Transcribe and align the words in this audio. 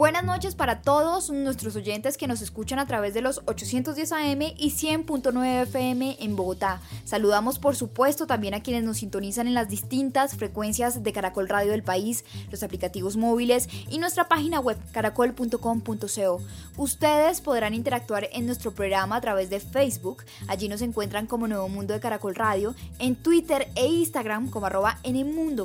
Buenas 0.00 0.24
noches 0.24 0.54
para 0.54 0.80
todos 0.80 1.28
nuestros 1.28 1.76
oyentes 1.76 2.16
que 2.16 2.26
nos 2.26 2.40
escuchan 2.40 2.78
a 2.78 2.86
través 2.86 3.12
de 3.12 3.20
los 3.20 3.42
810 3.44 4.12
AM 4.12 4.40
y 4.56 4.70
100.9 4.70 5.64
FM 5.64 6.16
en 6.20 6.36
Bogotá. 6.36 6.80
Saludamos 7.04 7.58
por 7.58 7.76
supuesto 7.76 8.26
también 8.26 8.54
a 8.54 8.62
quienes 8.62 8.82
nos 8.82 8.96
sintonizan 8.96 9.46
en 9.46 9.52
las 9.52 9.68
distintas 9.68 10.36
frecuencias 10.36 11.02
de 11.02 11.12
Caracol 11.12 11.50
Radio 11.50 11.72
del 11.72 11.82
país, 11.82 12.24
los 12.50 12.62
aplicativos 12.62 13.18
móviles 13.18 13.68
y 13.90 13.98
nuestra 13.98 14.26
página 14.26 14.58
web 14.58 14.78
caracol.com.co. 14.92 16.40
Ustedes 16.78 17.42
podrán 17.42 17.74
interactuar 17.74 18.30
en 18.32 18.46
nuestro 18.46 18.72
programa 18.72 19.16
a 19.16 19.20
través 19.20 19.50
de 19.50 19.60
Facebook, 19.60 20.24
allí 20.48 20.70
nos 20.70 20.80
encuentran 20.80 21.26
como 21.26 21.46
Nuevo 21.46 21.68
Mundo 21.68 21.92
de 21.92 22.00
Caracol 22.00 22.36
Radio, 22.36 22.74
en 23.00 23.16
Twitter 23.16 23.68
e 23.74 23.84
Instagram 23.84 24.48
como 24.48 24.64
arroba 24.64 24.98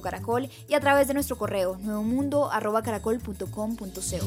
Caracol 0.04 0.50
y 0.68 0.74
a 0.74 0.82
través 0.82 1.08
de 1.08 1.14
nuestro 1.14 1.38
correo 1.38 1.78
nuevomundo 1.82 2.52
arroba 2.52 2.84
caracol.com.co. 2.84 4.25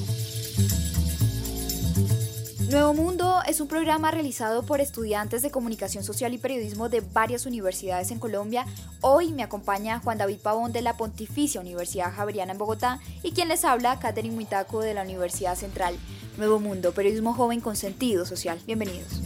Nuevo 2.71 2.93
Mundo 2.93 3.41
es 3.47 3.63
un 3.63 3.69
programa 3.69 4.11
realizado 4.11 4.63
por 4.63 4.83
estudiantes 4.83 5.41
de 5.41 5.51
comunicación 5.51 6.05
social 6.05 6.35
y 6.35 6.39
periodismo 6.39 6.91
de 6.91 7.01
varias 7.01 7.47
universidades 7.47 8.11
en 8.11 8.19
Colombia. 8.19 8.67
Hoy 9.01 9.33
me 9.33 9.43
acompaña 9.43 10.01
Juan 10.01 10.19
David 10.19 10.37
Pavón 10.43 10.73
de 10.73 10.83
la 10.83 10.99
Pontificia 10.99 11.63
Universidad 11.63 12.13
Javeriana 12.15 12.53
en 12.53 12.59
Bogotá 12.59 13.01
y 13.23 13.33
quien 13.33 13.49
les 13.49 13.65
habla, 13.65 13.99
Catherine 13.99 14.35
Muitaco 14.35 14.83
de 14.83 14.93
la 14.93 15.03
Universidad 15.03 15.55
Central. 15.55 15.97
Nuevo 16.37 16.61
Mundo, 16.61 16.93
periodismo 16.93 17.33
joven 17.33 17.63
con 17.63 17.75
sentido 17.75 18.27
social. 18.27 18.61
Bienvenidos. 18.67 19.23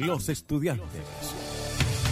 Los 0.00 0.28
estudiantes. 0.28 0.86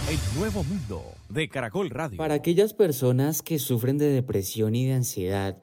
El 0.09 0.39
Nuevo 0.39 0.63
Mundo 0.63 1.03
de 1.27 1.49
Caracol 1.49 1.89
Radio. 1.89 2.17
Para 2.17 2.35
aquellas 2.35 2.73
personas 2.73 3.41
que 3.41 3.59
sufren 3.59 3.97
de 3.97 4.09
depresión 4.09 4.75
y 4.75 4.87
de 4.87 4.93
ansiedad, 4.93 5.57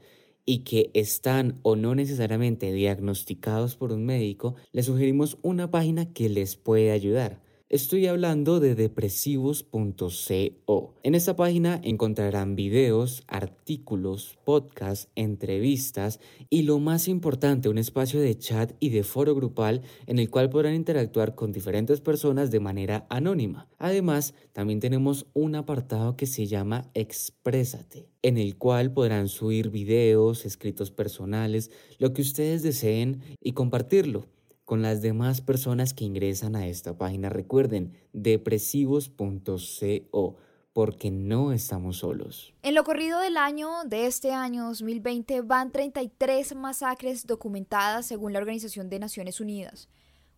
y 0.47 0.61
que 0.61 0.91
están 0.95 1.59
o 1.63 1.77
no 1.77 1.95
necesariamente 1.95 2.73
diagnosticados 2.73 3.77
por 3.77 3.93
un 3.93 4.07
médico, 4.07 4.55
les 4.73 4.87
sugerimos 4.87 5.39
una 5.43 5.71
página 5.71 6.13
que 6.13 6.29
les 6.29 6.57
puede 6.57 6.93
ayudar. 6.93 7.46
Estoy 7.69 8.07
hablando 8.07 8.61
de 8.61 8.77
depresivos.co. 8.77 10.95
En 11.03 11.17
esta 11.17 11.35
página 11.35 11.81
encontrarán 11.83 12.55
videos, 12.55 13.25
artículos, 13.27 14.39
podcasts, 14.45 15.09
entrevistas 15.17 16.21
y 16.49 16.63
lo 16.63 16.79
más 16.79 17.09
importante, 17.09 17.69
un 17.69 17.79
espacio 17.79 18.21
de 18.21 18.39
chat 18.39 18.71
y 18.79 18.91
de 18.91 19.03
foro 19.03 19.35
grupal 19.35 19.83
en 20.07 20.21
el 20.21 20.31
cual 20.31 20.49
podrán 20.49 20.75
interactuar 20.75 21.35
con 21.35 21.51
diferentes 21.51 22.01
personas 22.01 22.53
de 22.53 22.61
manera 22.61 23.05
anónima. 23.11 23.69
Además, 23.79 24.35
también 24.53 24.79
tenemos 24.79 25.27
un 25.35 25.57
apartado 25.57 26.17
que 26.17 26.27
se 26.27 26.47
llama 26.47 26.89
Exprésate, 26.95 28.09
en 28.23 28.39
el 28.39 28.59
cual 28.59 28.93
podrán 28.93 29.27
subir 29.27 29.71
videos, 29.71 30.47
escritos 30.47 30.93
personales, 30.93 31.73
lo 31.99 32.13
que 32.13 32.23
ustedes 32.23 32.63
deseen 32.63 33.23
y 33.41 33.55
compartirlo 33.55 34.36
con 34.67 34.83
las 34.83 35.01
demás 35.01 35.41
personas 35.41 35.95
que 35.95 36.05
ingresan 36.05 36.55
a 36.57 36.67
esta 36.67 36.99
página. 36.99 37.31
Recuerden, 37.31 37.95
depresivos.co 38.13 40.37
porque 40.75 41.11
no 41.11 41.53
estamos 41.53 41.97
solos. 41.99 42.53
En 42.63 42.75
lo 42.75 42.85
corrido 42.85 43.21
del 43.21 43.39
año 43.39 43.71
de 43.87 44.07
este 44.07 44.33
año 44.33 44.67
2020 44.67 45.41
van 45.41 45.73
33 45.73 46.55
masacres 46.55 47.27
documentadas 47.27 48.05
según 48.05 48.35
la 48.35 48.41
Organización 48.41 48.91
de 48.91 48.99
Naciones 48.99 49.41
Unidas. 49.41 49.89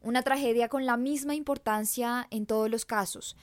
Una 0.00 0.22
tragedia 0.22 0.69
con 0.69 0.86
la 0.86 0.97
misma 0.97 1.34
importancia 1.34 2.28
en 2.30 2.47
todos 2.47 2.70
los 2.70 2.84
casos. 2.84 3.36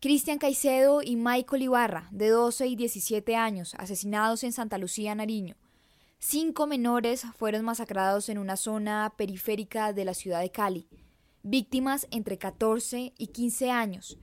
Cristian 0.00 0.36
Caicedo 0.36 1.00
y 1.02 1.16
Michael 1.16 1.62
Ibarra, 1.62 2.08
de 2.10 2.28
12 2.28 2.66
y 2.66 2.76
17 2.76 3.34
años, 3.34 3.74
asesinados 3.78 4.44
en 4.44 4.52
Santa 4.52 4.76
Lucía, 4.76 5.14
Nariño. 5.14 5.56
Cinco 6.18 6.66
menores 6.66 7.24
fueron 7.36 7.64
masacrados 7.64 8.28
en 8.28 8.38
una 8.38 8.56
zona 8.56 9.12
periférica 9.16 9.92
de 9.92 10.04
la 10.04 10.14
ciudad 10.14 10.40
de 10.40 10.50
Cali, 10.50 10.88
víctimas 11.42 12.08
entre 12.10 12.38
14 12.38 13.12
y 13.16 13.26
15 13.28 13.70
años. 13.70 14.18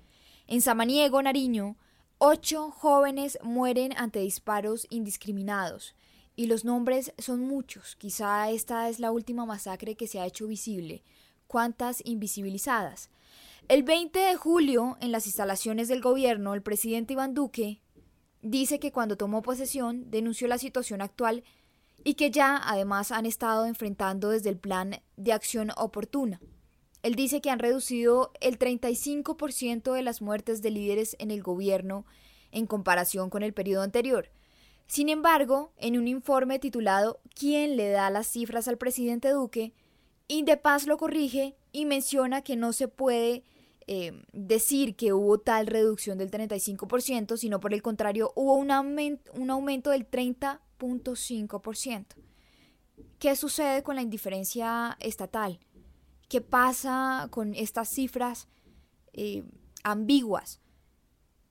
En 0.47 0.61
Samaniego, 0.61 1.21
Nariño, 1.21 1.77
ocho 2.17 2.71
jóvenes 2.71 3.37
mueren 3.43 3.93
ante 3.95 4.19
disparos 4.19 4.87
indiscriminados. 4.89 5.95
Y 6.35 6.47
los 6.47 6.65
nombres 6.65 7.13
son 7.19 7.41
muchos. 7.41 7.95
Quizá 7.95 8.49
esta 8.49 8.89
es 8.89 8.99
la 8.99 9.11
última 9.11 9.45
masacre 9.45 9.95
que 9.95 10.07
se 10.07 10.19
ha 10.19 10.25
hecho 10.25 10.47
visible. 10.47 11.03
¿Cuántas 11.45 12.01
invisibilizadas? 12.03 13.11
El 13.67 13.83
20 13.83 14.17
de 14.17 14.35
julio, 14.35 14.97
en 14.99 15.11
las 15.11 15.27
instalaciones 15.27 15.87
del 15.87 16.01
gobierno, 16.01 16.55
el 16.55 16.63
presidente 16.63 17.13
Iván 17.13 17.35
Duque 17.35 17.81
dice 18.41 18.79
que 18.79 18.91
cuando 18.91 19.15
tomó 19.15 19.43
posesión 19.43 20.09
denunció 20.09 20.47
la 20.47 20.57
situación 20.57 21.01
actual 21.01 21.43
y 22.03 22.15
que 22.15 22.31
ya 22.31 22.59
además 22.63 23.11
han 23.11 23.25
estado 23.25 23.65
enfrentando 23.65 24.29
desde 24.29 24.49
el 24.49 24.57
plan 24.57 25.01
de 25.15 25.33
acción 25.33 25.71
oportuna. 25.77 26.41
Él 27.01 27.15
dice 27.15 27.41
que 27.41 27.49
han 27.49 27.59
reducido 27.59 28.31
el 28.39 28.57
35% 28.57 29.93
de 29.93 30.03
las 30.03 30.21
muertes 30.21 30.61
de 30.61 30.71
líderes 30.71 31.15
en 31.19 31.31
el 31.31 31.41
gobierno 31.41 32.05
en 32.51 32.65
comparación 32.65 33.29
con 33.29 33.43
el 33.43 33.53
periodo 33.53 33.83
anterior. 33.83 34.29
Sin 34.87 35.09
embargo, 35.09 35.73
en 35.77 35.97
un 35.97 36.07
informe 36.07 36.59
titulado 36.59 37.19
¿Quién 37.35 37.77
le 37.77 37.89
da 37.89 38.09
las 38.09 38.27
cifras 38.27 38.67
al 38.67 38.77
presidente 38.77 39.29
Duque? 39.29 39.73
Indepaz 40.27 40.87
lo 40.87 40.97
corrige 40.97 41.55
y 41.71 41.85
menciona 41.85 42.41
que 42.41 42.55
no 42.55 42.73
se 42.73 42.87
puede 42.87 43.43
eh, 43.87 44.23
decir 44.31 44.95
que 44.95 45.11
hubo 45.11 45.39
tal 45.39 45.67
reducción 45.67 46.17
del 46.17 46.31
35%, 46.31 47.37
sino 47.37 47.59
por 47.59 47.73
el 47.73 47.81
contrario 47.81 48.31
hubo 48.35 48.55
un, 48.55 48.71
un 49.33 49.49
aumento 49.49 49.89
del 49.89 50.09
30% 50.09 50.59
¿Qué 53.19 53.35
sucede 53.35 53.83
con 53.83 53.95
la 53.95 54.01
indiferencia 54.01 54.97
estatal? 54.99 55.59
¿Qué 56.29 56.41
pasa 56.41 57.27
con 57.31 57.55
estas 57.55 57.89
cifras 57.89 58.47
eh, 59.13 59.43
ambiguas? 59.83 60.59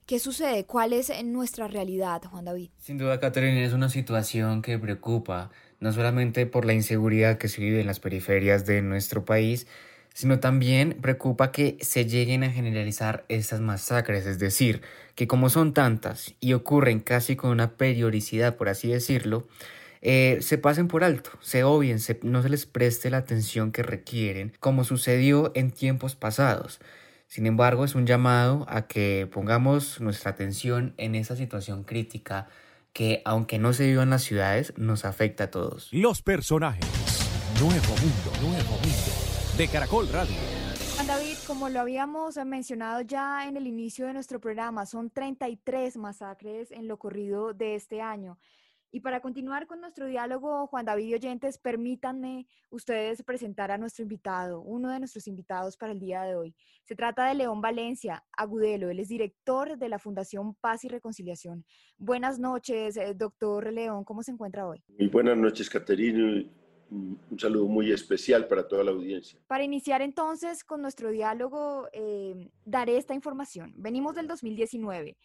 ¿Qué 0.05 0.19
sucede? 0.19 0.65
¿Cuál 0.65 0.93
es 0.93 1.11
nuestra 1.23 1.67
realidad, 1.67 2.21
Juan 2.29 2.45
David? 2.45 2.69
Sin 2.77 2.97
duda, 2.97 3.19
Catherine, 3.19 3.63
es 3.63 3.73
una 3.73 3.89
situación 3.89 4.61
que 4.61 4.77
preocupa, 4.77 5.49
no 5.79 5.93
solamente 5.93 6.45
por 6.45 6.65
la 6.65 6.73
inseguridad 6.73 7.37
que 7.37 7.47
se 7.47 7.61
vive 7.61 7.79
en 7.81 7.87
las 7.87 7.99
periferias 7.99 8.65
de 8.65 8.81
nuestro 8.81 9.23
país, 9.23 9.65
sino 10.13 10.39
también 10.39 10.97
preocupa 11.01 11.51
que 11.51 11.77
se 11.81 12.05
lleguen 12.05 12.43
a 12.43 12.51
generalizar 12.51 13.25
estas 13.29 13.59
masacres, 13.59 14.25
es 14.25 14.39
decir, 14.39 14.81
que 15.15 15.27
como 15.27 15.49
son 15.49 15.73
tantas 15.73 16.35
y 16.39 16.53
ocurren 16.53 16.99
casi 16.99 17.35
con 17.35 17.49
una 17.49 17.71
periodicidad, 17.71 18.55
por 18.55 18.69
así 18.69 18.89
decirlo, 18.89 19.47
eh, 20.01 20.37
se 20.41 20.57
pasen 20.57 20.87
por 20.87 21.03
alto, 21.03 21.31
se 21.41 21.63
obvien, 21.63 21.97
no 22.21 22.43
se 22.43 22.49
les 22.49 22.65
preste 22.65 23.09
la 23.09 23.17
atención 23.17 23.71
que 23.71 23.83
requieren, 23.83 24.53
como 24.59 24.83
sucedió 24.83 25.51
en 25.55 25.71
tiempos 25.71 26.15
pasados. 26.15 26.79
Sin 27.27 27.47
embargo, 27.47 27.83
es 27.83 27.95
un 27.95 28.05
llamado 28.05 28.65
a 28.69 28.85
que 28.85 29.27
pongamos 29.31 29.99
nuestra 29.99 30.31
atención 30.31 30.93
en 30.97 31.15
esa 31.15 31.35
situación 31.35 31.83
crítica 31.83 32.47
que, 32.91 33.23
aunque 33.25 33.57
no 33.57 33.73
se 33.73 33.87
viva 33.87 34.03
en 34.03 34.11
las 34.11 34.21
ciudades, 34.21 34.73
nos 34.77 35.03
afecta 35.05 35.45
a 35.45 35.51
todos. 35.51 35.87
Los 35.91 36.21
personajes. 36.21 36.85
Nuevo 37.59 37.95
mundo, 37.95 38.31
nuevo 38.41 38.71
mundo 38.73 39.22
de 39.57 39.67
Caracol 39.67 40.07
Radio. 40.09 40.35
Juan 40.95 41.05
David, 41.05 41.35
como 41.45 41.69
lo 41.69 41.79
habíamos 41.79 42.37
mencionado 42.43 43.01
ya 43.01 43.47
en 43.47 43.55
el 43.55 43.67
inicio 43.67 44.07
de 44.07 44.13
nuestro 44.13 44.39
programa, 44.39 44.87
son 44.87 45.11
33 45.11 45.97
masacres 45.97 46.71
en 46.71 46.87
lo 46.87 46.97
corrido 46.97 47.53
de 47.53 47.75
este 47.75 48.01
año. 48.01 48.39
Y 48.91 49.01
para 49.01 49.21
continuar 49.21 49.67
con 49.67 49.79
nuestro 49.81 50.07
diálogo, 50.07 50.65
Juan 50.67 50.85
David 50.85 51.05
y 51.05 51.13
oyentes, 51.15 51.59
permítanme 51.59 52.47
ustedes 52.69 53.21
presentar 53.23 53.71
a 53.71 53.77
nuestro 53.77 54.03
invitado, 54.03 54.61
uno 54.61 54.89
de 54.89 54.99
nuestros 54.99 55.27
invitados 55.27 55.77
para 55.77 55.91
el 55.91 55.99
día 55.99 56.23
de 56.23 56.35
hoy. 56.35 56.55
Se 56.85 56.95
trata 56.95 57.27
de 57.27 57.35
León 57.35 57.61
Valencia, 57.61 58.23
Agudelo. 58.35 58.89
Él 58.89 58.99
es 58.99 59.09
director 59.09 59.77
de 59.77 59.89
la 59.89 59.99
Fundación 59.99 60.55
Paz 60.55 60.83
y 60.83 60.89
Reconciliación. 60.89 61.63
Buenas 61.97 62.39
noches, 62.39 62.97
eh, 62.97 63.13
doctor 63.15 63.71
León. 63.71 64.03
¿Cómo 64.03 64.23
se 64.23 64.31
encuentra 64.31 64.67
hoy? 64.67 64.83
Muy 64.97 65.09
buenas 65.09 65.37
noches, 65.37 65.69
Caterina 65.69 66.43
un 66.93 67.39
saludo 67.39 67.67
muy 67.67 67.91
especial 67.91 68.47
para 68.47 68.67
toda 68.67 68.83
la 68.83 68.91
audiencia. 68.91 69.39
Para 69.47 69.63
iniciar 69.63 70.01
entonces 70.01 70.63
con 70.63 70.81
nuestro 70.81 71.09
diálogo, 71.09 71.87
eh, 71.91 72.51
daré 72.65 72.97
esta 72.97 73.13
información. 73.13 73.73
Venimos 73.77 74.15
del 74.15 74.27
2019, 74.27 75.17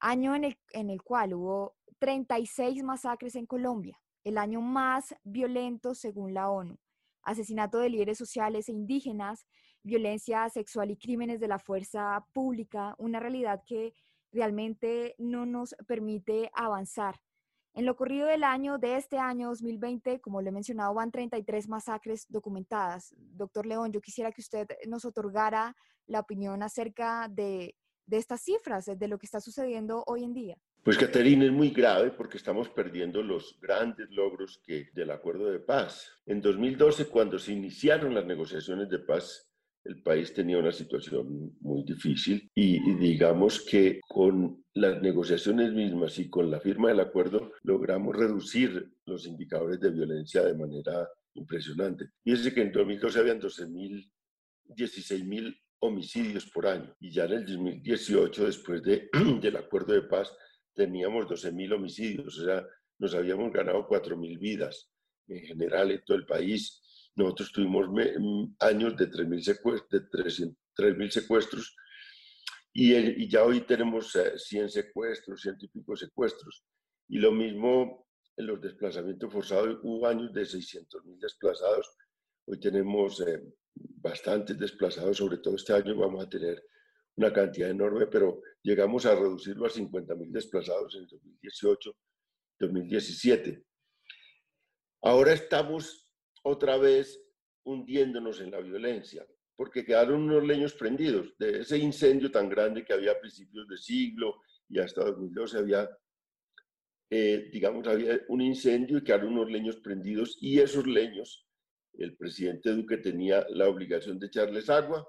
año 0.00 0.34
en 0.34 0.44
el, 0.44 0.58
en 0.72 0.90
el 0.90 1.02
cual 1.02 1.34
hubo 1.34 1.76
36 1.98 2.82
masacres 2.82 3.34
en 3.36 3.46
Colombia, 3.46 3.98
el 4.24 4.38
año 4.38 4.60
más 4.60 5.14
violento 5.24 5.94
según 5.94 6.34
la 6.34 6.50
ONU. 6.50 6.78
asesinato 7.22 7.78
de 7.78 7.90
líderes 7.90 8.18
sociales 8.18 8.68
e 8.68 8.72
indígenas, 8.72 9.46
violencia 9.82 10.48
sexual 10.48 10.92
y 10.92 10.96
crímenes 10.96 11.40
de 11.40 11.48
la 11.48 11.58
fuerza 11.58 12.24
pública, 12.32 12.94
una 12.98 13.18
realidad 13.18 13.62
que 13.66 13.94
realmente 14.30 15.16
no 15.18 15.44
nos 15.44 15.74
permite 15.88 16.50
avanzar. 16.54 17.16
En 17.76 17.84
lo 17.84 17.94
corrido 17.94 18.26
del 18.26 18.42
año, 18.42 18.78
de 18.78 18.96
este 18.96 19.18
año 19.18 19.48
2020, 19.50 20.18
como 20.20 20.40
lo 20.40 20.48
he 20.48 20.52
mencionado, 20.52 20.94
van 20.94 21.10
33 21.10 21.68
masacres 21.68 22.24
documentadas. 22.30 23.14
Doctor 23.18 23.66
León, 23.66 23.92
yo 23.92 24.00
quisiera 24.00 24.32
que 24.32 24.40
usted 24.40 24.66
nos 24.88 25.04
otorgara 25.04 25.76
la 26.06 26.20
opinión 26.20 26.62
acerca 26.62 27.28
de, 27.28 27.76
estas 28.10 28.40
cifras, 28.40 28.86
de 28.86 29.08
lo 29.08 29.18
que 29.18 29.26
está 29.26 29.40
sucediendo 29.40 30.02
hoy 30.06 30.24
en 30.24 30.32
día. 30.32 30.56
Pues 30.84 30.96
Caterina 30.96 31.44
es 31.44 31.52
muy 31.52 31.68
grave 31.68 32.12
porque 32.12 32.38
estamos 32.38 32.70
perdiendo 32.70 33.22
los 33.22 33.58
grandes 33.60 34.08
logros 34.08 34.62
del 34.66 35.10
acuerdo 35.10 35.50
de 35.50 35.58
paz. 35.58 36.10
En 36.24 36.40
2012, 36.40 37.08
cuando 37.08 37.38
se 37.38 37.52
iniciaron 37.52 38.14
las 38.14 38.24
negociaciones 38.24 38.88
de 38.88 39.00
paz, 39.00 39.45
el 39.86 40.02
país 40.02 40.32
tenía 40.32 40.58
una 40.58 40.72
situación 40.72 41.56
muy 41.60 41.82
difícil 41.84 42.50
y, 42.54 42.94
digamos 42.96 43.60
que 43.60 44.00
con 44.08 44.64
las 44.74 45.00
negociaciones 45.00 45.72
mismas 45.72 46.18
y 46.18 46.28
con 46.28 46.50
la 46.50 46.60
firma 46.60 46.88
del 46.88 47.00
acuerdo 47.00 47.52
logramos 47.62 48.16
reducir 48.16 48.90
los 49.06 49.26
indicadores 49.26 49.80
de 49.80 49.90
violencia 49.90 50.42
de 50.42 50.54
manera 50.54 51.08
impresionante. 51.34 52.10
Fíjense 52.24 52.52
que 52.52 52.62
en 52.62 52.72
2012 52.72 53.18
habían 53.18 53.40
12.000, 53.40 54.10
16.000 54.68 55.56
homicidios 55.80 56.46
por 56.46 56.66
año 56.66 56.94
y 57.00 57.10
ya 57.10 57.24
en 57.24 57.32
el 57.32 57.46
2018, 57.46 58.46
después 58.46 58.82
de, 58.82 59.08
del 59.40 59.56
acuerdo 59.56 59.92
de 59.92 60.02
paz, 60.02 60.34
teníamos 60.74 61.26
12.000 61.26 61.74
homicidios, 61.74 62.38
o 62.38 62.44
sea, 62.44 62.66
nos 62.98 63.14
habíamos 63.14 63.52
ganado 63.52 63.86
4.000 63.86 64.38
vidas 64.38 64.90
en 65.28 65.40
general 65.44 65.90
en 65.90 66.04
todo 66.04 66.16
el 66.16 66.26
país 66.26 66.82
nosotros 67.16 67.50
tuvimos 67.52 67.88
mm, 67.88 68.56
años 68.60 68.96
de 68.96 69.10
3.000 69.10 69.40
secuestros, 69.40 71.12
secuestros 71.12 71.76
y, 72.72 73.28
ya 73.28 73.42
hoy 73.42 73.62
tenemos 73.62 74.12
100 74.12 74.64
eh, 74.64 74.68
secuestros, 74.68 75.40
100 75.40 75.56
y 75.60 75.68
pico 75.68 75.96
secuestros. 75.96 76.62
Y 77.08 77.18
lo 77.18 77.32
mismo 77.32 78.06
en 78.36 78.46
los 78.46 78.60
desplazamientos 78.60 79.32
forzados, 79.32 79.78
hubo 79.82 80.06
años 80.06 80.30
de 80.34 80.42
600.000 80.42 81.18
desplazados. 81.18 81.96
Hoy 82.44 82.60
tenemos 82.60 83.18
eh, 83.22 83.42
bastantes 83.74 84.58
desplazados, 84.58 85.16
sobre 85.16 85.38
todo 85.38 85.56
este 85.56 85.72
año 85.72 85.96
vamos 85.96 86.22
a 86.22 86.28
tener 86.28 86.62
una 87.16 87.32
cantidad 87.32 87.70
enorme, 87.70 88.08
pero 88.08 88.42
llegamos 88.62 89.06
a 89.06 89.14
reducirlo 89.14 89.64
a 89.64 89.70
50.000 89.70 90.30
desplazados 90.30 90.94
en 90.96 91.06
2018, 91.06 91.96
2017. 92.58 93.64
Ahora 95.00 95.32
estamos 95.32 96.05
otra 96.46 96.76
vez 96.76 97.20
hundiéndonos 97.64 98.40
en 98.40 98.52
la 98.52 98.60
violencia, 98.60 99.26
porque 99.56 99.84
quedaron 99.84 100.22
unos 100.22 100.44
leños 100.46 100.74
prendidos 100.74 101.34
de 101.38 101.60
ese 101.62 101.76
incendio 101.76 102.30
tan 102.30 102.48
grande 102.48 102.84
que 102.84 102.92
había 102.92 103.12
a 103.12 103.20
principios 103.20 103.66
de 103.66 103.76
siglo 103.76 104.42
y 104.68 104.78
hasta 104.78 105.04
2012 105.04 105.58
había, 105.58 105.90
eh, 107.10 107.50
digamos, 107.52 107.88
había 107.88 108.20
un 108.28 108.42
incendio 108.42 108.98
y 108.98 109.02
quedaron 109.02 109.32
unos 109.32 109.50
leños 109.50 109.78
prendidos 109.78 110.38
y 110.40 110.60
esos 110.60 110.86
leños, 110.86 111.48
el 111.94 112.16
presidente 112.16 112.70
Duque 112.70 112.98
tenía 112.98 113.44
la 113.50 113.68
obligación 113.68 114.20
de 114.20 114.28
echarles 114.28 114.70
agua 114.70 115.04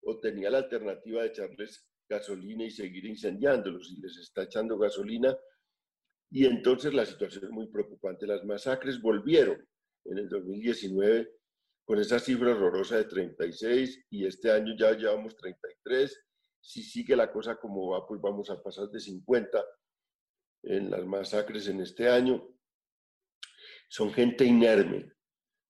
o 0.00 0.18
tenía 0.18 0.50
la 0.50 0.58
alternativa 0.58 1.22
de 1.22 1.28
echarles 1.28 1.86
gasolina 2.08 2.64
y 2.64 2.70
seguir 2.70 3.04
incendiándolos 3.04 3.92
y 3.92 4.00
les 4.00 4.16
está 4.16 4.42
echando 4.42 4.76
gasolina 4.76 5.36
y 6.30 6.46
entonces 6.46 6.92
la 6.92 7.06
situación 7.06 7.44
es 7.44 7.50
muy 7.50 7.68
preocupante. 7.68 8.26
Las 8.26 8.44
masacres 8.44 9.00
volvieron 9.00 9.64
en 10.04 10.18
el 10.18 10.28
2019 10.28 11.30
con 11.84 11.98
esa 11.98 12.18
cifra 12.18 12.52
horrorosa 12.52 12.96
de 12.96 13.04
36 13.04 14.06
y 14.10 14.26
este 14.26 14.50
año 14.50 14.74
ya 14.76 14.92
llevamos 14.92 15.36
33. 15.36 16.24
Si 16.60 16.82
sigue 16.82 17.14
la 17.14 17.30
cosa 17.30 17.56
como 17.56 17.90
va, 17.90 18.06
pues 18.06 18.20
vamos 18.20 18.48
a 18.50 18.62
pasar 18.62 18.88
de 18.88 19.00
50 19.00 19.62
en 20.62 20.90
las 20.90 21.04
masacres 21.04 21.68
en 21.68 21.80
este 21.80 22.08
año. 22.08 22.42
Son 23.88 24.12
gente 24.12 24.44
inerme, 24.44 25.12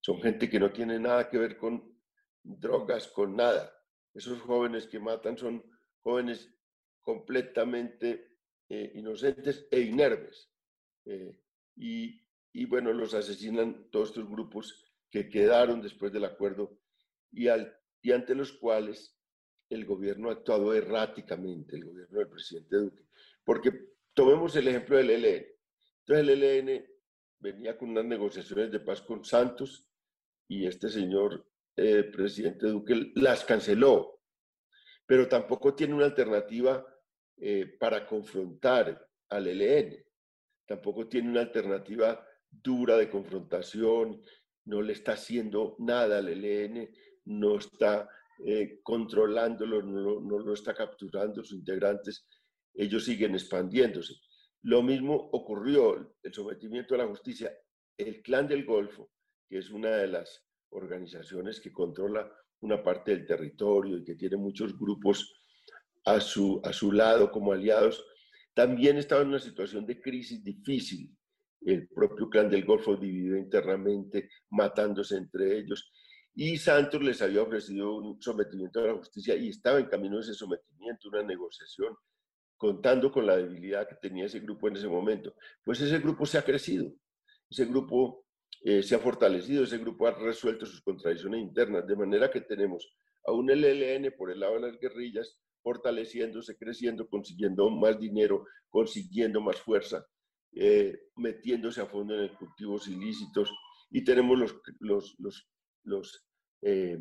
son 0.00 0.20
gente 0.22 0.48
que 0.48 0.60
no 0.60 0.72
tiene 0.72 0.98
nada 1.00 1.28
que 1.28 1.38
ver 1.38 1.58
con 1.58 2.00
drogas, 2.42 3.08
con 3.08 3.34
nada. 3.34 3.72
Esos 4.14 4.40
jóvenes 4.40 4.86
que 4.86 5.00
matan 5.00 5.36
son 5.36 5.64
jóvenes 6.02 6.54
completamente 7.00 8.38
eh, 8.68 8.92
inocentes 8.94 9.66
e 9.70 9.80
inermes. 9.80 10.50
Eh, 11.06 11.42
y, 11.76 12.22
y 12.54 12.66
bueno, 12.66 12.92
los 12.92 13.14
asesinan 13.14 13.88
todos 13.90 14.10
estos 14.10 14.30
grupos 14.30 14.84
que 15.10 15.28
quedaron 15.28 15.82
después 15.82 16.12
del 16.12 16.24
acuerdo 16.24 16.78
y, 17.32 17.48
al, 17.48 17.76
y 18.00 18.12
ante 18.12 18.34
los 18.36 18.52
cuales 18.52 19.18
el 19.68 19.84
gobierno 19.84 20.30
ha 20.30 20.34
actuado 20.34 20.72
erráticamente, 20.72 21.74
el 21.74 21.84
gobierno 21.84 22.20
del 22.20 22.28
presidente 22.28 22.76
Duque. 22.76 23.02
Porque 23.42 23.72
tomemos 24.14 24.54
el 24.54 24.68
ejemplo 24.68 24.96
del 24.96 25.10
ELN. 25.10 25.46
Entonces 26.06 26.28
el 26.28 26.42
ELN 26.42 26.86
venía 27.40 27.76
con 27.76 27.90
unas 27.90 28.04
negociaciones 28.04 28.70
de 28.70 28.80
paz 28.80 29.02
con 29.02 29.24
Santos 29.24 29.90
y 30.46 30.64
este 30.66 30.88
señor 30.88 31.44
eh, 31.76 32.04
presidente 32.04 32.68
Duque 32.68 33.10
las 33.16 33.44
canceló, 33.44 34.20
pero 35.06 35.26
tampoco 35.26 35.74
tiene 35.74 35.94
una 35.94 36.04
alternativa 36.04 36.86
eh, 37.36 37.66
para 37.80 38.06
confrontar 38.06 39.08
al 39.28 39.48
ELN, 39.48 40.06
tampoco 40.66 41.08
tiene 41.08 41.30
una 41.30 41.40
alternativa 41.40 42.24
dura 42.62 42.96
de 42.96 43.10
confrontación, 43.10 44.22
no 44.66 44.82
le 44.82 44.92
está 44.92 45.12
haciendo 45.12 45.76
nada 45.78 46.18
al 46.18 46.28
ELN, 46.28 46.88
no 47.26 47.58
está 47.58 48.08
eh, 48.44 48.80
controlándolo, 48.82 49.82
no, 49.82 50.20
no, 50.20 50.38
lo 50.38 50.54
está 50.54 50.74
capturando 50.74 51.42
sus 51.44 51.58
integrantes, 51.58 52.26
ellos 52.74 53.04
siguen 53.04 53.34
expandiéndose. 53.34 54.14
Lo 54.62 54.82
mismo 54.82 55.14
ocurrió, 55.32 56.16
el 56.22 56.34
sometimiento 56.34 56.94
a 56.94 56.98
la 56.98 57.06
justicia. 57.06 57.52
El 57.96 58.22
Clan 58.22 58.48
del 58.48 58.64
Golfo, 58.64 59.10
que 59.48 59.58
es 59.58 59.70
una 59.70 59.90
de 59.90 60.08
las 60.08 60.44
organizaciones 60.70 61.60
que 61.60 61.72
controla 61.72 62.28
una 62.60 62.82
parte 62.82 63.12
del 63.12 63.26
territorio 63.26 63.98
y 63.98 64.04
que 64.04 64.16
tiene 64.16 64.36
muchos 64.36 64.76
grupos 64.76 65.32
a 66.06 66.18
su, 66.20 66.60
a 66.64 66.72
su 66.72 66.90
lado 66.90 67.30
como 67.30 67.52
aliados, 67.52 68.04
también 68.54 68.96
estaba 68.96 69.22
en 69.22 69.28
una 69.28 69.38
situación 69.38 69.86
de 69.86 70.00
crisis 70.00 70.42
difícil 70.42 71.14
el 71.64 71.88
propio 71.88 72.28
clan 72.28 72.50
del 72.50 72.64
Golfo 72.64 72.96
dividido 72.96 73.36
internamente, 73.36 74.30
matándose 74.50 75.16
entre 75.16 75.58
ellos. 75.58 75.90
Y 76.34 76.56
Santos 76.58 77.02
les 77.02 77.22
había 77.22 77.42
ofrecido 77.42 77.96
un 77.96 78.20
sometimiento 78.20 78.80
a 78.80 78.88
la 78.88 78.94
justicia 78.94 79.36
y 79.36 79.48
estaba 79.48 79.78
en 79.78 79.86
camino 79.86 80.16
de 80.16 80.22
ese 80.22 80.34
sometimiento, 80.34 81.08
una 81.08 81.22
negociación, 81.22 81.96
contando 82.56 83.10
con 83.10 83.26
la 83.26 83.36
debilidad 83.36 83.88
que 83.88 83.96
tenía 83.96 84.26
ese 84.26 84.40
grupo 84.40 84.68
en 84.68 84.76
ese 84.76 84.88
momento. 84.88 85.34
Pues 85.64 85.80
ese 85.80 85.98
grupo 85.98 86.26
se 86.26 86.38
ha 86.38 86.42
crecido, 86.42 86.92
ese 87.48 87.66
grupo 87.66 88.24
eh, 88.62 88.82
se 88.82 88.94
ha 88.94 88.98
fortalecido, 88.98 89.64
ese 89.64 89.78
grupo 89.78 90.06
ha 90.06 90.12
resuelto 90.12 90.66
sus 90.66 90.82
contradicciones 90.82 91.40
internas, 91.40 91.86
de 91.86 91.96
manera 91.96 92.30
que 92.30 92.40
tenemos 92.40 92.96
a 93.26 93.32
un 93.32 93.50
LLN 93.50 94.12
por 94.16 94.30
el 94.30 94.40
lado 94.40 94.54
de 94.54 94.60
las 94.60 94.78
guerrillas, 94.78 95.38
fortaleciéndose, 95.62 96.56
creciendo, 96.56 97.08
consiguiendo 97.08 97.70
más 97.70 97.98
dinero, 97.98 98.44
consiguiendo 98.68 99.40
más 99.40 99.60
fuerza, 99.60 100.04
eh, 100.56 101.10
metiéndose 101.16 101.80
a 101.80 101.86
fondo 101.86 102.14
en 102.20 102.28
cultivos 102.36 102.86
ilícitos 102.86 103.52
y 103.90 104.04
tenemos 104.04 104.38
los, 104.38 104.54
los, 104.78 105.16
los, 105.18 105.48
los 105.82 106.28
eh, 106.62 106.98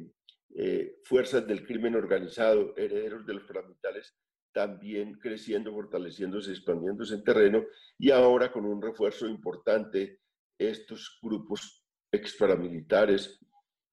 eh, 0.55 0.95
fuerzas 1.03 1.45
del 1.45 1.63
crimen 1.63 1.95
organizado, 1.95 2.73
herederos 2.75 3.25
de 3.27 3.35
los 3.35 3.43
paramilitares, 3.43 4.15
también 4.51 5.19
creciendo, 5.19 5.71
fortaleciéndose, 5.71 6.51
expandiéndose 6.51 7.13
en 7.13 7.23
terreno 7.23 7.63
y 7.99 8.09
ahora 8.09 8.51
con 8.51 8.65
un 8.65 8.81
refuerzo 8.81 9.27
importante 9.27 10.19
estos 10.57 11.19
grupos 11.21 11.85
exparamilitares, 12.11 13.39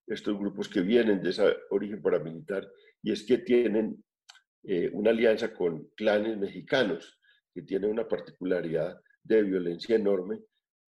estos 0.07 0.37
grupos 0.39 0.69
que 0.69 0.81
vienen 0.81 1.21
de 1.21 1.29
ese 1.29 1.55
origen 1.69 2.01
paramilitar, 2.01 2.67
y 3.03 3.11
es 3.11 3.23
que 3.25 3.39
tienen 3.39 4.03
una 4.93 5.09
alianza 5.09 5.51
con 5.53 5.87
clanes 5.95 6.37
mexicanos, 6.37 7.19
que 7.51 7.63
tienen 7.63 7.89
una 7.89 8.07
particularidad 8.07 9.01
de 9.23 9.43
violencia 9.43 9.95
enorme, 9.95 10.39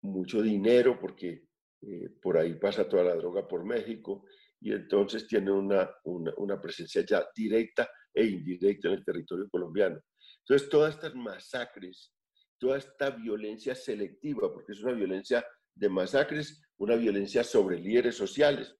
mucho 0.02 0.42
dinero 0.42 0.98
porque 0.98 1.44
eh, 1.82 2.10
por 2.20 2.38
ahí 2.38 2.54
pasa 2.54 2.88
toda 2.88 3.04
la 3.04 3.14
droga 3.14 3.46
por 3.46 3.64
México 3.64 4.24
y 4.60 4.72
entonces 4.72 5.26
tiene 5.26 5.50
una, 5.50 5.90
una, 6.04 6.60
presencia 6.60 7.04
ya 7.04 7.26
directa 7.34 7.90
e 8.14 8.24
indirecta 8.24 8.88
en 8.88 8.94
el 8.94 9.04
territorio 9.04 9.48
colombiano. 9.50 10.00
Entonces 10.40 10.68
todas 10.68 10.94
estas 10.94 11.14
masacres, 11.16 12.12
toda 12.58 12.78
esta 12.78 13.10
violencia 13.10 13.74
selectiva, 13.74 14.52
porque 14.52 14.72
es 14.72 14.82
una 14.82 14.92
violencia 14.92 15.44
de 15.74 15.88
masacres, 15.88 16.62
una 16.76 16.94
violencia 16.94 17.42
sobre 17.42 17.78
líderes 17.78 18.16
sociales. 18.16 18.76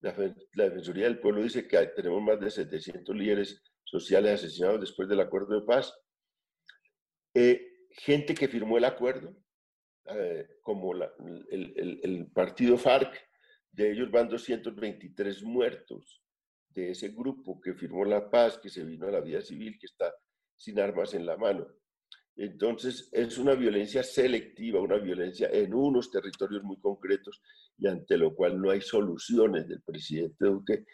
La, 0.00 0.12
Defensoría 0.12 1.04
del 1.04 1.20
Pueblo 1.20 1.42
dice 1.42 1.68
que 1.68 1.76
tenemos 1.94 2.22
más 2.22 2.40
de 2.40 2.50
700 2.50 3.14
líderes 3.14 3.62
sociales 3.84 4.40
asesinados 4.40 4.80
después 4.80 5.06
del 5.08 5.20
acuerdo 5.20 5.60
de 5.60 5.66
paz. 5.66 5.92
Eh, 7.34 7.69
gente 7.90 8.34
que 8.34 8.48
firmó 8.48 8.78
el 8.78 8.84
acuerdo, 8.84 9.36
eh, 10.06 10.46
como 10.62 10.92
el, 10.94 12.30
partido 12.32 12.76
FARC, 12.78 13.14
de 13.72 13.92
ellos 13.92 14.10
van 14.10 14.28
223 14.28 15.42
muertos 15.42 16.22
de 16.68 16.90
ese 16.90 17.08
grupo 17.08 17.60
que 17.60 17.74
firmó 17.74 18.04
la 18.04 18.30
paz, 18.30 18.58
que 18.58 18.68
se 18.68 18.84
vino 18.84 19.06
a 19.06 19.10
la 19.10 19.20
vida 19.20 19.40
civil, 19.40 19.78
que 19.78 19.86
está 19.86 20.12
sin 20.56 20.78
armas 20.78 21.14
en 21.14 21.26
la 21.26 21.36
mano. 21.36 21.66
Entonces, 22.36 23.08
es 23.12 23.38
una 23.38 23.54
violencia 23.54 24.02
selectiva, 24.02 24.80
una 24.80 24.96
violencia 24.96 25.48
en 25.52 25.74
unos 25.74 26.10
territorios 26.10 26.62
muy 26.62 26.78
concretos 26.80 27.42
y 27.76 27.86
ante 27.86 28.16
lo 28.16 28.34
cual 28.34 28.60
no 28.60 28.70
hay 28.70 28.80
soluciones 28.80 29.68
del 29.68 29.82
presidente 29.82 30.46
Duque 30.46 30.84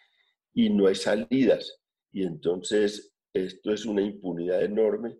y 0.52 0.70
no 0.70 0.86
hay 0.86 0.94
salidas. 0.94 1.80
Y 2.10 2.24
entonces, 2.24 3.14
esto 3.32 3.72
es 3.72 3.84
una 3.84 4.02
impunidad 4.02 4.62
enorme 4.62 5.18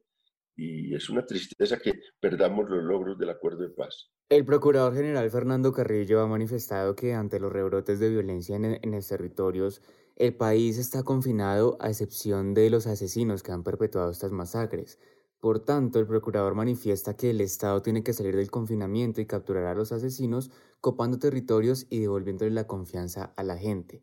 y 0.57 0.95
es 0.95 1.09
una 1.11 1.27
tristeza 1.27 1.79
que 1.79 1.93
perdamos 2.19 2.69
los 2.71 2.83
logros 2.83 3.19
del 3.19 3.31
acuerdo 3.31 3.63
de 3.63 3.71
paz. 3.71 4.11
El 4.29 4.45
procurador 4.45 4.95
general 4.95 5.31
Fernando 5.31 5.73
Carrillo 5.73 6.21
ha 6.21 6.27
manifestado 6.27 6.97
que 6.97 7.15
ante 7.15 7.39
los 7.39 7.53
rebrotes 7.53 8.01
de 8.01 8.11
violencia 8.11 8.57
en, 8.57 8.79
en 8.83 8.91
los 8.91 9.07
territorios, 9.07 9.83
el 10.17 10.35
país 10.35 10.79
está 10.79 11.03
confinado 11.03 11.77
a 11.79 11.91
excepción 11.91 12.55
de 12.55 12.71
los 12.71 12.87
asesinos 12.87 13.43
que 13.43 13.53
han 13.53 13.63
perpetuado 13.63 14.11
estas 14.11 14.33
masacres. 14.33 14.99
Por 15.41 15.61
tanto, 15.61 16.01
el 16.01 16.07
procurador 16.07 16.55
manifiesta 16.55 17.17
que 17.17 17.31
el 17.31 17.41
Estado 17.43 17.83
tiene 17.83 18.03
que 18.03 18.15
salir 18.15 18.35
del 18.35 18.51
confinamiento 18.51 19.21
y 19.21 19.27
capturar 19.27 19.67
a 19.67 19.75
los 19.75 19.93
asesinos, 19.93 20.51
copando 20.81 21.19
territorios 21.19 21.87
y 21.91 22.01
devolviéndole 22.01 22.51
la 22.51 22.67
confianza 22.67 23.35
a 23.37 23.43
la 23.43 23.59
gente. 23.59 24.03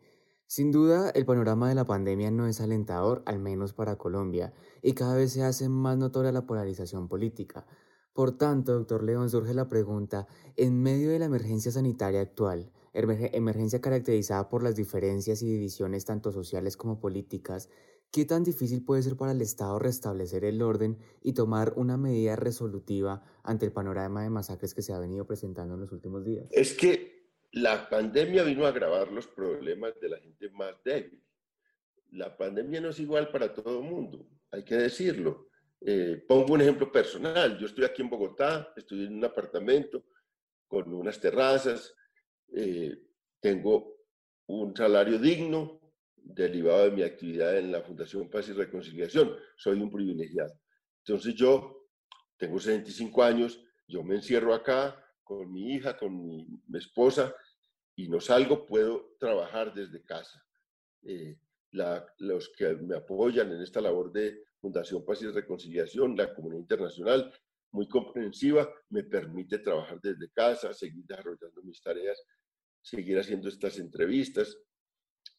Sin 0.56 0.72
duda, 0.72 1.10
el 1.10 1.26
panorama 1.26 1.68
de 1.68 1.74
la 1.74 1.84
pandemia 1.84 2.30
no 2.30 2.46
es 2.46 2.62
alentador, 2.62 3.24
al 3.26 3.40
menos 3.40 3.74
para 3.74 3.96
Colombia, 3.96 4.54
y 4.84 4.94
cada 4.94 5.16
vez 5.16 5.32
se 5.34 5.42
hace 5.42 5.68
más 5.68 5.98
notoria 5.98 6.32
la 6.32 6.46
polarización 6.46 7.08
política. 7.08 7.66
Por 8.14 8.38
tanto, 8.38 8.74
doctor 8.74 9.02
León, 9.02 9.32
surge 9.32 9.56
la 9.56 9.68
pregunta, 9.68 10.28
en 10.56 10.80
medio 10.80 11.10
de 11.10 11.18
la 11.18 11.26
emergencia 11.26 11.72
sanitaria 11.72 12.22
actual, 12.22 12.72
emergencia 12.94 13.82
caracterizada 13.82 14.48
por 14.48 14.62
las 14.62 14.76
diferencias 14.76 15.42
y 15.42 15.48
divisiones 15.48 16.06
tanto 16.06 16.32
sociales 16.32 16.78
como 16.78 17.00
políticas, 17.00 17.68
¿qué 18.12 18.24
tan 18.24 18.44
difícil 18.44 18.86
puede 18.86 19.02
ser 19.02 19.18
para 19.18 19.32
el 19.32 19.42
Estado 19.42 19.80
restablecer 19.80 20.46
el 20.46 20.62
orden 20.62 21.00
y 21.24 21.34
tomar 21.34 21.74
una 21.78 21.98
medida 21.98 22.36
resolutiva 22.36 23.24
ante 23.42 23.66
el 23.66 23.72
panorama 23.72 24.22
de 24.22 24.30
masacres 24.30 24.76
que 24.76 24.84
se 24.84 24.94
ha 24.94 25.00
venido 25.00 25.26
presentando 25.26 25.74
en 25.74 25.80
los 25.80 25.92
últimos 25.92 26.24
días? 26.24 26.46
Es 26.52 26.76
que 26.76 27.13
la 27.54 27.88
pandemia 27.88 28.44
vino 28.44 28.66
a 28.66 28.70
agravar 28.70 29.12
los 29.12 29.28
problemas 29.28 29.94
de 30.00 30.10
la 30.10 30.18
gente 30.20 30.50
más 30.50 30.76
débil. 30.84 31.24
La 32.12 32.36
pandemia 32.36 32.82
no 32.82 32.90
es 32.90 33.00
igual 33.00 33.30
para 33.30 33.54
todo 33.54 33.80
el 33.80 33.86
mundo, 33.86 34.28
hay 34.52 34.64
que 34.64 34.76
decirlo. 34.76 35.50
Eh, 35.82 36.24
pongo 36.28 36.54
un 36.54 36.62
ejemplo 36.62 36.92
personal. 36.92 37.58
Yo 37.58 37.68
estoy 37.68 37.84
aquí 37.86 38.02
en 38.02 38.10
Bogotá, 38.10 38.74
estoy 38.76 39.06
en 39.06 39.16
un 39.16 39.26
apartamento 39.26 40.06
con 40.68 40.92
unas 40.94 41.20
terrazas, 41.20 41.94
eh, 42.56 42.98
tengo 43.40 43.98
un 44.48 44.76
salario 44.76 45.20
digno 45.20 45.80
derivado 46.16 46.86
de 46.86 46.92
mi 46.92 47.04
actividad 47.04 47.58
en 47.58 47.72
la 47.72 47.82
Fundación 47.82 48.30
Paz 48.30 48.50
y 48.50 48.54
Reconciliación. 48.54 49.36
Soy 49.58 49.80
un 49.80 49.92
privilegiado. 49.92 50.60
Entonces 51.06 51.36
yo 51.36 51.88
tengo 52.38 52.60
65 52.60 53.24
años, 53.24 53.64
yo 53.88 54.04
me 54.04 54.16
encierro 54.16 54.54
acá 54.54 55.03
con 55.24 55.52
mi 55.52 55.74
hija, 55.74 55.98
con 55.98 56.16
mi, 56.16 56.48
esposa 56.74 57.36
y 57.96 58.08
no 58.08 58.20
salgo, 58.20 58.66
puedo 58.66 59.16
trabajar 59.20 59.74
desde 59.74 60.04
casa. 60.04 60.44
Eh, 61.04 61.38
los 62.20 62.50
que 62.50 62.76
me 62.76 62.98
apoyan 62.98 63.52
en 63.52 63.62
esta 63.62 63.82
labor 63.82 64.12
de 64.12 64.44
Fundación 64.60 65.04
Paz 65.04 65.22
y 65.22 65.28
Reconciliación, 65.28 66.16
la 66.16 66.34
comunidad 66.34 66.62
internacional, 66.62 67.34
muy 67.72 67.88
comprensiva, 67.88 68.70
me 68.90 69.04
permite 69.04 69.60
trabajar 69.60 70.00
desde 70.02 70.30
casa, 70.30 70.74
seguir 70.74 71.06
desarrollando 71.06 71.64
mis 71.64 71.82
tareas 71.82 72.24
seguir 72.84 73.18
haciendo 73.18 73.48
estas 73.48 73.80
entrevistas, 73.80 74.60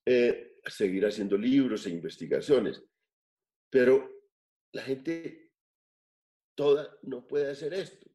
eh, 0.05 0.57
seguir 0.67 1.05
haciendo 1.07 1.37
libros 1.37 1.87
e 1.87 1.91
investigaciones. 1.91 2.83
Pero 3.71 4.11
la 4.73 4.83
gente 4.83 5.53
toda 6.57 6.99
no 7.03 7.27
puede 7.27 7.51
hacer 7.51 7.75
esto. 7.75 8.11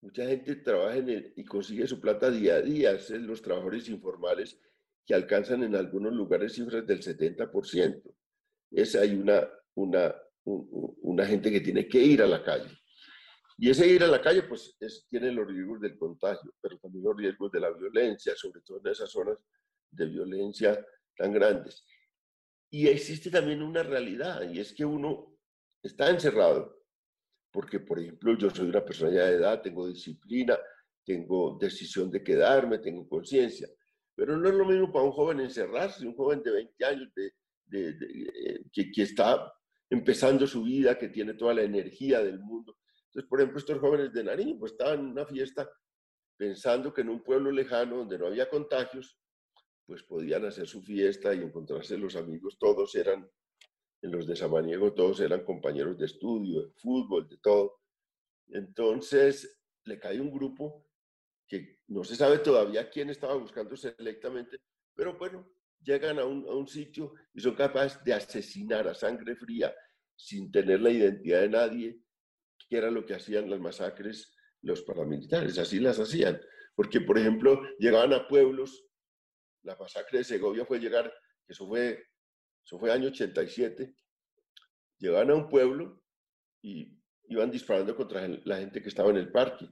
Mucha 0.00 0.26
gente 0.26 0.56
trabaja 0.56 0.96
en 0.96 1.32
y 1.36 1.44
consigue 1.44 1.86
su 1.86 2.00
plata 2.00 2.30
día 2.30 2.56
a 2.56 2.62
día, 2.62 2.92
es 2.92 3.10
los 3.10 3.42
trabajadores 3.42 3.88
informales 3.88 4.60
que 5.04 5.14
alcanzan 5.14 5.62
en 5.62 5.74
algunos 5.74 6.12
lugares 6.12 6.54
cifras 6.54 6.86
del 6.86 7.00
70%. 7.00 8.02
Es, 8.72 8.94
hay 8.94 9.14
una, 9.14 9.48
una, 9.74 10.14
una 10.44 11.26
gente 11.26 11.50
que 11.50 11.60
tiene 11.60 11.88
que 11.88 12.02
ir 12.02 12.22
a 12.22 12.26
la 12.26 12.42
calle. 12.42 12.70
Y 13.58 13.70
ese 13.70 13.86
ir 13.86 14.02
a 14.02 14.08
la 14.08 14.20
calle, 14.20 14.42
pues 14.42 14.76
tiene 15.08 15.32
los 15.32 15.46
riesgos 15.46 15.80
del 15.80 15.96
contagio, 15.96 16.52
pero 16.60 16.78
también 16.78 17.04
los 17.04 17.16
riesgos 17.16 17.50
de 17.52 17.60
la 17.60 17.70
violencia, 17.70 18.34
sobre 18.36 18.60
todo 18.60 18.80
en 18.84 18.92
esas 18.92 19.10
zonas 19.10 19.38
de 19.90 20.06
violencia 20.06 20.84
tan 21.16 21.32
grandes. 21.32 21.86
Y 22.70 22.88
existe 22.88 23.30
también 23.30 23.62
una 23.62 23.82
realidad, 23.82 24.50
y 24.50 24.60
es 24.60 24.74
que 24.74 24.84
uno 24.84 25.38
está 25.82 26.10
encerrado, 26.10 26.84
porque, 27.56 27.80
por 27.80 27.98
ejemplo, 27.98 28.36
yo 28.36 28.50
soy 28.50 28.68
una 28.68 28.84
persona 28.84 29.12
ya 29.12 29.24
de 29.24 29.36
edad, 29.36 29.62
tengo 29.62 29.88
disciplina, 29.88 30.58
tengo 31.02 31.56
decisión 31.58 32.10
de 32.10 32.22
quedarme, 32.22 32.80
tengo 32.80 33.08
conciencia, 33.08 33.66
pero 34.14 34.36
no 34.36 34.46
es 34.46 34.54
lo 34.54 34.66
mismo 34.66 34.92
para 34.92 35.06
un 35.06 35.12
joven 35.12 35.40
encerrarse, 35.40 36.06
un 36.06 36.14
joven 36.14 36.42
de 36.42 36.50
20 36.50 36.84
años 36.84 37.08
de, 37.14 37.32
eh, 37.72 38.62
que, 38.70 38.92
que 38.92 39.02
está 39.04 39.50
empezando 39.88 40.46
su 40.46 40.64
vida, 40.64 40.98
que 40.98 41.08
tiene 41.08 41.32
toda 41.32 41.54
la 41.54 41.62
energía 41.62 42.22
del 42.22 42.40
mundo. 42.40 42.76
Entonces, 43.06 43.26
por 43.26 43.40
ejemplo, 43.40 43.58
estos 43.58 43.78
jóvenes 43.78 44.12
de 44.12 44.24
Nariño 44.24 44.58
pues, 44.58 44.72
estaban 44.72 45.00
en 45.00 45.06
una 45.06 45.24
fiesta 45.24 45.66
pensando 46.36 46.92
que 46.92 47.00
en 47.00 47.08
un 47.08 47.22
pueblo 47.22 47.50
lejano 47.50 47.96
donde 47.96 48.18
no 48.18 48.26
había 48.26 48.50
contagios, 48.50 49.18
pues 49.86 50.02
podían 50.02 50.44
hacer 50.44 50.68
su 50.68 50.82
fiesta 50.82 51.32
y 51.32 51.38
encontrarse 51.38 51.96
los 51.96 52.16
amigos, 52.16 52.58
todos 52.58 52.94
eran, 52.96 53.26
los 54.02 54.26
de 54.26 54.36
Samaniego, 54.36 54.92
todos 54.92 55.20
eran 55.20 55.44
compañeros 55.44 55.98
de 55.98 56.06
estudio, 56.06 56.62
de 56.62 56.72
fútbol, 56.74 57.28
de 57.28 57.38
todo. 57.38 57.80
Entonces, 58.48 59.60
le 59.84 59.98
cae 59.98 60.20
un 60.20 60.30
grupo 60.30 60.86
que 61.46 61.80
no 61.88 62.04
se 62.04 62.16
sabe 62.16 62.38
todavía 62.38 62.90
quién 62.90 63.10
estaba 63.10 63.34
buscando 63.34 63.76
selectamente, 63.76 64.58
pero 64.94 65.16
bueno, 65.16 65.48
llegan 65.82 66.18
a 66.18 66.24
un, 66.24 66.46
a 66.48 66.52
un 66.52 66.66
sitio 66.66 67.14
y 67.34 67.40
son 67.40 67.54
capaces 67.54 68.02
de 68.04 68.14
asesinar 68.14 68.88
a 68.88 68.94
sangre 68.94 69.36
fría 69.36 69.74
sin 70.16 70.50
tener 70.50 70.80
la 70.80 70.90
identidad 70.90 71.40
de 71.40 71.48
nadie, 71.48 72.00
que 72.68 72.76
era 72.76 72.90
lo 72.90 73.04
que 73.04 73.14
hacían 73.14 73.48
las 73.50 73.60
masacres 73.60 74.36
los 74.62 74.82
paramilitares, 74.82 75.58
así 75.58 75.78
las 75.78 75.98
hacían. 75.98 76.40
Porque, 76.74 77.00
por 77.00 77.18
ejemplo, 77.18 77.60
llegaban 77.78 78.12
a 78.12 78.26
pueblos, 78.28 78.84
la 79.62 79.76
masacre 79.76 80.18
de 80.18 80.24
Segovia 80.24 80.66
fue 80.66 80.78
llegar, 80.78 81.12
eso 81.46 81.66
fue, 81.66 82.04
eso 82.66 82.80
fue 82.80 82.90
año 82.90 83.08
87, 83.08 83.94
llegaban 84.98 85.30
a 85.30 85.36
un 85.36 85.48
pueblo 85.48 86.02
y 86.60 86.98
iban 87.28 87.50
disparando 87.50 87.94
contra 87.94 88.26
la 88.44 88.58
gente 88.58 88.82
que 88.82 88.88
estaba 88.88 89.10
en 89.10 89.18
el 89.18 89.30
parque, 89.30 89.68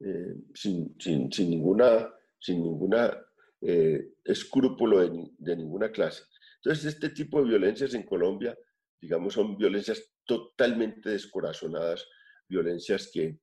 eh, 0.00 0.34
sin, 0.52 0.96
sin, 0.98 1.30
sin, 1.30 1.50
ninguna, 1.50 2.12
sin 2.40 2.60
ninguna 2.60 3.16
eh, 3.60 4.14
escrúpulo 4.24 5.00
de, 5.00 5.30
de 5.38 5.56
ninguna 5.56 5.92
clase. 5.92 6.24
Entonces, 6.56 6.94
este 6.94 7.10
tipo 7.10 7.40
de 7.40 7.50
violencias 7.50 7.94
en 7.94 8.02
Colombia, 8.02 8.58
digamos, 9.00 9.34
son 9.34 9.56
violencias 9.56 10.12
totalmente 10.24 11.10
descorazonadas, 11.10 12.04
violencias 12.48 13.10
que, 13.12 13.38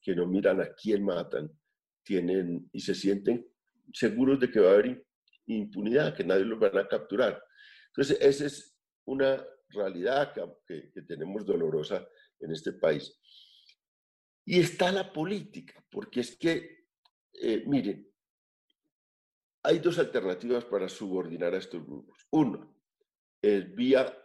que 0.00 0.14
no 0.14 0.24
miran 0.26 0.60
a 0.60 0.72
quién 0.72 1.02
matan, 1.02 1.50
tienen 2.04 2.68
y 2.72 2.80
se 2.80 2.94
sienten 2.94 3.44
seguros 3.92 4.38
de 4.38 4.50
que 4.52 4.60
va 4.60 4.70
a 4.70 4.74
haber 4.74 5.04
impunidad, 5.46 6.14
que 6.14 6.22
nadie 6.22 6.44
los 6.44 6.60
van 6.60 6.78
a 6.78 6.86
capturar. 6.86 7.42
Entonces, 7.96 8.18
esa 8.20 8.46
es 8.46 8.76
una 9.06 9.42
realidad 9.70 10.34
que, 10.66 10.90
que, 10.92 11.02
tenemos 11.02 11.46
dolorosa 11.46 12.06
en 12.40 12.52
este 12.52 12.72
país. 12.72 13.18
Y 14.44 14.60
está 14.60 14.92
la 14.92 15.10
política, 15.12 15.82
porque 15.90 16.20
es 16.20 16.36
que, 16.36 16.88
eh, 17.32 17.64
miren, 17.66 18.06
hay 19.62 19.78
dos 19.78 19.98
alternativas 19.98 20.64
para 20.66 20.88
subordinar 20.88 21.54
a 21.54 21.58
estos 21.58 21.84
grupos. 21.84 22.26
Uno, 22.30 22.76
es 23.40 23.74
vía 23.74 24.16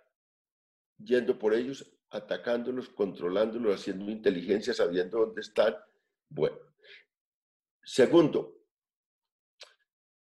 yendo 0.98 1.40
por 1.40 1.54
ellos 1.54 1.98
atacándolos, 2.10 2.90
controlándolos, 2.90 3.80
haciendo 3.80 4.12
inteligencia, 4.12 4.74
sabiendo 4.74 5.20
dónde 5.20 5.42
están. 5.42 5.76
Bueno. 6.30 6.58
Segundo, 7.84 8.62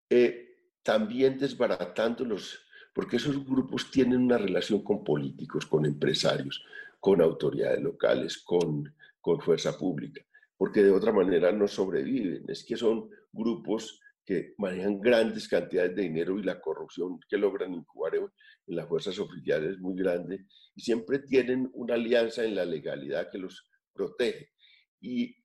eh, 0.09 0.47
también 0.83 1.37
desbaratándolos, 1.37 2.66
porque 2.97 3.17
esos 3.17 3.45
grupos 3.45 3.91
tienen 3.91 4.23
una 4.23 4.39
relación 4.39 4.83
con 4.83 5.03
políticos, 5.03 5.67
con 5.67 5.85
empresarios, 5.85 6.65
con 6.99 7.21
autoridades 7.21 7.79
locales, 7.79 8.39
con, 8.39 8.91
con 9.21 9.39
fuerza 9.39 9.77
pública, 9.77 10.25
porque 10.57 10.81
de 10.81 10.89
otra 10.89 11.11
manera 11.11 11.51
no 11.51 11.67
sobreviven. 11.67 12.45
Es 12.47 12.65
que 12.65 12.75
son 12.75 13.07
grupos 13.31 14.01
que 14.25 14.55
manejan 14.57 14.99
grandes 14.99 15.47
cantidades 15.47 15.95
de 15.95 16.01
dinero 16.01 16.39
y 16.39 16.43
la 16.43 16.59
corrupción 16.59 17.19
que 17.29 17.37
logran 17.37 17.71
incubar 17.71 18.15
en, 18.15 18.31
las 18.65 18.87
fuerzas 18.87 19.19
oficiales 19.19 19.73
es 19.73 19.79
muy 19.79 19.95
grande 19.95 20.47
y 20.73 20.81
siempre 20.81 21.19
tienen 21.19 21.69
una 21.73 21.93
alianza 21.93 22.45
en 22.45 22.55
la 22.55 22.65
legalidad 22.65 23.29
que 23.31 23.37
los 23.37 23.69
protege. 23.93 24.53
Y 24.99 25.35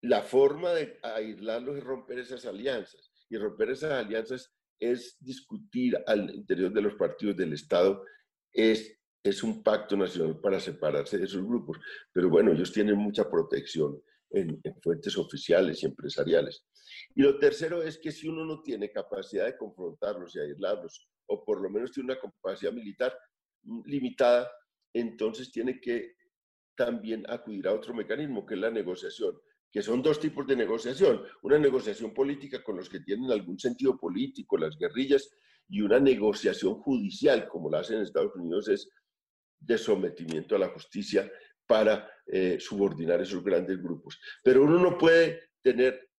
la 0.00 0.22
forma 0.22 0.70
de 0.70 0.98
aislarlos 1.02 1.76
es 1.76 1.84
romper 1.84 2.20
esas 2.20 2.46
alianzas. 2.46 3.12
Y 3.28 3.36
romper 3.36 3.68
esas 3.68 3.92
alianzas 3.92 4.56
es 4.82 5.16
discutir 5.20 5.96
al 6.06 6.34
interior 6.34 6.72
de 6.72 6.82
los 6.82 6.94
partidos 6.94 7.36
del 7.36 7.52
Estado, 7.52 8.04
es, 8.52 8.98
es 9.22 9.44
un 9.44 9.62
pacto 9.62 9.96
nacional 9.96 10.40
para 10.40 10.58
separarse 10.58 11.18
de 11.18 11.24
esos 11.24 11.44
grupos. 11.44 11.78
Pero 12.12 12.28
bueno, 12.28 12.50
ellos 12.50 12.72
tienen 12.72 12.96
mucha 12.96 13.30
protección 13.30 14.02
en, 14.30 14.60
fuentes 14.82 15.16
oficiales 15.16 15.82
y 15.82 15.86
empresariales. 15.86 16.66
Y 17.14 17.22
lo 17.22 17.38
tercero 17.38 17.80
es 17.80 17.96
que 17.96 18.10
si 18.10 18.26
uno 18.26 18.44
no 18.44 18.60
tiene 18.62 18.90
capacidad 18.90 19.46
de 19.46 19.56
confrontarlos 19.56 20.34
y 20.34 20.40
aislarlos, 20.40 21.08
o 21.26 21.44
por 21.44 21.62
lo 21.62 21.70
menos 21.70 21.92
tiene 21.92 22.12
una 22.12 22.20
capacidad 22.20 22.72
militar 22.72 23.16
limitada, 23.86 24.50
entonces 24.92 25.52
tiene 25.52 25.80
que 25.80 26.16
también 26.74 27.24
acudir 27.28 27.68
a 27.68 27.72
otro 27.72 27.94
mecanismo, 27.94 28.44
que 28.44 28.54
es 28.54 28.60
la 28.60 28.70
negociación, 28.70 29.40
que 29.72 29.82
son 29.82 30.02
dos 30.02 30.20
tipos 30.20 30.46
de 30.46 30.54
negociación. 30.54 31.22
Una 31.42 31.58
negociación 31.58 32.12
política 32.12 32.62
con 32.62 32.76
los 32.76 32.90
que 32.90 33.00
tienen 33.00 33.32
algún 33.32 33.58
sentido 33.58 33.96
político, 33.96 34.58
las 34.58 34.76
guerrillas, 34.78 35.30
y 35.68 35.80
una 35.80 35.98
negociación 35.98 36.74
judicial, 36.74 37.48
como 37.48 37.70
la 37.70 37.80
hacen 37.80 37.96
en 37.96 38.02
Estados 38.02 38.36
Unidos, 38.36 38.68
es 38.68 38.90
de 39.58 39.78
sometimiento 39.78 40.54
a 40.54 40.58
la 40.58 40.68
justicia 40.68 41.30
para 41.66 42.06
eh, 42.26 42.58
subordinar 42.60 43.22
esos 43.22 43.42
grandes 43.42 43.82
grupos. 43.82 44.20
Pero 44.44 44.64
uno 44.64 44.78
no 44.78 44.98
puede 44.98 45.40
tener, 45.62 46.10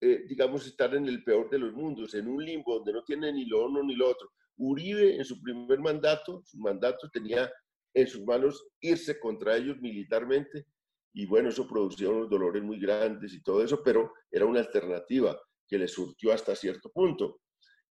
eh, 0.00 0.24
digamos, 0.28 0.66
estar 0.66 0.94
en 0.94 1.06
el 1.06 1.24
peor 1.24 1.48
de 1.48 1.60
los 1.60 1.72
mundos, 1.72 2.12
en 2.14 2.28
un 2.28 2.44
limbo 2.44 2.74
donde 2.74 2.92
no 2.92 3.02
tiene 3.04 3.32
ni 3.32 3.46
lo 3.46 3.66
uno 3.66 3.82
ni 3.82 3.94
lo 3.94 4.10
otro. 4.10 4.32
Uribe 4.58 5.16
en 5.16 5.24
su 5.24 5.40
primer 5.40 5.78
mandato, 5.78 6.42
su 6.44 6.58
mandato 6.58 7.08
tenía 7.10 7.50
en 7.94 8.06
sus 8.06 8.22
manos 8.24 8.68
irse 8.80 9.18
contra 9.18 9.56
ellos 9.56 9.78
militarmente 9.80 10.66
y 11.14 11.26
bueno, 11.26 11.50
eso 11.50 11.66
producía 11.66 12.08
unos 12.08 12.30
dolores 12.30 12.62
muy 12.62 12.78
grandes 12.78 13.34
y 13.34 13.42
todo 13.42 13.62
eso, 13.62 13.82
pero 13.82 14.12
era 14.30 14.46
una 14.46 14.60
alternativa 14.60 15.38
que 15.68 15.78
le 15.78 15.88
surtió 15.88 16.32
hasta 16.32 16.56
cierto 16.56 16.90
punto. 16.90 17.40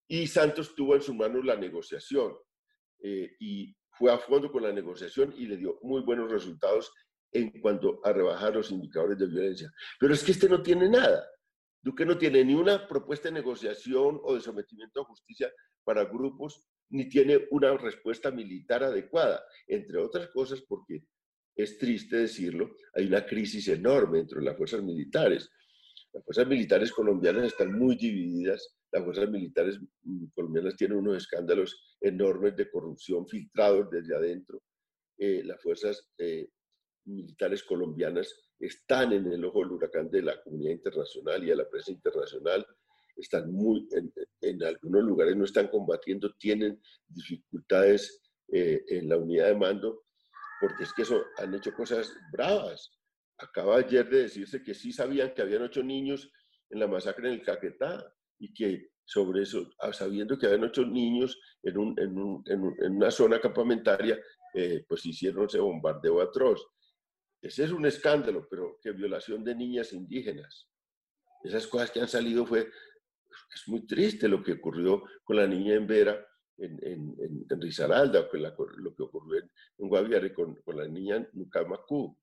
Y 0.08 0.28
Santos 0.28 0.76
tuvo 0.76 0.96
en 0.96 1.02
sus 1.02 1.16
manos 1.16 1.46
la 1.46 1.56
negociación 1.56 2.36
eh, 3.04 3.36
y 3.40 3.76
fue 3.92 4.12
a 4.12 4.18
fondo 4.18 4.52
con 4.52 4.64
la 4.64 4.74
negociación 4.74 5.34
y 5.38 5.46
le 5.46 5.58
dio 5.58 5.80
muy 5.84 6.02
buenos 6.02 6.32
resultados 6.32 6.92
en 7.32 7.62
cuanto 7.62 8.02
a 8.04 8.12
rebajar 8.12 8.56
los 8.56 8.72
indicadores 8.72 9.18
de 9.18 9.28
violencia. 9.28 9.72
Pero 10.00 10.14
es 10.14 10.24
que 10.24 10.32
este 10.32 10.50
no 10.50 10.62
tiene 10.62 10.90
nada. 10.90 11.26
Duque 11.82 12.06
no 12.06 12.18
tiene 12.18 12.44
ni 12.44 12.54
una 12.54 12.88
propuesta 12.88 13.30
de 13.30 13.36
negociación 13.36 14.20
o 14.24 14.36
de 14.36 14.42
sometimiento 14.42 15.02
a 15.02 15.06
justicia 15.06 15.52
para 15.84 16.06
grupos, 16.06 16.68
ni 16.90 17.08
tiene 17.08 17.48
una 17.52 17.76
respuesta 17.78 18.32
militar 18.32 18.84
adecuada, 18.84 19.44
entre 19.68 19.98
otras 19.98 20.28
cosas 20.30 20.62
porque 20.68 21.06
es 21.56 21.78
triste 21.78 22.18
decirlo, 22.18 22.76
hay 22.94 23.08
una 23.08 23.26
crisis 23.26 23.68
enorme 23.68 24.20
entre 24.20 24.42
las 24.42 24.58
fuerzas 24.58 24.82
militares. 24.82 25.50
Las 26.14 26.24
fuerzas 26.24 26.48
militares 26.48 26.92
colombianas 26.92 27.46
están 27.46 27.78
muy 27.78 27.96
divididas. 27.96 28.76
Las 28.92 29.04
fuerzas 29.04 29.30
militares 29.30 29.80
mm, 30.04 30.26
colombianas 30.36 30.76
tienen 30.76 30.98
unos 30.98 31.18
escándalos 31.18 31.96
enormes 32.02 32.56
de 32.56 32.70
corrupción 32.70 33.28
filtrados 33.28 33.90
desde 33.90 34.16
adentro. 34.16 34.62
Eh, 35.18 35.44
las 35.44 35.62
fuerzas 35.62 36.10
eh, 36.18 36.50
militares 37.06 37.64
colombianas 37.64 38.34
están 38.60 39.14
en 39.14 39.32
el 39.32 39.44
ojo 39.46 39.60
del 39.60 39.72
huracán 39.72 40.10
de 40.10 40.22
la 40.22 40.42
comunidad 40.42 40.74
internacional 40.74 41.44
y 41.44 41.48
de 41.48 41.56
la 41.56 41.70
prensa 41.70 41.92
internacional. 41.92 42.66
Están 43.16 43.52
muy, 43.52 43.88
en, 44.42 44.64
algunos 44.64 45.04
lugares 45.04 45.36
no 45.36 45.46
están 45.46 45.68
combatiendo, 45.68 46.34
tienen 46.40 46.82
dificultades 47.08 48.22
eh, 48.52 48.84
en 48.88 49.10
la 49.10 49.18
unidad 49.18 49.48
de 49.48 49.56
mando, 49.56 50.04
porque 50.62 50.84
es 50.84 50.94
que 50.94 51.02
eso, 51.02 51.26
han 51.38 51.56
hecho 51.56 51.74
cosas 51.74 52.14
bravas. 52.32 52.92
Acaba 53.40 53.78
ayer 53.78 54.08
de 54.08 54.24
decirse 54.24 54.64
que 54.64 54.76
sí 54.76 54.94
sabían 54.94 55.34
que 55.34 55.42
habían 55.42 55.64
ocho 55.64 55.82
niños 55.82 56.32
en 56.70 56.80
la 56.80 56.88
masacre 56.88 57.28
en 57.28 57.34
el 57.34 57.42
Caquetá 57.42 58.14
y 58.38 58.54
que 58.54 58.92
sobre 59.04 59.42
eso, 59.42 59.68
ah, 59.80 59.92
sabiendo 59.92 60.38
que 60.38 60.46
habían 60.46 60.64
ocho 60.64 60.86
niños 60.86 61.40
en, 61.64 61.78
un, 61.80 62.00
en, 62.00 62.18
un, 62.18 62.44
en, 62.46 62.96
una 62.96 63.10
zona 63.10 63.42
campamentaria, 63.42 64.20
eh, 64.54 64.86
pues 64.88 65.04
hicieron 65.06 65.48
ese 65.48 65.60
bombardeo 65.60 66.22
atroz. 66.22 66.66
Ese 67.42 67.64
es 67.64 67.72
un 67.72 67.88
escándalo, 67.88 68.48
pero 68.48 68.78
qué 68.82 68.92
violación 68.92 69.44
de 69.44 69.56
niñas 69.56 69.94
indígenas. 69.94 70.70
Esas 71.44 71.66
cosas 71.66 71.90
que 71.90 72.00
han 72.00 72.08
salido 72.08 72.46
fue, 72.46 72.70
es 73.54 73.68
muy 73.68 73.88
triste 73.88 74.28
lo 74.28 74.44
que 74.44 74.54
ocurrió 74.54 75.04
con 75.24 75.38
la 75.38 75.48
niña 75.48 75.74
en 75.74 75.88
Vera, 75.88 76.24
en, 76.62 76.80
en, 76.84 77.46
en 77.50 77.62
Risaralda, 77.62 78.28
lo 78.32 78.96
que 78.96 79.04
ocurrió 79.04 79.42
en, 79.42 79.50
Guaviare 79.90 80.34
con, 80.34 80.56
con, 80.62 80.78
la 80.78 80.88
niña 80.88 81.28
Nucamacú. 81.34 82.18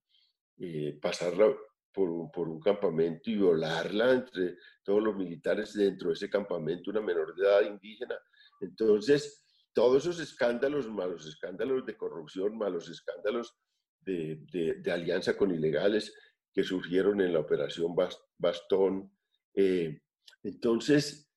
Eh, 0.59 0.99
pasarla 1.01 1.55
por, 1.93 2.31
por, 2.33 2.49
un 2.49 2.61
campamento 2.61 3.31
y 3.31 3.37
violarla 3.37 4.13
entre 4.13 4.57
todos 4.83 5.03
los 5.03 5.17
militares 5.17 5.75
dentro 5.75 6.09
de 6.09 6.15
ese 6.15 6.31
campamento, 6.31 6.91
una 6.91 7.01
menor 7.01 7.35
de 7.35 7.45
edad 7.45 7.63
indígena. 7.63 8.17
Entonces, 8.61 9.45
todos 9.73 10.03
esos 10.05 10.21
escándalos, 10.21 10.89
malos 10.89 11.27
escándalos 11.27 11.87
de 11.87 11.97
corrupción, 11.97 12.57
malos 12.57 12.89
escándalos 12.89 13.57
de, 14.01 14.83
alianza 14.93 15.37
con 15.37 15.55
ilegales 15.55 16.15
que 16.53 16.65
surgieron 16.65 17.21
en 17.21 17.33
la 17.33 17.41
operación 17.41 17.95
Bastón. 18.39 19.13
Eh, 19.55 20.01
entonces, 20.43 21.28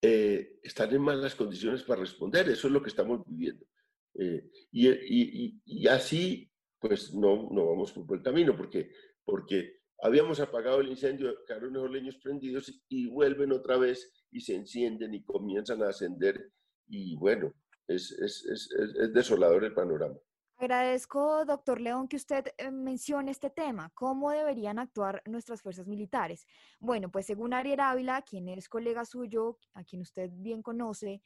eh, 0.00 0.58
están 0.62 0.94
en 0.94 1.02
malas 1.02 1.34
condiciones 1.34 1.82
para 1.82 2.00
responder, 2.00 2.48
eso 2.48 2.68
es 2.68 2.72
lo 2.72 2.82
que 2.82 2.90
estamos 2.90 3.22
viviendo. 3.26 3.66
Eh, 4.14 4.50
y, 4.72 5.86
así, 5.86 6.50
pues 6.78 7.14
no, 7.14 7.48
no 7.50 7.66
vamos 7.66 7.92
por 7.92 8.04
buen 8.04 8.22
camino, 8.22 8.56
porque, 8.56 8.90
porque 9.24 9.80
habíamos 10.00 10.40
apagado 10.40 10.80
el 10.80 10.88
incendio, 10.88 11.44
quedaron 11.46 11.72
los 11.72 11.90
leños 11.90 12.16
prendidos 12.16 12.72
y 12.88 13.06
vuelven 13.06 13.52
otra 13.52 13.76
vez 13.76 14.26
y 14.30 14.40
se 14.40 14.54
encienden 14.54 15.14
y 15.14 15.24
comienzan 15.24 15.82
a 15.82 15.88
ascender. 15.88 16.52
Y 16.86 17.16
bueno, 17.16 17.52
es, 17.86 18.12
es, 18.12 18.44
es, 18.46 18.70
es 18.72 19.12
desolador 19.12 19.64
el 19.64 19.74
panorama. 19.74 20.16
Agradezco, 20.60 21.44
doctor 21.44 21.80
León, 21.80 22.08
que 22.08 22.16
usted 22.16 22.52
eh, 22.58 22.72
mencione 22.72 23.30
este 23.30 23.48
tema. 23.48 23.92
¿Cómo 23.94 24.32
deberían 24.32 24.80
actuar 24.80 25.22
nuestras 25.24 25.62
fuerzas 25.62 25.86
militares? 25.86 26.48
Bueno, 26.80 27.12
pues 27.12 27.26
según 27.26 27.54
Ariel 27.54 27.78
Ávila, 27.78 28.22
quien 28.22 28.48
es 28.48 28.68
colega 28.68 29.04
suyo, 29.04 29.56
a 29.74 29.84
quien 29.84 30.02
usted 30.02 30.30
bien 30.32 30.60
conoce, 30.60 31.22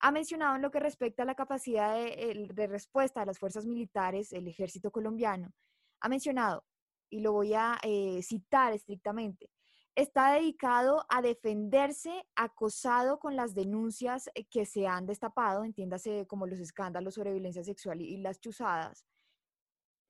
ha 0.00 0.10
mencionado 0.10 0.56
en 0.56 0.62
lo 0.62 0.70
que 0.70 0.80
respecta 0.80 1.22
a 1.22 1.26
la 1.26 1.34
capacidad 1.34 1.94
de, 1.94 2.66
respuesta 2.66 3.20
de 3.20 3.26
las 3.26 3.38
fuerzas 3.38 3.66
militares, 3.66 4.32
el 4.32 4.48
ejército 4.48 4.90
colombiano, 4.90 5.52
ha 6.00 6.08
mencionado, 6.08 6.64
y 7.10 7.20
lo 7.20 7.32
voy 7.32 7.52
a 7.52 7.78
eh, 7.82 8.22
citar 8.22 8.72
estrictamente, 8.72 9.50
está 9.94 10.32
dedicado 10.32 11.04
a 11.08 11.20
defenderse 11.20 12.24
acosado 12.34 13.18
con 13.18 13.36
las 13.36 13.54
denuncias 13.54 14.30
eh, 14.34 14.44
que 14.46 14.64
se 14.64 14.86
han 14.86 15.06
destapado, 15.06 15.64
entiéndase 15.64 16.26
como 16.26 16.46
los 16.46 16.58
escándalos 16.60 17.14
sobre 17.14 17.32
violencia 17.32 17.64
sexual 17.64 18.00
y, 18.00 18.16
las 18.18 18.40
chuzadas. 18.40 19.04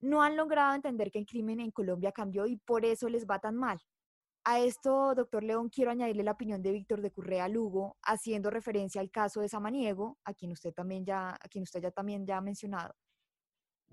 No 0.01 0.23
han 0.23 0.37
logrado 0.37 0.75
entender 0.75 1.11
que 1.11 1.19
el 1.19 1.27
crimen 1.27 1.61
en 1.61 1.71
Colombia 1.71 2.13
cambió 2.13 2.47
y 2.47 2.57
por 2.57 2.85
eso 2.85 3.09
les 3.09 3.27
va 3.27 3.39
tan 3.39 3.57
mal. 3.57 3.81
A 4.45 4.61
esto, 4.61 5.15
doctor 5.15 5.45
León, 5.45 5.69
quiero 5.69 5.93
añadirle 5.93 6.25
la 6.25 6.33
opinión 6.33 6.63
de 6.63 6.73
Víctor 6.73 7.01
de 7.01 7.13
Currea 7.13 7.49
Lugo, 7.49 7.97
haciendo 8.03 8.51
referencia 8.51 9.01
al 9.01 9.11
caso 9.11 9.41
de 9.41 9.49
Samaniego, 9.49 10.19
a 10.25 10.35
quien 10.35 10.53
usted 10.53 10.73
también 10.75 11.05
ya, 11.05 11.31
a 11.31 11.49
quien 11.49 11.63
usted 11.63 11.81
ya 11.81 11.93
también 11.93 12.27
ya 12.27 12.39
ha 12.39 12.41
mencionado. 12.41 12.95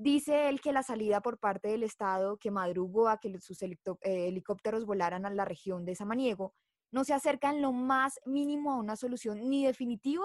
Dice 0.02 0.48
él 0.48 0.62
que 0.62 0.72
la 0.72 0.82
salida 0.82 1.20
por 1.20 1.40
parte 1.40 1.68
del 1.68 1.84
Estado 1.84 2.38
que 2.38 2.52
madrugó 2.52 3.10
a 3.10 3.18
que 3.18 3.38
sus 3.42 3.62
eh, 3.62 3.76
helicópteros 4.00 4.86
volaran 4.86 5.26
a 5.26 5.30
la 5.30 5.44
región 5.44 5.84
de 5.84 5.94
Samaniego 5.94 6.54
no 6.90 7.04
se 7.04 7.14
acerca 7.14 7.50
en 7.50 7.62
lo 7.62 7.74
más 7.74 8.18
mínimo 8.26 8.72
a 8.72 8.78
una 8.78 8.96
solución 8.96 9.50
ni 9.50 9.66
definitiva 9.66 10.24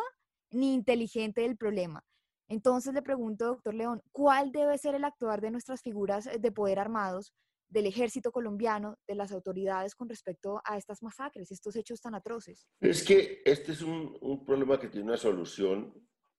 ni 0.53 0.75
inteligente 0.75 1.41
del 1.41 1.57
problema. 1.57 2.05
Entonces 2.49 2.95
le 2.95 3.03
pregunto, 3.03 3.47
doctor 3.47 3.75
León, 3.75 4.01
¿cuál 4.13 4.53
debe 4.53 4.79
ser 4.79 4.95
el 4.95 5.03
actuar 5.03 5.41
de 5.41 5.51
nuestras 5.51 5.83
figuras 5.83 6.29
de 6.39 6.53
poder 6.53 6.79
armados, 6.79 7.35
del 7.69 7.87
ejército 7.87 8.31
colombiano, 8.31 8.97
de 9.09 9.17
las 9.17 9.33
autoridades 9.33 9.97
con 9.97 10.09
respecto 10.09 10.63
a 10.65 10.77
estas 10.77 11.03
masacres, 11.03 11.51
estos 11.51 11.75
hechos 11.75 12.01
tan 12.01 12.15
atroces? 12.15 12.69
Es 12.81 13.03
que 13.03 13.43
este 13.45 13.73
es 13.73 13.83
un, 13.83 14.17
un 14.21 14.45
problema 14.45 14.79
que 14.79 14.87
tiene 14.87 15.09
una 15.09 15.17
solución 15.17 15.93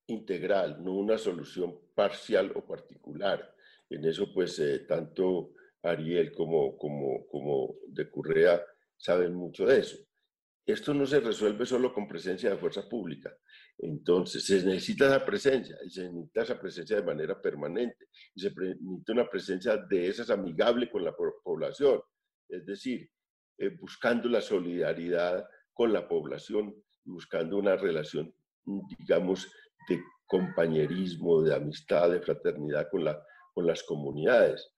integral, 0.07 0.83
no 0.83 0.93
una 0.93 1.17
solución 1.17 1.79
parcial 1.93 2.51
o 2.55 2.65
particular. 2.65 3.53
En 3.89 4.05
eso, 4.05 4.33
pues, 4.33 4.59
eh, 4.59 4.79
tanto 4.87 5.51
Ariel 5.81 6.31
como, 6.33 6.77
como, 6.77 7.27
como 7.27 7.75
de 7.87 8.09
Currea 8.09 8.63
saben 8.97 9.33
mucho 9.33 9.65
de 9.65 9.79
eso. 9.79 9.97
Esto 10.65 10.95
no 10.95 11.05
se 11.05 11.19
resuelve 11.19 11.65
solo 11.65 11.93
con 11.93 12.07
presencia 12.07 12.49
de 12.49 12.57
fuerza 12.57 12.89
pública. 12.89 13.31
Entonces, 13.77 14.45
se 14.45 14.63
necesita 14.63 15.07
esa 15.07 15.23
presencia, 15.23 15.77
y 15.85 15.89
se 15.91 16.09
necesita 16.11 16.41
esa 16.41 16.59
presencia 16.59 16.95
de 16.95 17.03
manera 17.03 17.39
permanente, 17.39 18.07
y 18.33 18.41
se 18.41 18.49
necesita 18.49 19.11
una 19.13 19.29
presencia 19.29 19.77
de 19.77 20.07
esas 20.07 20.31
amigable 20.31 20.89
con 20.89 21.03
la 21.03 21.15
población, 21.15 22.01
es 22.49 22.65
decir, 22.65 23.07
eh, 23.59 23.69
buscando 23.69 24.27
la 24.27 24.41
solidaridad 24.41 25.47
con 25.71 25.93
la 25.93 26.07
población, 26.07 26.75
buscando 27.03 27.57
una 27.57 27.75
relación, 27.75 28.33
digamos, 28.97 29.51
de 29.87 30.03
compañerismo, 30.25 31.41
de 31.41 31.55
amistad, 31.55 32.09
de 32.11 32.21
fraternidad 32.21 32.87
con, 32.89 33.03
la, 33.03 33.21
con 33.53 33.65
las 33.65 33.83
comunidades. 33.83 34.71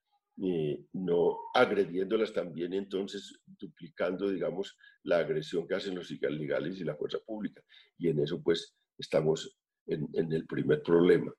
no 0.94 1.38
agrediéndolas 1.54 2.34
también, 2.34 2.74
entonces 2.74 3.40
duplicando, 3.46 4.30
digamos, 4.30 4.78
la 5.04 5.20
agresión 5.20 5.68
que 5.68 5.76
hacen 5.76 5.96
los 5.96 6.12
ilegales 6.12 6.80
y 6.80 6.84
la 6.84 6.96
fuerza 6.96 7.20
pública. 7.26 7.62
Y 7.98 8.10
en 8.10 8.20
eso, 8.20 8.42
pues, 8.44 8.78
estamos 8.98 9.58
en, 9.88 10.08
en 10.14 10.32
el 10.34 10.46
primer 10.46 10.82
problema. 10.84 11.34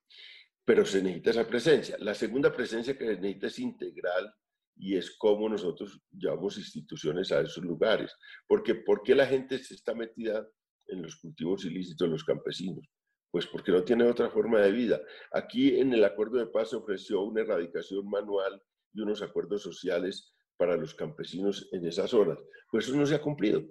Pero 0.64 0.84
se 0.84 1.02
necesita 1.02 1.30
esa 1.30 1.46
presencia. 1.46 1.96
La 2.00 2.14
segunda 2.14 2.52
presencia 2.52 2.96
que 2.96 3.06
se 3.06 3.20
necesita 3.20 3.46
es 3.46 3.58
integral 3.58 4.34
y 4.78 4.96
es 4.96 5.16
cómo 5.16 5.48
nosotros 5.48 6.00
llevamos 6.10 6.56
instituciones 6.56 7.32
a 7.32 7.40
esos 7.40 7.64
lugares. 7.64 8.14
Porque 8.46 8.74
¿por 8.74 9.02
qué 9.02 9.14
la 9.14 9.26
gente 9.26 9.58
se 9.58 9.74
está 9.74 9.94
metida 9.94 10.48
en 10.86 11.02
los 11.02 11.16
cultivos 11.16 11.64
ilícitos, 11.64 12.08
los 12.08 12.24
campesinos? 12.24 12.86
Pues 13.30 13.46
porque 13.46 13.72
no 13.72 13.84
tiene 13.84 14.04
otra 14.04 14.30
forma 14.30 14.60
de 14.60 14.72
vida. 14.72 15.00
Aquí 15.32 15.78
en 15.78 15.92
el 15.92 16.04
acuerdo 16.04 16.38
de 16.38 16.46
paz 16.46 16.70
se 16.70 16.76
ofreció 16.76 17.22
una 17.22 17.42
erradicación 17.42 18.08
manual 18.08 18.62
y 18.92 19.00
unos 19.02 19.22
acuerdos 19.22 19.62
sociales 19.62 20.34
para 20.56 20.76
los 20.76 20.94
campesinos 20.94 21.68
en 21.72 21.86
esas 21.86 22.10
zonas. 22.10 22.38
Pues 22.70 22.86
eso 22.86 22.96
no 22.96 23.06
se 23.06 23.14
ha 23.14 23.20
cumplido. 23.20 23.62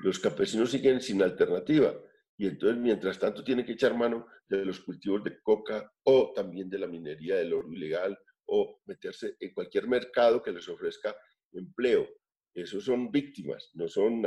Los 0.00 0.18
campesinos 0.18 0.70
siguen 0.70 1.00
sin 1.00 1.22
alternativa 1.22 1.94
y 2.36 2.46
entonces 2.46 2.78
mientras 2.78 3.18
tanto 3.18 3.44
tienen 3.44 3.64
que 3.64 3.72
echar 3.72 3.96
mano 3.96 4.26
de 4.48 4.64
los 4.64 4.80
cultivos 4.80 5.22
de 5.24 5.40
coca 5.42 5.92
o 6.04 6.32
también 6.34 6.68
de 6.68 6.78
la 6.78 6.86
minería 6.86 7.36
del 7.36 7.52
oro 7.52 7.72
ilegal 7.72 8.18
o 8.46 8.80
meterse 8.86 9.36
en 9.38 9.54
cualquier 9.54 9.86
mercado 9.86 10.42
que 10.42 10.52
les 10.52 10.68
ofrezca 10.68 11.14
empleo. 11.52 12.08
Esos 12.54 12.84
son 12.84 13.10
víctimas, 13.10 13.70
no 13.74 13.88
son, 13.88 14.22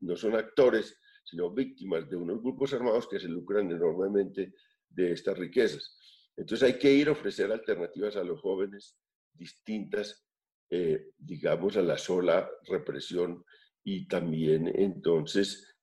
no 0.00 0.16
son 0.16 0.34
actores, 0.34 0.98
sino 1.22 1.50
víctimas 1.50 2.08
de 2.08 2.16
unos 2.16 2.42
grupos 2.42 2.72
armados 2.74 3.08
que 3.08 3.20
se 3.20 3.28
lucran 3.28 3.70
enormemente 3.70 4.54
de 4.88 5.12
estas 5.12 5.38
riquezas. 5.38 5.96
Entonces 6.36 6.66
hay 6.66 6.78
que 6.78 6.92
ir 6.92 7.08
a 7.08 7.12
ofrecer 7.12 7.50
alternativas 7.52 8.16
a 8.16 8.24
los 8.24 8.40
jóvenes 8.40 8.96
distintas, 9.32 10.26
eh, 10.70 11.10
digamos, 11.18 11.76
a 11.76 11.82
la 11.82 11.98
sola 11.98 12.50
represión 12.64 13.44
y 13.84 14.06
también 14.06 14.70
entonces 14.74 15.76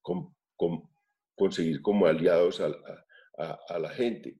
conseguir 1.35 1.81
como 1.81 2.05
aliados 2.05 2.61
a 2.61 3.79
la 3.79 3.89
gente. 3.89 4.39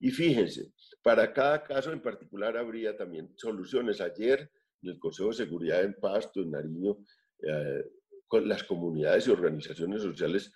Y 0.00 0.10
fíjense, 0.10 0.72
para 1.02 1.32
cada 1.32 1.62
caso 1.62 1.92
en 1.92 2.02
particular 2.02 2.56
habría 2.56 2.96
también 2.96 3.32
soluciones. 3.36 4.00
Ayer 4.00 4.50
en 4.82 4.90
el 4.90 4.98
Consejo 4.98 5.30
de 5.30 5.36
Seguridad 5.36 5.82
en 5.82 5.94
Pasto, 5.94 6.40
en 6.40 6.50
Nariño, 6.50 6.98
eh, 7.42 7.84
con 7.84 8.03
las 8.32 8.64
comunidades 8.64 9.26
y 9.26 9.30
organizaciones 9.30 10.02
sociales 10.02 10.52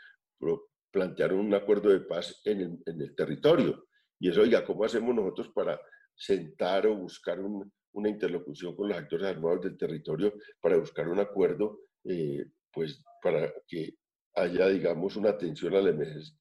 plantearon 0.90 1.40
un 1.40 1.54
acuerdo 1.54 1.90
de 1.90 2.00
paz 2.00 2.40
en 2.44 2.82
el, 2.84 3.14
territorio. 3.14 3.86
Y 4.18 4.30
eso, 4.30 4.42
oiga, 4.42 4.64
¿cómo 4.64 4.84
hacemos 4.84 5.14
nosotros 5.14 5.50
para 5.54 5.80
sentar 6.14 6.86
o 6.86 6.96
buscar 6.96 7.38
una 7.40 8.08
interlocución 8.08 8.74
con 8.74 8.88
los 8.88 8.98
actores 8.98 9.26
armados 9.26 9.62
del 9.62 9.76
territorio 9.76 10.34
para 10.60 10.76
buscar 10.76 11.08
un 11.08 11.20
acuerdo, 11.20 11.80
eh, 12.04 12.46
pues 12.72 13.04
para 13.22 13.52
que 13.66 13.94
haya, 14.34 14.68
digamos, 14.68 15.16
una 15.16 15.30
atención 15.30 15.74
a 15.74 15.80
la 15.80 15.90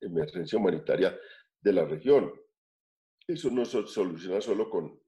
emergencia 0.02 0.58
humanitaria 0.58 1.18
de 1.62 1.74
la 1.74 1.86
región? 1.86 2.34
Eso 3.28 3.52
no 3.52 3.66
se 3.66 3.86
soluciona 3.86 4.42
solo 4.42 4.70
con, 4.70 5.00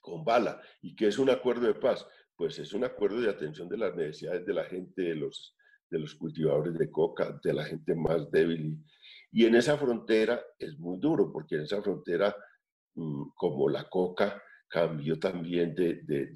con 0.00 0.24
bala. 0.24 0.60
¿Y 0.82 0.94
qué 0.94 1.08
es 1.08 1.18
un 1.18 1.30
acuerdo 1.30 1.66
de 1.66 1.74
paz? 1.74 2.06
Pues 2.36 2.58
es 2.58 2.72
un 2.72 2.84
acuerdo 2.84 3.20
de 3.20 3.30
atención 3.30 3.68
de 3.68 3.78
las 3.78 3.94
necesidades 3.94 4.44
de 4.44 4.54
la 4.54 4.64
gente, 4.64 5.02
de 5.02 5.14
los, 5.14 5.56
de 5.88 5.98
los 5.98 6.14
cultivadores 6.14 6.74
de 6.74 6.90
coca, 6.90 7.38
de 7.42 7.52
la 7.52 7.64
gente 7.64 7.94
más 7.94 8.30
débil. 8.30 8.78
Y, 9.30 9.46
en 9.46 9.54
esa 9.54 9.78
frontera 9.78 10.42
es 10.58 10.78
muy 10.78 10.98
duro, 10.98 11.32
porque 11.32 11.56
en 11.56 11.62
esa 11.62 11.82
frontera, 11.82 12.34
mm, 12.94 13.30
como 13.34 13.68
la 13.68 13.88
coca, 13.88 14.42
cambió 14.68 15.18
también 15.20 15.72
de, 15.74 16.02
de, 16.02 16.32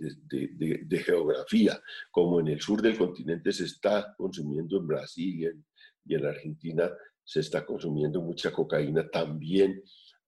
de, 0.85 0.99
geografía, 0.99 1.81
como 2.11 2.39
en 2.39 2.49
el 2.49 2.61
sur 2.61 2.81
del 2.81 2.97
continente 2.97 3.51
se 3.51 3.65
está 3.65 4.15
consumiendo 4.17 4.77
en 4.77 4.87
Brasil 4.87 5.41
y 5.41 5.47
en, 5.47 5.67
y 6.05 6.15
en 6.15 6.25
Argentina 6.25 6.89
se 7.25 7.41
está 7.41 7.67
consumiendo 7.67 8.21
mucha 8.21 8.53
cocaína, 8.53 9.09
también 9.11 9.83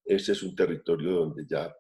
ese 0.05 0.33
es 0.33 0.43
un 0.43 0.57
territorio 0.57 1.13
donde 1.13 1.47
ya 1.47 1.73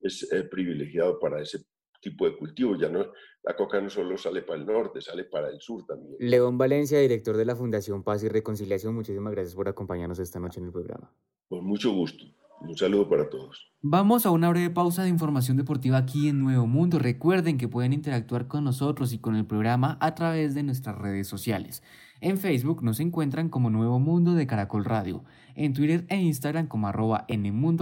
es 0.00 0.30
eh, 0.30 0.44
privilegiado 0.44 1.18
para 1.18 1.40
ese 1.40 1.64
tipo 2.00 2.24
de 2.26 2.36
cultivo. 2.36 2.76
Ya 2.76 2.88
no, 2.88 3.06
la 3.42 3.56
coca 3.56 3.80
no 3.80 3.90
solo 3.90 4.16
sale 4.18 4.42
para 4.42 4.58
el 4.58 4.66
norte, 4.66 5.00
sale 5.00 5.24
para 5.24 5.48
el 5.48 5.60
sur 5.60 5.84
también. 5.86 6.16
León 6.18 6.58
Valencia, 6.58 6.98
director 7.00 7.36
de 7.36 7.44
la 7.44 7.56
Fundación 7.56 8.02
Paz 8.02 8.22
y 8.24 8.28
Reconciliación, 8.28 8.94
muchísimas 8.94 9.32
gracias 9.32 9.54
por 9.54 9.68
acompañarnos 9.68 10.18
esta 10.18 10.38
noche 10.38 10.60
en 10.60 10.66
el 10.66 10.72
programa. 10.72 11.12
Con 11.48 11.64
mucho 11.64 11.92
gusto. 11.92 12.24
Un 12.60 12.76
saludo 12.76 13.08
para 13.08 13.30
todos. 13.30 13.70
Vamos 13.80 14.26
a 14.26 14.30
una 14.30 14.50
breve 14.50 14.70
pausa 14.70 15.04
de 15.04 15.08
información 15.08 15.56
deportiva 15.56 15.96
aquí 15.96 16.28
en 16.28 16.40
Nuevo 16.40 16.66
Mundo. 16.66 16.98
Recuerden 16.98 17.56
que 17.56 17.68
pueden 17.68 17.92
interactuar 17.92 18.48
con 18.48 18.64
nosotros 18.64 19.12
y 19.12 19.18
con 19.18 19.36
el 19.36 19.46
programa 19.46 19.96
a 20.00 20.14
través 20.16 20.54
de 20.54 20.64
nuestras 20.64 20.98
redes 20.98 21.28
sociales. 21.28 21.84
En 22.20 22.36
Facebook 22.36 22.82
nos 22.82 22.98
encuentran 22.98 23.48
como 23.48 23.70
Nuevo 23.70 24.00
Mundo 24.00 24.34
de 24.34 24.48
Caracol 24.48 24.84
Radio, 24.84 25.22
en 25.54 25.72
Twitter 25.72 26.04
e 26.08 26.16
Instagram 26.16 26.66
como 26.66 26.88
arroba 26.88 27.26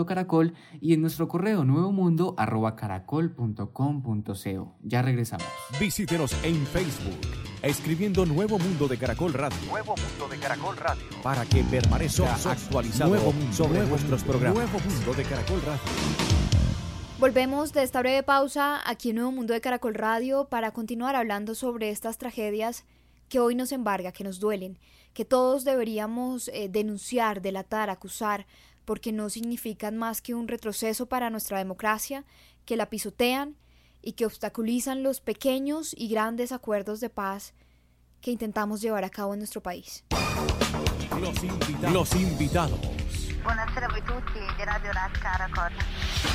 Caracol 0.07 0.53
y 0.79 0.92
en 0.92 1.01
nuestro 1.01 1.27
correo 1.27 1.64
nuevomundo 1.64 2.35
arroba 2.37 2.77
caracol.com.co. 2.77 4.77
Ya 4.83 5.01
regresamos. 5.01 5.46
Visítenos 5.81 6.37
en 6.44 6.66
Facebook, 6.66 7.18
escribiendo 7.62 8.27
Nuevo 8.27 8.59
Mundo 8.59 8.88
de 8.88 8.99
Caracol 8.99 9.33
Radio. 9.33 9.57
Nuevo 9.70 9.94
Mundo 9.96 10.29
de 10.29 10.38
Caracol 10.38 10.77
Radio. 10.77 11.03
Para 11.22 11.46
que 11.46 11.64
permanezca 11.64 12.35
actualizado 12.35 13.11
nuevo 13.11 13.33
mundo, 13.33 13.53
sobre 13.55 13.87
nuestros 13.87 14.22
programas. 14.22 14.70
Nuevo 14.70 14.81
Mundo 14.81 15.14
de 15.14 15.22
Caracol 15.22 15.62
Radio. 15.62 15.81
Volvemos 17.18 17.72
de 17.72 17.83
esta 17.83 18.01
breve 18.01 18.22
pausa 18.22 18.79
aquí 18.85 19.11
en 19.11 19.16
Nuevo 19.16 19.33
Mundo 19.33 19.55
de 19.55 19.62
Caracol 19.62 19.94
Radio 19.94 20.49
para 20.51 20.72
continuar 20.72 21.16
hablando 21.16 21.55
sobre 21.55 21.88
estas 21.88 22.18
tragedias 22.18 22.85
que 23.29 23.41
hoy 23.41 23.55
nos 23.55 23.73
embarga, 23.73 24.12
que 24.12 24.25
nos 24.25 24.39
duelen, 24.39 24.79
que 25.12 25.25
todos 25.25 25.65
deberíamos 25.65 26.49
eh, 26.49 26.69
denunciar, 26.69 27.41
delatar, 27.41 27.91
acusar, 27.91 28.47
porque 28.85 29.12
no 29.12 29.31
significan 29.31 29.97
más 29.97 30.23
que 30.23 30.35
un 30.35 30.49
retroceso 30.49 31.07
para 31.07 31.31
nuestra 31.31 31.59
democracia, 31.59 32.25
que 32.65 32.77
la 32.77 32.91
pisotean 32.91 33.57
y 34.03 34.12
que 34.12 34.27
obstaculizan 34.27 35.03
los 35.03 35.21
pequeños 35.21 35.95
y 35.97 36.09
grandes 36.09 36.53
acuerdos 36.53 37.01
de 37.01 37.11
paz 37.11 37.55
que 38.21 38.31
intentamos 38.31 38.81
llevar 38.81 39.05
a 39.05 39.11
cabo 39.11 39.35
en 39.35 39.41
nuestro 39.41 39.62
país. 39.62 40.05
Los 41.21 41.43
invitados. 41.43 41.93
Los 41.93 42.15
invitados. 42.15 42.81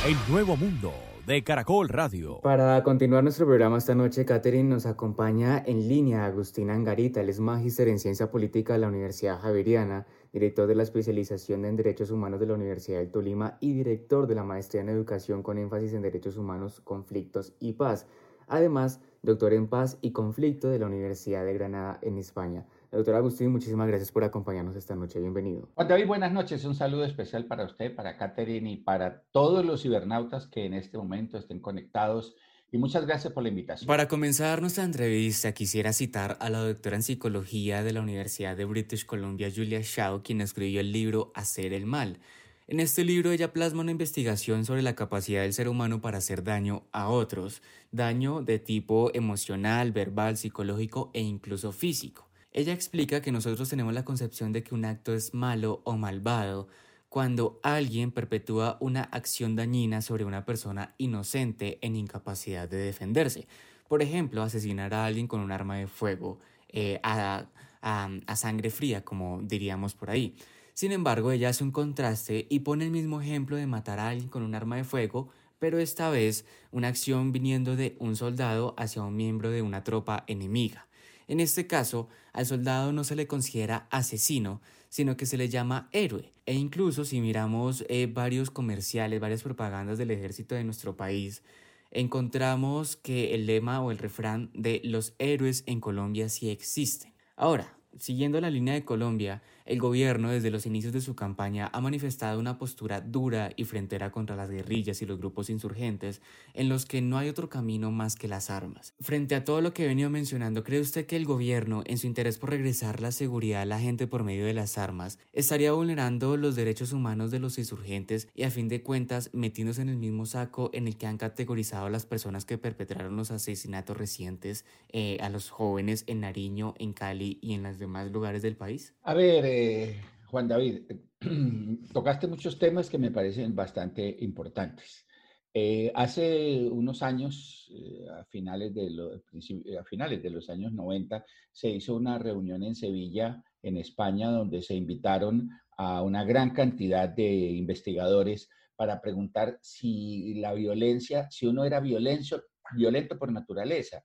El 0.05 0.17
nuevo 0.29 0.55
mundo 0.55 0.93
de 1.25 1.43
Caracol 1.43 1.89
Radio. 1.89 2.39
Para 2.41 2.81
continuar 2.83 3.23
nuestro 3.23 3.45
programa 3.45 3.77
esta 3.77 3.93
noche, 3.93 4.25
Catherine 4.25 4.69
nos 4.69 4.85
acompaña 4.85 5.61
en 5.65 5.87
línea 5.87 6.25
Agustina 6.25 6.73
Angarita, 6.73 7.21
él 7.21 7.29
es 7.29 7.39
magíster 7.39 7.87
en 7.87 7.99
Ciencia 7.99 8.31
Política 8.31 8.73
de 8.73 8.79
la 8.79 8.87
Universidad 8.87 9.39
Javeriana, 9.39 10.07
director 10.33 10.67
de 10.67 10.75
la 10.75 10.83
especialización 10.83 11.65
en 11.65 11.75
Derechos 11.75 12.11
Humanos 12.11 12.39
de 12.39 12.47
la 12.47 12.53
Universidad 12.55 12.99
del 12.99 13.11
Tolima 13.11 13.57
y 13.59 13.73
director 13.73 14.27
de 14.27 14.35
la 14.35 14.43
maestría 14.43 14.81
en 14.81 14.89
Educación 14.89 15.43
con 15.43 15.57
énfasis 15.57 15.93
en 15.93 16.01
Derechos 16.01 16.37
Humanos, 16.37 16.81
Conflictos 16.81 17.53
y 17.59 17.73
Paz. 17.73 18.07
Además, 18.47 18.99
doctor 19.21 19.53
en 19.53 19.67
Paz 19.67 19.97
y 20.01 20.11
Conflicto 20.11 20.69
de 20.69 20.79
la 20.79 20.87
Universidad 20.87 21.45
de 21.45 21.53
Granada 21.53 21.99
en 22.01 22.17
España. 22.17 22.65
Doctor 22.91 23.15
Agustín, 23.15 23.51
muchísimas 23.51 23.87
gracias 23.87 24.11
por 24.11 24.25
acompañarnos 24.25 24.75
esta 24.75 24.95
noche. 24.95 25.21
Bienvenido. 25.21 25.69
Juan 25.75 25.87
David, 25.87 26.07
buenas 26.07 26.33
noches. 26.33 26.65
Un 26.65 26.75
saludo 26.75 27.05
especial 27.05 27.45
para 27.45 27.63
usted, 27.63 27.95
para 27.95 28.17
Catherine 28.17 28.69
y 28.69 28.77
para 28.77 29.21
todos 29.31 29.63
los 29.63 29.83
cibernautas 29.83 30.47
que 30.47 30.65
en 30.65 30.73
este 30.73 30.97
momento 30.97 31.37
estén 31.37 31.61
conectados. 31.61 32.35
Y 32.69 32.77
muchas 32.77 33.05
gracias 33.05 33.31
por 33.31 33.43
la 33.43 33.49
invitación. 33.49 33.87
Para 33.87 34.09
comenzar 34.09 34.59
nuestra 34.59 34.83
entrevista, 34.83 35.53
quisiera 35.53 35.93
citar 35.93 36.37
a 36.41 36.49
la 36.49 36.59
doctora 36.59 36.97
en 36.97 37.03
psicología 37.03 37.81
de 37.81 37.93
la 37.93 38.01
Universidad 38.01 38.57
de 38.57 38.65
British 38.65 39.05
Columbia, 39.05 39.49
Julia 39.53 39.79
Shaw, 39.81 40.21
quien 40.21 40.41
escribió 40.41 40.81
el 40.81 40.91
libro 40.91 41.31
Hacer 41.33 41.71
el 41.71 41.85
Mal. 41.85 42.19
En 42.67 42.81
este 42.81 43.05
libro 43.05 43.31
ella 43.31 43.53
plasma 43.53 43.81
una 43.81 43.91
investigación 43.91 44.65
sobre 44.65 44.81
la 44.81 44.95
capacidad 44.95 45.43
del 45.43 45.53
ser 45.53 45.69
humano 45.69 46.01
para 46.01 46.17
hacer 46.17 46.43
daño 46.43 46.83
a 46.91 47.07
otros, 47.07 47.61
daño 47.91 48.41
de 48.41 48.59
tipo 48.59 49.11
emocional, 49.13 49.93
verbal, 49.93 50.35
psicológico 50.35 51.09
e 51.13 51.21
incluso 51.21 51.71
físico. 51.71 52.30
Ella 52.53 52.73
explica 52.73 53.21
que 53.21 53.31
nosotros 53.31 53.69
tenemos 53.69 53.93
la 53.93 54.03
concepción 54.03 54.51
de 54.51 54.61
que 54.61 54.75
un 54.75 54.83
acto 54.83 55.13
es 55.13 55.33
malo 55.33 55.81
o 55.85 55.95
malvado 55.95 56.67
cuando 57.07 57.59
alguien 57.63 58.11
perpetúa 58.11 58.77
una 58.81 59.03
acción 59.03 59.55
dañina 59.55 60.01
sobre 60.01 60.25
una 60.25 60.45
persona 60.45 60.93
inocente 60.97 61.77
en 61.81 61.95
incapacidad 61.95 62.67
de 62.67 62.77
defenderse. 62.77 63.47
Por 63.87 64.01
ejemplo, 64.01 64.43
asesinar 64.43 64.93
a 64.93 65.05
alguien 65.05 65.27
con 65.27 65.39
un 65.39 65.51
arma 65.51 65.77
de 65.77 65.87
fuego 65.87 66.39
eh, 66.67 66.99
a, 67.03 67.45
a 67.81 68.35
sangre 68.35 68.69
fría, 68.69 69.03
como 69.05 69.41
diríamos 69.43 69.95
por 69.95 70.09
ahí. 70.09 70.35
Sin 70.73 70.91
embargo, 70.91 71.31
ella 71.31 71.49
hace 71.49 71.63
un 71.63 71.71
contraste 71.71 72.47
y 72.49 72.59
pone 72.59 72.85
el 72.85 72.91
mismo 72.91 73.21
ejemplo 73.21 73.55
de 73.55 73.67
matar 73.67 73.99
a 73.99 74.09
alguien 74.09 74.29
con 74.29 74.43
un 74.43 74.55
arma 74.55 74.75
de 74.75 74.83
fuego, 74.83 75.29
pero 75.59 75.79
esta 75.79 76.09
vez 76.09 76.45
una 76.71 76.89
acción 76.89 77.31
viniendo 77.31 77.75
de 77.77 77.95
un 77.99 78.15
soldado 78.15 78.73
hacia 78.77 79.03
un 79.03 79.15
miembro 79.15 79.51
de 79.51 79.61
una 79.61 79.83
tropa 79.83 80.23
enemiga. 80.27 80.87
En 81.31 81.39
este 81.39 81.65
caso, 81.65 82.09
al 82.33 82.45
soldado 82.45 82.91
no 82.91 83.05
se 83.05 83.15
le 83.15 83.25
considera 83.25 83.87
asesino, 83.89 84.59
sino 84.89 85.15
que 85.15 85.25
se 85.25 85.37
le 85.37 85.47
llama 85.47 85.87
héroe. 85.93 86.33
E 86.45 86.55
incluso 86.55 87.05
si 87.05 87.21
miramos 87.21 87.85
eh, 87.87 88.09
varios 88.13 88.51
comerciales, 88.51 89.21
varias 89.21 89.41
propagandas 89.41 89.97
del 89.97 90.11
ejército 90.11 90.55
de 90.55 90.65
nuestro 90.65 90.97
país, 90.97 91.41
encontramos 91.89 92.97
que 92.97 93.33
el 93.33 93.45
lema 93.45 93.81
o 93.81 93.91
el 93.91 93.97
refrán 93.97 94.49
de 94.53 94.81
los 94.83 95.13
héroes 95.19 95.63
en 95.67 95.79
Colombia 95.79 96.27
sí 96.27 96.49
existen. 96.49 97.13
Ahora, 97.37 97.77
siguiendo 97.97 98.41
la 98.41 98.49
línea 98.49 98.73
de 98.73 98.83
Colombia, 98.83 99.41
el 99.65 99.79
gobierno 99.79 100.29
desde 100.29 100.51
los 100.51 100.65
inicios 100.65 100.93
de 100.93 101.01
su 101.01 101.15
campaña 101.15 101.69
ha 101.73 101.81
manifestado 101.81 102.39
una 102.39 102.57
postura 102.57 103.01
dura 103.01 103.51
y 103.55 103.65
frontera 103.65 104.11
contra 104.11 104.35
las 104.35 104.49
guerrillas 104.49 105.01
y 105.01 105.05
los 105.05 105.17
grupos 105.17 105.49
insurgentes 105.49 106.21
en 106.53 106.69
los 106.69 106.85
que 106.85 107.01
no 107.01 107.17
hay 107.17 107.29
otro 107.29 107.49
camino 107.49 107.91
más 107.91 108.15
que 108.15 108.27
las 108.27 108.49
armas. 108.49 108.93
Frente 108.99 109.35
a 109.35 109.43
todo 109.43 109.61
lo 109.61 109.73
que 109.73 109.85
he 109.85 109.87
venido 109.87 110.09
mencionando, 110.09 110.63
¿cree 110.63 110.79
usted 110.79 111.05
que 111.05 111.15
el 111.15 111.25
gobierno, 111.25 111.83
en 111.85 111.97
su 111.97 112.07
interés 112.07 112.37
por 112.37 112.49
regresar 112.49 113.01
la 113.01 113.11
seguridad 113.11 113.61
a 113.61 113.65
la 113.65 113.79
gente 113.79 114.07
por 114.07 114.23
medio 114.23 114.45
de 114.45 114.53
las 114.53 114.77
armas, 114.77 115.19
estaría 115.33 115.71
vulnerando 115.71 116.37
los 116.37 116.55
derechos 116.55 116.93
humanos 116.93 117.31
de 117.31 117.39
los 117.39 117.57
insurgentes 117.57 118.27
y 118.35 118.43
a 118.43 118.51
fin 118.51 118.67
de 118.67 118.83
cuentas 118.83 119.29
metiéndose 119.33 119.81
en 119.81 119.89
el 119.89 119.97
mismo 119.97 120.25
saco 120.25 120.69
en 120.73 120.87
el 120.87 120.97
que 120.97 121.07
han 121.07 121.17
categorizado 121.17 121.85
a 121.85 121.89
las 121.89 122.05
personas 122.05 122.45
que 122.45 122.57
perpetraron 122.57 123.15
los 123.15 123.31
asesinatos 123.31 123.97
recientes 123.97 124.65
eh, 124.89 125.17
a 125.21 125.29
los 125.29 125.49
jóvenes 125.49 126.03
en 126.07 126.21
Nariño, 126.21 126.73
en 126.77 126.93
Cali 126.93 127.39
y 127.41 127.53
en 127.53 127.63
los 127.63 127.79
demás 127.79 128.11
lugares 128.11 128.41
del 128.41 128.55
país? 128.55 128.93
A 129.03 129.13
ver, 129.13 129.45
eh, 129.51 129.83
eh, 129.83 130.01
Juan 130.27 130.47
David, 130.47 130.83
tocaste 131.93 132.27
muchos 132.27 132.57
temas 132.57 132.89
que 132.89 132.97
me 132.97 133.11
parecen 133.11 133.53
bastante 133.55 134.17
importantes. 134.21 135.05
Eh, 135.53 135.91
hace 135.93 136.69
unos 136.71 137.01
años, 137.03 137.69
eh, 137.75 138.07
a, 138.09 138.23
finales 138.23 138.73
de 138.73 140.29
los 140.29 140.49
años 140.49 140.71
90, 140.71 141.25
se 141.51 141.69
hizo 141.69 141.95
una 141.95 142.17
reunión 142.17 142.63
en 142.63 142.75
Sevilla, 142.75 143.43
en 143.61 143.75
España, 143.77 144.31
donde 144.31 144.61
se 144.61 144.75
invitaron 144.75 145.49
a 145.77 146.01
una 146.01 146.23
gran 146.23 146.51
cantidad 146.51 147.09
de 147.09 147.29
investigadores 147.29 148.49
para 148.77 149.01
preguntar 149.01 149.59
si 149.61 150.35
la 150.35 150.53
violencia, 150.53 151.29
si 151.29 151.45
uno 151.45 151.65
era 151.65 151.81
violento, 151.81 152.41
violento 152.73 153.19
por 153.19 153.31
naturaleza, 153.31 154.03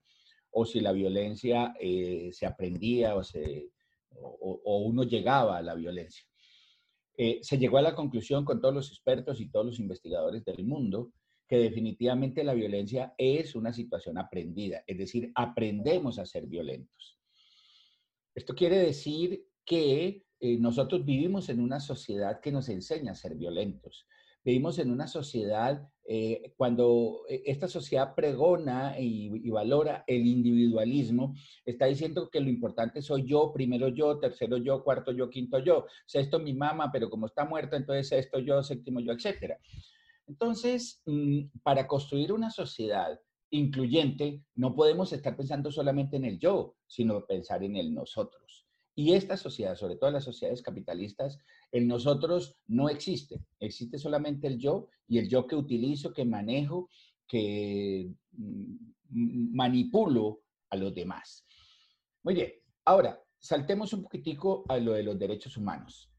o 0.51 0.65
si 0.65 0.81
la 0.81 0.91
violencia 0.91 1.73
se 2.31 2.45
aprendía 2.45 3.15
o 3.15 3.23
se 3.23 3.69
o, 4.15 4.77
uno 4.85 5.03
llegaba 5.03 5.57
a 5.57 5.61
la 5.61 5.75
violencia. 5.75 6.25
Eh, 7.17 7.39
se 7.41 7.57
llegó 7.57 7.77
a 7.77 7.81
la 7.81 7.95
conclusión 7.95 8.45
con 8.45 8.61
todos 8.61 8.73
los 8.73 8.89
expertos 8.89 9.41
y 9.41 9.49
todos 9.49 9.65
los 9.65 9.79
investigadores 9.79 10.45
del 10.45 10.63
mundo 10.65 11.11
que 11.47 11.57
definitivamente 11.57 12.43
la 12.43 12.53
violencia 12.53 13.13
es 13.17 13.55
una 13.55 13.71
situación 13.71 14.17
aprendida, 14.17 14.83
es 14.85 14.97
decir, 14.97 15.31
aprendemos 15.33 16.19
a 16.19 16.25
ser 16.25 16.45
violentos. 16.45 17.17
Esto 18.35 18.53
quiere 18.53 18.77
decir 18.77 19.47
que 19.65 20.25
eh, 20.39 20.57
nosotros 20.59 21.03
vivimos 21.05 21.49
en 21.49 21.59
una 21.59 21.79
sociedad 21.79 22.39
que 22.41 22.51
nos 22.51 22.69
enseña 22.69 23.13
a 23.13 23.15
ser 23.15 23.35
violentos. 23.35 24.07
Vivimos 24.43 24.77
en 24.77 24.91
una 24.91 25.07
sociedad, 25.07 25.89
eh, 26.09 26.53
cuando 26.55 27.23
eh, 27.27 27.43
esta 27.47 27.67
sociedad 27.67 28.15
pregona 28.15 28.97
y, 28.97 29.49
valora 29.49 30.05
el 30.07 30.25
individualismo, 30.25 31.35
está 31.65 31.87
diciendo 31.87 32.29
que 32.29 32.39
lo 32.39 32.49
importante 32.49 33.01
soy 33.01 33.25
yo, 33.25 33.51
primero 33.51 33.89
yo, 33.89 34.17
tercero 34.17 34.55
yo, 34.55 34.85
cuarto 34.85 35.11
yo, 35.11 35.29
quinto 35.29 35.59
yo, 35.59 35.85
sexto 36.05 36.39
mi 36.39 36.53
mamá, 36.53 36.89
pero 36.93 37.09
como 37.09 37.25
está 37.25 37.43
muerta, 37.43 37.75
entonces 37.75 38.07
sexto 38.07 38.39
yo, 38.39 38.63
séptimo 38.63 39.01
yo, 39.01 39.11
etc. 39.11 39.55
Entonces, 40.27 41.01
mm, 41.05 41.59
para 41.61 41.87
construir 41.87 42.31
una 42.31 42.51
sociedad 42.51 43.19
incluyente, 43.49 44.43
no 44.55 44.75
podemos 44.75 45.11
estar 45.11 45.35
pensando 45.35 45.71
solamente 45.73 46.15
en 46.15 46.23
el 46.23 46.39
yo, 46.39 46.75
sino 46.85 47.25
pensar 47.25 47.63
en 47.63 47.75
el 47.75 47.93
nosotros. 47.93 48.66
Y 48.99 49.13
esta 49.13 49.37
sociedad, 49.37 49.75
sobre 49.75 49.95
todo 49.95 50.09
las 50.09 50.23
sociedades 50.23 50.63
capitalistas, 50.63 51.37
el 51.71 51.87
nosotros 51.87 52.57
no 52.65 52.89
existe. 52.89 53.45
Existe 53.59 53.99
solamente 53.99 54.47
el 54.47 54.57
yo 54.57 54.89
y 55.07 55.19
el 55.19 55.29
yo 55.29 55.45
que 55.45 55.55
utilizo, 55.55 56.11
que 56.11 56.25
manejo, 56.25 56.89
que 57.27 58.11
mm, 58.31 59.55
manipulo 59.55 60.41
a 60.71 60.77
los 60.77 60.95
demás. 60.95 61.45
Muy 62.23 62.33
bien, 62.33 62.53
ahora 62.85 63.21
saltemos 63.37 63.93
un 63.93 64.01
poquitico 64.01 64.65
a 64.67 64.79
lo 64.79 64.93
de 64.93 65.03
los 65.03 65.19
derechos 65.19 65.57
humanos. 65.57 66.11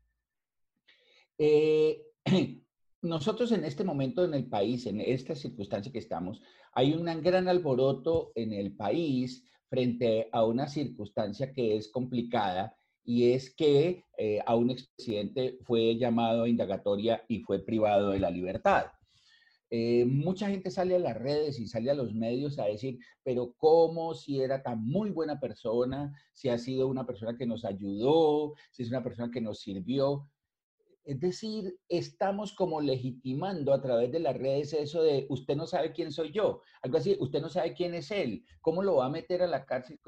Eh, 1.36 2.00
nosotros 3.02 3.50
en 3.50 3.64
este 3.64 3.82
momento 3.82 4.24
en 4.24 4.34
el 4.34 4.48
país, 4.48 4.86
en 4.86 5.00
esta 5.00 5.34
circunstancia 5.34 5.90
que 5.90 5.98
estamos, 5.98 6.40
hay 6.72 6.94
un 6.94 7.06
gran 7.22 7.48
alboroto 7.48 8.30
en 8.36 8.52
el 8.52 8.76
país 8.76 9.44
frente 9.68 10.28
a 10.32 10.44
una 10.44 10.68
circunstancia 10.68 11.52
que 11.52 11.76
es 11.76 11.88
complicada 11.88 12.74
y 13.04 13.32
es 13.32 13.54
que 13.54 14.04
eh, 14.18 14.40
a 14.44 14.54
un 14.54 14.70
expresidente 14.70 15.58
fue 15.62 15.96
llamado 15.96 16.42
a 16.42 16.48
indagatoria 16.48 17.22
y 17.28 17.40
fue 17.40 17.58
privado 17.60 18.10
de 18.10 18.20
la 18.20 18.30
libertad. 18.30 18.86
Eh, 19.70 20.06
mucha 20.06 20.48
gente 20.48 20.70
sale 20.70 20.96
a 20.96 20.98
las 20.98 21.16
redes 21.16 21.58
y 21.58 21.66
sale 21.66 21.90
a 21.90 21.94
los 21.94 22.14
medios 22.14 22.58
a 22.58 22.64
decir, 22.64 22.98
pero 23.22 23.54
¿cómo 23.58 24.14
si 24.14 24.40
era 24.40 24.62
tan 24.62 24.82
muy 24.84 25.10
buena 25.10 25.38
persona, 25.38 26.12
si 26.32 26.48
ha 26.48 26.58
sido 26.58 26.86
una 26.86 27.06
persona 27.06 27.36
que 27.36 27.46
nos 27.46 27.64
ayudó, 27.64 28.54
si 28.70 28.82
es 28.82 28.88
una 28.88 29.02
persona 29.02 29.30
que 29.30 29.42
nos 29.42 29.60
sirvió? 29.60 30.28
Es 31.08 31.20
decir, 31.20 31.74
estamos 31.88 32.52
como 32.52 32.82
legitimando 32.82 33.72
a 33.72 33.80
través 33.80 34.12
de 34.12 34.20
las 34.20 34.36
redes 34.36 34.74
eso 34.74 35.02
de 35.02 35.24
usted 35.30 35.56
no 35.56 35.66
sabe 35.66 35.92
quién 35.92 36.12
soy 36.12 36.32
yo. 36.32 36.60
Algo 36.82 36.98
así, 36.98 37.16
usted 37.18 37.40
no 37.40 37.48
sabe 37.48 37.72
quién 37.72 37.94
es 37.94 38.10
él. 38.10 38.44
¿Cómo 38.60 38.82
lo 38.82 38.96
va 38.96 39.06
a 39.06 39.08
meter 39.08 39.40
a 39.40 39.46
la 39.46 39.64
cárcel? 39.64 39.98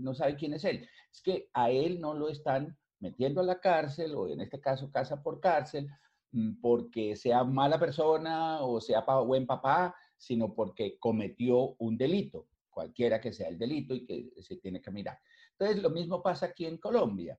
No 0.00 0.14
sabe 0.14 0.34
quién 0.34 0.54
es 0.54 0.64
él. 0.64 0.88
Es 1.12 1.20
que 1.20 1.50
a 1.52 1.70
él 1.70 2.00
no 2.00 2.14
lo 2.14 2.30
están 2.30 2.74
metiendo 3.00 3.42
a 3.42 3.44
la 3.44 3.60
cárcel 3.60 4.14
o 4.14 4.30
en 4.30 4.40
este 4.40 4.58
caso 4.58 4.90
casa 4.90 5.22
por 5.22 5.40
cárcel 5.40 5.90
mm, 6.32 6.58
porque 6.62 7.16
sea 7.16 7.44
mala 7.44 7.78
persona 7.78 8.62
o 8.62 8.80
sea 8.80 9.02
buen 9.02 9.46
papá, 9.46 9.94
sino 10.16 10.54
porque 10.54 10.98
cometió 10.98 11.76
un 11.80 11.98
delito, 11.98 12.48
cualquiera 12.70 13.20
que 13.20 13.34
sea 13.34 13.48
el 13.48 13.58
delito 13.58 13.94
y 13.94 14.06
que 14.06 14.32
se 14.40 14.56
tiene 14.56 14.80
que 14.80 14.90
mirar. 14.90 15.18
Entonces, 15.50 15.82
lo 15.82 15.90
mismo 15.90 16.22
pasa 16.22 16.46
aquí 16.46 16.64
en 16.64 16.78
Colombia 16.78 17.38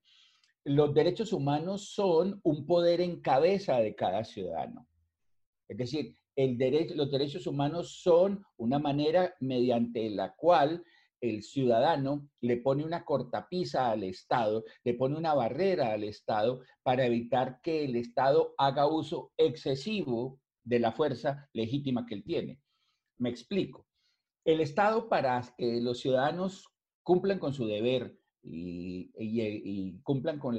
los 0.68 0.94
derechos 0.94 1.32
humanos 1.32 1.94
son 1.94 2.42
un 2.44 2.66
poder 2.66 3.00
en 3.00 3.22
cabeza 3.22 3.78
de 3.78 3.96
cada 3.96 4.26
ciudadano. 4.26 4.86
Es 5.70 5.78
decir, 5.78 6.14
los 6.36 7.10
derechos 7.10 7.48
humanos 7.48 8.02
son 8.02 8.44
una 8.58 8.78
manera 8.78 9.34
mediante 9.40 10.10
la 10.10 10.36
cual 10.36 10.84
el 11.22 11.42
ciudadano 11.42 12.30
le 12.42 12.58
pone 12.58 12.84
una 12.84 13.06
cortapisa 13.06 13.92
al 13.92 14.04
Estado, 14.04 14.66
le 14.84 14.94
pone 14.94 15.18
una 15.18 15.34
barrera 15.34 15.94
al 15.94 16.04
Estado 16.04 16.62
para 16.84 17.06
evitar 17.06 17.62
que 17.62 17.86
el 17.86 17.96
Estado 17.96 18.54
haga 18.58 18.88
uso 18.88 19.32
excesivo 19.38 20.42
de 20.66 20.80
la 20.80 20.92
fuerza 20.92 21.50
legítima 21.54 22.06
que 22.06 22.16
él 22.16 22.24
tiene. 22.26 22.62
Me 23.18 23.30
explico. 23.30 23.88
El 24.44 24.60
Estado, 24.60 25.08
para 25.08 25.42
que 25.58 25.80
los 25.80 26.02
ciudadanos 26.02 26.68
cumplan 27.04 27.40
con 27.40 27.54
su 27.54 27.66
deber 27.66 28.18
y, 28.50 30.00
cumplan 30.04 30.40
con, 30.40 30.58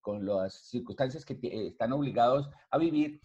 con 0.00 0.26
las 0.26 0.54
circunstancias 0.54 1.24
que 1.24 1.38
están 1.42 1.92
obligados 1.92 2.48
a 2.70 2.78
vivir, 2.78 3.20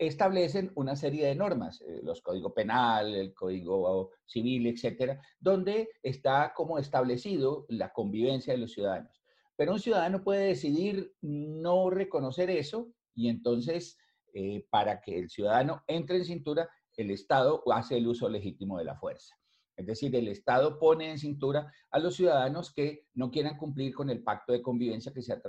establecen 0.00 0.72
una 0.76 0.96
serie 0.96 1.26
de 1.26 1.34
normas, 1.34 1.82
eh, 1.82 2.00
los 2.02 2.22
código 2.22 2.54
penal, 2.54 3.14
el 3.14 3.34
código 3.34 4.12
civil, 4.24 4.66
etcétera, 4.66 5.20
donde 5.38 5.90
está 6.02 6.54
como 6.54 6.78
establecido 6.78 7.66
la 7.68 7.92
convivencia 7.92 8.54
de 8.54 8.60
los 8.60 8.72
ciudadanos. 8.72 9.22
Pero 9.56 9.72
un 9.72 9.78
ciudadano 9.78 10.24
puede 10.24 10.46
decidir 10.46 11.12
no 11.20 11.90
reconocer 11.90 12.48
eso 12.48 12.88
y 13.14 13.28
entonces, 13.28 13.98
eh, 14.32 14.66
para 14.70 15.02
que 15.02 15.18
el 15.18 15.28
ciudadano 15.28 15.82
entre 15.86 16.16
en 16.16 16.24
cintura, 16.24 16.70
el 16.96 17.10
Estado 17.10 17.62
hace 17.70 17.98
el 17.98 18.06
uso 18.06 18.28
legítimo 18.30 18.78
de 18.78 18.84
la 18.84 18.96
fuerza. 18.96 19.39
Es 19.80 19.86
decir, 19.86 20.14
el 20.14 20.28
Estado 20.28 20.78
pone 20.78 21.10
en 21.10 21.18
cintura 21.18 21.72
a 21.90 21.98
los 21.98 22.14
ciudadanos 22.14 22.72
que 22.72 23.06
no 23.14 23.30
quieran 23.30 23.56
cumplir 23.56 23.94
con 23.94 24.10
el 24.10 24.22
pacto 24.22 24.52
de 24.52 24.60
convivencia 24.60 25.10
que 25.10 25.22
se, 25.22 25.40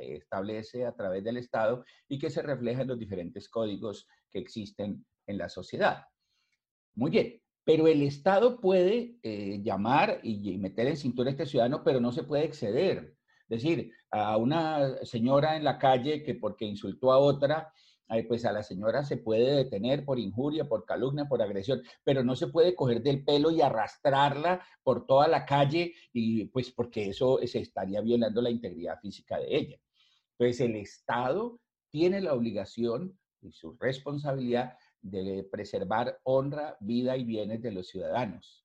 establece 0.00 0.86
a 0.86 0.94
través 0.94 1.24
del 1.24 1.38
Estado 1.38 1.84
y 2.08 2.20
que 2.20 2.30
se 2.30 2.40
refleja 2.40 2.82
en 2.82 2.88
los 2.88 2.98
diferentes 3.00 3.48
códigos 3.48 4.06
que 4.30 4.38
existen 4.38 5.04
en 5.26 5.38
la 5.38 5.48
sociedad. 5.48 6.04
Muy 6.94 7.10
bien, 7.10 7.42
pero 7.64 7.88
el 7.88 8.02
Estado 8.02 8.60
puede 8.60 9.16
eh, 9.24 9.60
llamar 9.60 10.20
y, 10.22 10.56
meter 10.58 10.86
en 10.86 10.96
cintura 10.96 11.28
a 11.28 11.32
este 11.32 11.46
ciudadano, 11.46 11.82
pero 11.82 11.98
no 12.00 12.12
se 12.12 12.22
puede 12.22 12.44
exceder. 12.44 13.16
Es 13.48 13.62
decir, 13.62 13.90
a 14.12 14.36
una 14.36 15.04
señora 15.04 15.56
en 15.56 15.64
la 15.64 15.78
calle 15.78 16.22
que 16.22 16.36
porque 16.36 16.64
insultó 16.64 17.10
a 17.10 17.18
otra, 17.18 17.72
pues 18.28 18.44
a 18.44 18.52
la 18.52 18.62
señora 18.62 19.04
se 19.04 19.16
puede 19.16 19.56
detener 19.56 20.04
por 20.04 20.18
injuria, 20.18 20.68
por 20.68 20.84
calumnia, 20.84 21.24
por 21.24 21.40
agresión, 21.40 21.82
pero 22.04 22.22
no 22.22 22.36
se 22.36 22.48
puede 22.48 22.74
coger 22.74 23.02
del 23.02 23.24
pelo 23.24 23.50
y 23.50 23.62
arrastrarla 23.62 24.62
por 24.82 25.06
toda 25.06 25.28
la 25.28 25.46
calle 25.46 25.94
y 26.12 26.44
pues 26.46 26.70
porque 26.70 27.08
eso 27.08 27.38
se 27.46 27.60
estaría 27.60 28.02
violando 28.02 28.42
la 28.42 28.50
integridad 28.50 29.00
física 29.00 29.38
de 29.38 29.56
ella. 29.56 29.80
Entonces 30.32 30.60
el 30.60 30.76
Estado 30.76 31.58
tiene 31.90 32.20
la 32.20 32.34
obligación 32.34 33.18
y 33.40 33.52
su 33.52 33.76
responsabilidad 33.80 34.76
de 35.00 35.48
preservar 35.50 36.20
honra, 36.22 36.76
vida 36.80 37.16
y 37.16 37.24
bienes 37.24 37.62
de 37.62 37.72
los 37.72 37.88
ciudadanos. 37.88 38.64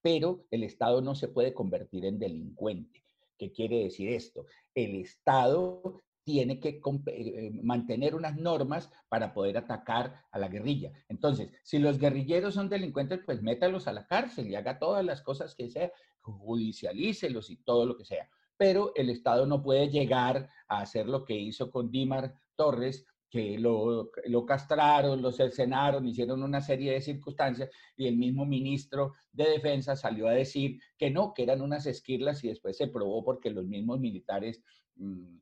Pero 0.00 0.46
el 0.50 0.62
Estado 0.62 1.02
no 1.02 1.14
se 1.14 1.28
puede 1.28 1.52
convertir 1.52 2.04
en 2.04 2.18
delincuente. 2.18 3.02
¿Qué 3.36 3.52
quiere 3.52 3.84
decir 3.84 4.10
esto? 4.10 4.46
El 4.74 4.96
Estado 4.96 6.02
tiene 6.28 6.60
que 6.60 6.82
eh, 7.06 7.50
mantener 7.62 8.14
unas 8.14 8.36
normas 8.36 8.92
para 9.08 9.32
poder 9.32 9.56
atacar 9.56 10.26
a 10.30 10.38
la 10.38 10.48
guerrilla. 10.48 10.92
Entonces, 11.08 11.50
si 11.62 11.78
los 11.78 11.98
guerrilleros 11.98 12.52
son 12.52 12.68
delincuentes, 12.68 13.20
pues 13.24 13.40
métalos 13.40 13.88
a 13.88 13.94
la 13.94 14.06
cárcel 14.06 14.46
y 14.46 14.54
haga 14.54 14.78
todas 14.78 15.02
las 15.02 15.22
cosas 15.22 15.54
que 15.54 15.70
sea, 15.70 15.90
judicialícelos 16.20 17.48
y 17.48 17.56
todo 17.64 17.86
lo 17.86 17.96
que 17.96 18.04
sea. 18.04 18.28
Pero 18.58 18.92
el 18.94 19.08
Estado 19.08 19.46
no 19.46 19.62
puede 19.62 19.88
llegar 19.88 20.50
a 20.68 20.82
hacer 20.82 21.06
lo 21.06 21.24
que 21.24 21.34
hizo 21.34 21.70
con 21.70 21.90
Dimar 21.90 22.34
Torres, 22.56 23.06
que 23.30 23.58
lo, 23.58 24.10
lo, 24.26 24.44
castraron, 24.44 25.22
lo 25.22 25.32
cercenaron, 25.32 26.06
hicieron 26.06 26.42
una 26.42 26.60
serie 26.60 26.92
de 26.92 27.00
circunstancias 27.00 27.70
y 27.96 28.06
el 28.06 28.18
mismo 28.18 28.44
ministro 28.44 29.14
de 29.32 29.48
Defensa 29.48 29.96
salió 29.96 30.28
a 30.28 30.32
decir 30.32 30.78
que 30.98 31.10
no, 31.10 31.32
que 31.32 31.44
eran 31.44 31.62
unas 31.62 31.86
esquirlas 31.86 32.44
y 32.44 32.48
después 32.48 32.76
se 32.76 32.88
probó 32.88 33.24
porque 33.24 33.48
los 33.48 33.64
mismos 33.66 33.98
militares 33.98 34.62
mm, 34.96 35.38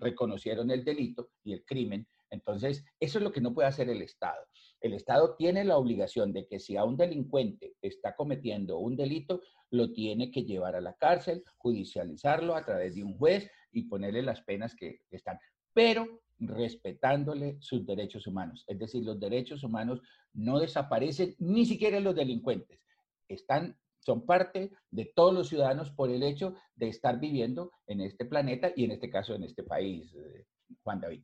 reconocieron 0.00 0.70
el 0.70 0.84
delito 0.84 1.30
y 1.44 1.52
el 1.52 1.64
crimen. 1.64 2.06
Entonces, 2.30 2.84
eso 2.98 3.18
es 3.18 3.24
lo 3.24 3.32
que 3.32 3.40
no 3.40 3.52
puede 3.52 3.68
hacer 3.68 3.88
el 3.88 4.02
Estado. 4.02 4.46
El 4.80 4.94
Estado 4.94 5.34
tiene 5.36 5.64
la 5.64 5.76
obligación 5.76 6.32
de 6.32 6.46
que 6.46 6.58
si 6.58 6.76
a 6.76 6.84
un 6.84 6.96
delincuente 6.96 7.74
está 7.82 8.14
cometiendo 8.16 8.78
un 8.78 8.96
delito, 8.96 9.42
lo 9.70 9.92
tiene 9.92 10.30
que 10.30 10.44
llevar 10.44 10.74
a 10.74 10.80
la 10.80 10.94
cárcel, 10.94 11.44
judicializarlo 11.58 12.54
a 12.54 12.64
través 12.64 12.94
de 12.94 13.04
un 13.04 13.16
juez 13.18 13.50
y 13.72 13.82
ponerle 13.82 14.22
las 14.22 14.42
penas 14.42 14.74
que 14.74 15.00
están. 15.10 15.38
Pero 15.72 16.22
respetándole 16.40 17.58
sus 17.60 17.86
derechos 17.86 18.26
humanos. 18.26 18.64
Es 18.66 18.78
decir, 18.78 19.04
los 19.04 19.20
derechos 19.20 19.62
humanos 19.62 20.00
no 20.32 20.58
desaparecen, 20.58 21.34
ni 21.38 21.66
siquiera 21.66 22.00
los 22.00 22.14
delincuentes. 22.14 22.80
Están, 23.28 23.76
son 24.00 24.26
parte 24.26 24.72
de 24.90 25.12
todos 25.14 25.32
los 25.32 25.48
ciudadanos 25.48 25.90
por 25.90 26.10
el 26.10 26.22
hecho 26.22 26.54
de 26.74 26.88
estar 26.88 27.20
viviendo 27.20 27.70
en 27.86 28.00
este 28.00 28.24
planeta 28.24 28.72
y 28.74 28.84
en 28.84 28.92
este 28.92 29.10
caso 29.10 29.34
en 29.34 29.44
este 29.44 29.62
país, 29.62 30.14
eh, 30.14 30.46
Juan 30.82 31.00
David. 31.00 31.22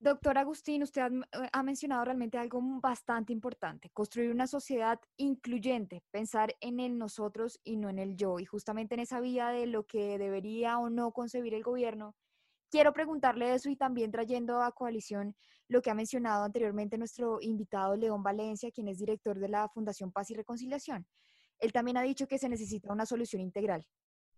Doctor 0.00 0.38
Agustín, 0.38 0.84
usted 0.84 1.02
eh, 1.02 1.48
ha, 1.52 1.62
mencionado 1.64 2.04
realmente 2.04 2.38
algo 2.38 2.60
bastante 2.80 3.32
importante, 3.32 3.90
construir 3.90 4.30
una 4.30 4.46
sociedad 4.46 5.00
incluyente, 5.16 6.04
pensar 6.12 6.54
en 6.60 6.78
el 6.78 6.96
nosotros 6.98 7.58
y 7.64 7.76
no 7.76 7.88
en 7.88 7.98
el 7.98 8.14
yo. 8.14 8.38
Y 8.38 8.44
justamente 8.44 8.94
en 8.94 9.00
esa 9.00 9.18
vía 9.20 9.48
de 9.48 9.66
lo 9.66 9.86
que 9.86 10.16
debería 10.16 10.78
o 10.78 10.88
no 10.88 11.10
concebir 11.10 11.52
el 11.52 11.64
gobierno, 11.64 12.14
quiero 12.70 12.92
preguntarle 12.92 13.54
eso 13.54 13.70
y 13.70 13.76
también 13.76 14.10
trayendo 14.10 14.62
a 14.62 14.72
coalición 14.72 15.34
lo 15.68 15.82
que 15.82 15.90
ha 15.90 15.94
mencionado 15.94 16.44
anteriormente 16.44 16.98
nuestro 16.98 17.38
invitado 17.40 17.96
León 17.96 18.22
Valencia, 18.22 18.70
quien 18.70 18.88
es 18.88 18.98
director 18.98 19.38
de 19.38 19.48
la 19.48 19.68
Fundación 19.68 20.12
Paz 20.12 20.30
y 20.30 20.34
Reconciliación. 20.34 21.06
Él 21.58 21.72
también 21.72 21.96
ha 21.96 22.02
dicho 22.02 22.26
que 22.26 22.38
se 22.38 22.48
necesita 22.48 22.92
una 22.92 23.04
solución 23.06 23.42
integral. 23.42 23.86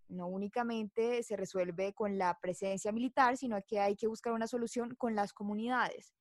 No 0.07 0.27
únicamente 0.27 1.23
se 1.23 1.37
resuelve 1.37 1.93
con 1.93 2.17
la 2.17 2.37
presencia 2.41 2.91
militar, 2.91 3.37
sino 3.37 3.57
que 3.65 3.79
hay 3.79 3.95
que 3.95 4.07
buscar 4.07 4.33
una 4.33 4.47
solución 4.47 4.95
con 4.95 5.15
las 5.15 5.31
comunidades. 5.31 6.13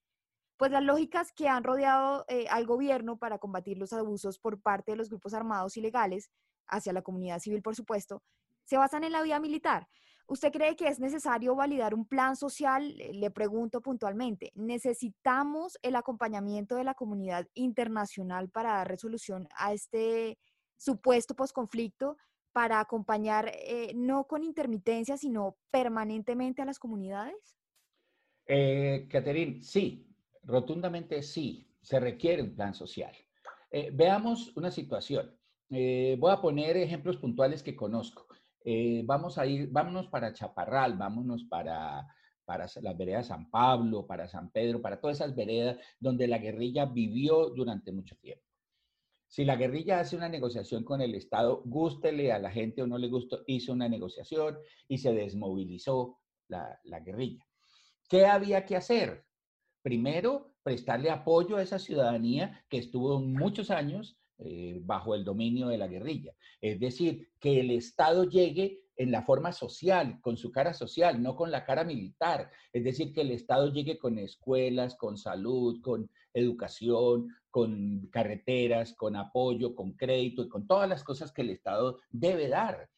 Pues 0.57 0.71
las 0.71 0.85
lógicas 0.85 1.33
que 1.33 1.49
han 1.49 1.65
rodeado 1.65 2.25
eh, 2.29 2.47
al 2.51 2.67
gobierno 2.67 3.17
para 3.19 3.39
combatir 3.39 3.79
los 3.79 3.93
abusos 3.93 4.39
por 4.39 4.61
parte 4.61 4.93
de 4.93 4.97
los 4.97 5.09
grupos 5.09 5.35
armados 5.35 5.77
ilegales, 5.77 6.31
hacia 6.71 6.93
la 6.93 7.03
comunidad 7.03 7.41
civil, 7.41 7.63
por 7.63 7.75
supuesto, 7.75 8.23
se 8.65 8.77
basan 8.77 9.05
en 9.05 9.13
la 9.13 9.23
vía 9.23 9.41
militar. 9.41 9.89
¿Usted 10.31 10.53
cree 10.53 10.77
que 10.77 10.87
es 10.87 11.01
necesario 11.01 11.57
validar 11.57 11.93
un 11.93 12.05
plan 12.05 12.37
social? 12.37 12.97
Le 12.97 13.33
pregunto 13.33 13.81
puntualmente, 13.81 14.53
¿necesitamos 14.55 15.77
el 15.83 15.97
acompañamiento 15.97 16.77
de 16.77 16.85
la 16.85 16.95
comunidad 16.95 17.49
internacional 17.55 18.49
para 18.49 18.75
dar 18.75 18.87
resolución 18.87 19.49
a 19.57 19.73
este 19.73 20.39
supuesto 20.77 21.35
posconflicto, 21.35 22.17
para 22.53 22.79
acompañar 22.79 23.51
eh, 23.53 23.91
no 23.97 24.29
con 24.29 24.45
intermitencia, 24.45 25.17
sino 25.17 25.57
permanentemente 25.73 26.63
a 26.63 26.65
las 26.65 26.79
comunidades? 26.79 27.57
Eh, 28.47 29.09
Catherine, 29.11 29.65
sí, 29.65 30.15
rotundamente 30.45 31.25
sí, 31.25 31.75
se 31.81 31.99
requiere 31.99 32.43
un 32.43 32.55
plan 32.55 32.73
social. 32.73 33.17
Eh, 33.73 33.91
veamos 33.93 34.57
una 34.57 34.71
situación. 34.71 35.37
Eh, 35.71 36.17
voy 36.21 36.31
a 36.31 36.41
poner 36.41 36.77
ejemplos 36.77 37.17
puntuales 37.17 37.65
que 37.65 37.75
conozco. 37.75 38.30
Eh, 38.65 39.03
vamos 39.05 39.39
a 39.39 39.47
ir, 39.47 39.69
vámonos 39.71 40.09
para 40.09 40.33
Chaparral, 40.33 40.97
vámonos 40.97 41.45
para, 41.45 42.07
para 42.45 42.67
las 42.83 42.97
veredas 42.97 43.29
San 43.29 43.51
Pablo, 43.51 44.07
para 44.07 44.29
San 44.29 44.51
Pedro, 44.51 44.83
para 44.83 45.01
todas 45.01 45.19
esas 45.19 45.35
veredas 45.35 45.79
donde 45.99 46.27
la 46.27 46.39
guerrilla 46.39 46.87
vivió 46.87 47.51
durante 47.51 47.93
mucho 47.93 48.17
tiempo. 48.17 48.45
Si 49.27 49.45
la 49.45 49.57
guerrilla 49.57 50.01
hace 50.01 50.17
una 50.17 50.29
negociación 50.29 50.83
con 50.83 51.01
el 51.01 51.15
Estado, 51.15 51.63
gústele 51.65 52.33
a 52.33 52.39
la 52.39 52.51
gente 52.51 52.83
o 52.83 52.87
no 52.87 52.99
le 52.99 53.09
gustó, 53.09 53.45
hizo 53.47 53.73
una 53.73 53.89
negociación 53.89 54.59
y 54.89 54.99
se 54.99 55.13
desmovilizó 55.13 56.19
la, 56.49 56.81
la 56.85 57.01
guerrilla. 57.01 57.47
¿Qué 58.09 58.27
había 58.27 58.67
que 58.67 58.75
hacer? 58.77 59.25
Primero, 59.83 60.55
prestarle 60.63 61.11
apoyo 61.11 61.57
a 61.57 61.63
esa 61.63 61.79
ciudadanía 61.79 62.65
que 62.69 62.79
estuvo 62.79 63.21
muchos 63.21 63.71
años 63.71 64.20
eh, 64.43 64.81
bajo 64.83 65.15
el 65.15 65.25
dominio 65.25 65.69
de 65.69 65.79
la 65.79 65.87
guerrilla. 65.87 66.33
Es 66.61 66.81
decir, 66.81 67.29
que 67.39 67.61
el 67.61 67.71
Estado 67.71 68.25
llegue 68.25 68.81
en 68.97 69.11
la 69.11 69.23
forma 69.23 69.53
social, 69.53 70.19
con 70.21 70.37
su 70.37 70.51
cara 70.51 70.73
social, 70.73 71.23
no 71.23 71.37
con 71.37 71.51
la 71.51 71.65
cara 71.65 71.85
militar. 71.85 72.51
Es 72.73 72.85
decir, 72.85 73.13
que 73.13 73.21
el 73.21 73.31
Estado 73.31 73.73
llegue 73.73 73.99
con 73.99 74.19
escuelas, 74.19 74.95
con 74.97 75.17
salud, 75.17 75.81
con 75.83 76.11
educación, 76.33 77.29
con 77.51 78.09
carreteras, 78.11 78.95
con 78.95 79.17
apoyo, 79.17 79.75
con 79.75 79.93
crédito 79.93 80.43
y 80.43 80.49
con 80.49 80.67
todas 80.67 80.89
las 80.89 81.05
cosas 81.05 81.33
que 81.33 81.43
el 81.43 81.51
Estado 81.51 81.99
debe 82.11 82.49
dar. 82.49 82.89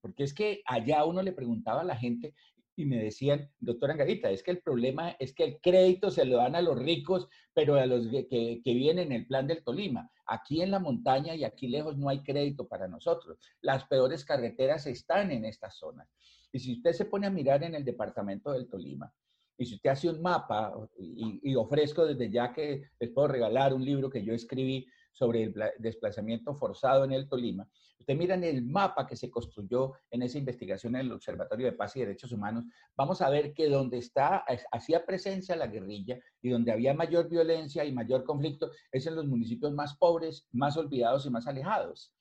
Porque 0.00 0.24
es 0.24 0.32
que 0.32 0.62
allá 0.66 1.04
uno 1.04 1.22
le 1.22 1.32
preguntaba 1.32 1.80
a 1.80 1.84
la 1.84 1.96
gente 1.96 2.34
y 2.76 2.84
me 2.84 3.02
decían, 3.02 3.50
doctora 3.58 3.94
Angarita, 3.94 4.30
es 4.30 4.42
que 4.42 4.50
el 4.50 4.60
problema 4.60 5.16
es 5.18 5.32
que 5.32 5.44
el 5.44 5.60
crédito 5.60 6.10
se 6.10 6.26
lo 6.26 6.36
dan 6.36 6.54
a 6.54 6.60
los 6.60 6.78
ricos, 6.78 7.26
pero 7.54 7.76
a 7.76 7.86
los 7.86 8.06
que, 8.08 8.60
que, 8.62 8.74
vienen 8.74 9.06
en 9.06 9.12
el 9.12 9.26
plan 9.26 9.46
del 9.46 9.64
Tolima. 9.64 10.10
Aquí 10.26 10.60
en 10.60 10.70
la 10.70 10.78
montaña 10.78 11.34
y 11.34 11.42
aquí 11.42 11.68
lejos 11.68 11.96
no 11.96 12.10
hay 12.10 12.22
crédito 12.22 12.68
para 12.68 12.86
nosotros. 12.86 13.38
Las 13.62 13.84
peores 13.84 14.26
carreteras 14.26 14.86
están 14.86 15.30
en 15.30 15.46
estas 15.46 15.76
zonas. 15.78 16.06
Y 16.52 16.58
si 16.58 16.74
usted 16.74 16.92
se 16.92 17.06
pone 17.06 17.26
a 17.26 17.30
mirar 17.30 17.64
en 17.64 17.74
el 17.74 17.84
departamento 17.84 18.52
del 18.52 18.68
Tolima, 18.68 19.10
y 19.56 19.64
si 19.64 19.76
usted 19.76 19.90
hace 19.90 20.10
un 20.10 20.20
mapa, 20.20 20.74
y, 20.98 21.40
y 21.42 21.54
ofrezco 21.54 22.04
desde 22.04 22.30
ya 22.30 22.52
que 22.52 22.90
les 23.00 23.10
puedo 23.10 23.28
regalar 23.28 23.72
un 23.72 23.84
libro 23.84 24.10
que 24.10 24.22
yo 24.22 24.34
escribí 24.34 24.86
sobre 25.16 25.44
el 25.44 25.54
desplazamiento 25.78 26.54
forzado 26.54 27.04
en 27.04 27.12
el 27.12 27.26
Tolima, 27.26 27.66
usted 27.98 28.14
mira 28.14 28.34
en 28.34 28.44
el 28.44 28.62
mapa 28.62 29.06
que 29.06 29.16
se 29.16 29.30
construyó 29.30 29.94
en 30.10 30.22
esa 30.22 30.36
investigación 30.36 30.94
en 30.94 31.06
el 31.06 31.12
Observatorio 31.12 31.66
de 31.66 31.72
Paz 31.72 31.96
y 31.96 32.00
Derechos 32.00 32.32
Humanos, 32.32 32.64
vamos 32.94 33.22
a 33.22 33.30
ver 33.30 33.54
que 33.54 33.70
donde 33.70 33.96
está, 33.96 34.44
hacía 34.70 35.06
presencia 35.06 35.56
la 35.56 35.68
guerrilla 35.68 36.18
y 36.42 36.50
donde 36.50 36.70
había 36.70 36.92
mayor 36.92 37.30
violencia 37.30 37.82
y 37.86 37.92
mayor 37.92 38.24
conflicto 38.24 38.70
es 38.92 39.06
en 39.06 39.16
los 39.16 39.26
municipios 39.26 39.72
más 39.72 39.96
pobres, 39.96 40.46
más 40.52 40.76
olvidados 40.76 41.24
y 41.24 41.30
más 41.30 41.46
alejados. 41.46 42.12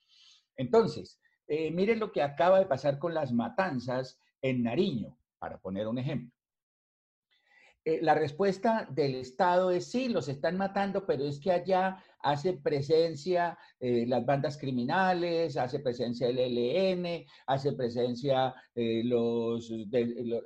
Entonces, 0.56 1.20
eh, 1.48 1.70
miren 1.72 2.00
lo 2.00 2.14
que 2.14 2.22
acaba 2.22 2.60
de 2.60 2.66
pasar 2.66 2.98
con 2.98 3.14
las 3.14 3.34
matanzas 3.34 4.22
en 4.42 4.64
Nariño, 4.64 5.18
para 5.38 5.58
poner 5.58 5.86
un 5.88 5.98
ejemplo. 5.98 6.32
Eh, 7.88 8.00
la 8.02 8.16
respuesta 8.16 8.88
del 8.90 9.14
Estado 9.14 9.70
es 9.70 9.92
sí, 9.92 10.10
los 10.10 10.28
están 10.28 10.58
matando, 10.58 11.06
pero 11.06 11.24
es 11.24 11.40
que 11.40 11.52
allá 11.52 12.04
hace 12.20 12.54
presencia 12.54 13.60
eh, 13.80 14.08
las 14.08 14.26
bandas 14.26 14.58
criminales, 14.58 15.56
hace 15.56 15.80
presencia 15.80 16.28
el 16.28 16.40
ELN, 16.40 17.28
hace 17.46 17.74
presencia 17.74 18.56
eh, 18.74 19.04
los, 19.04 19.72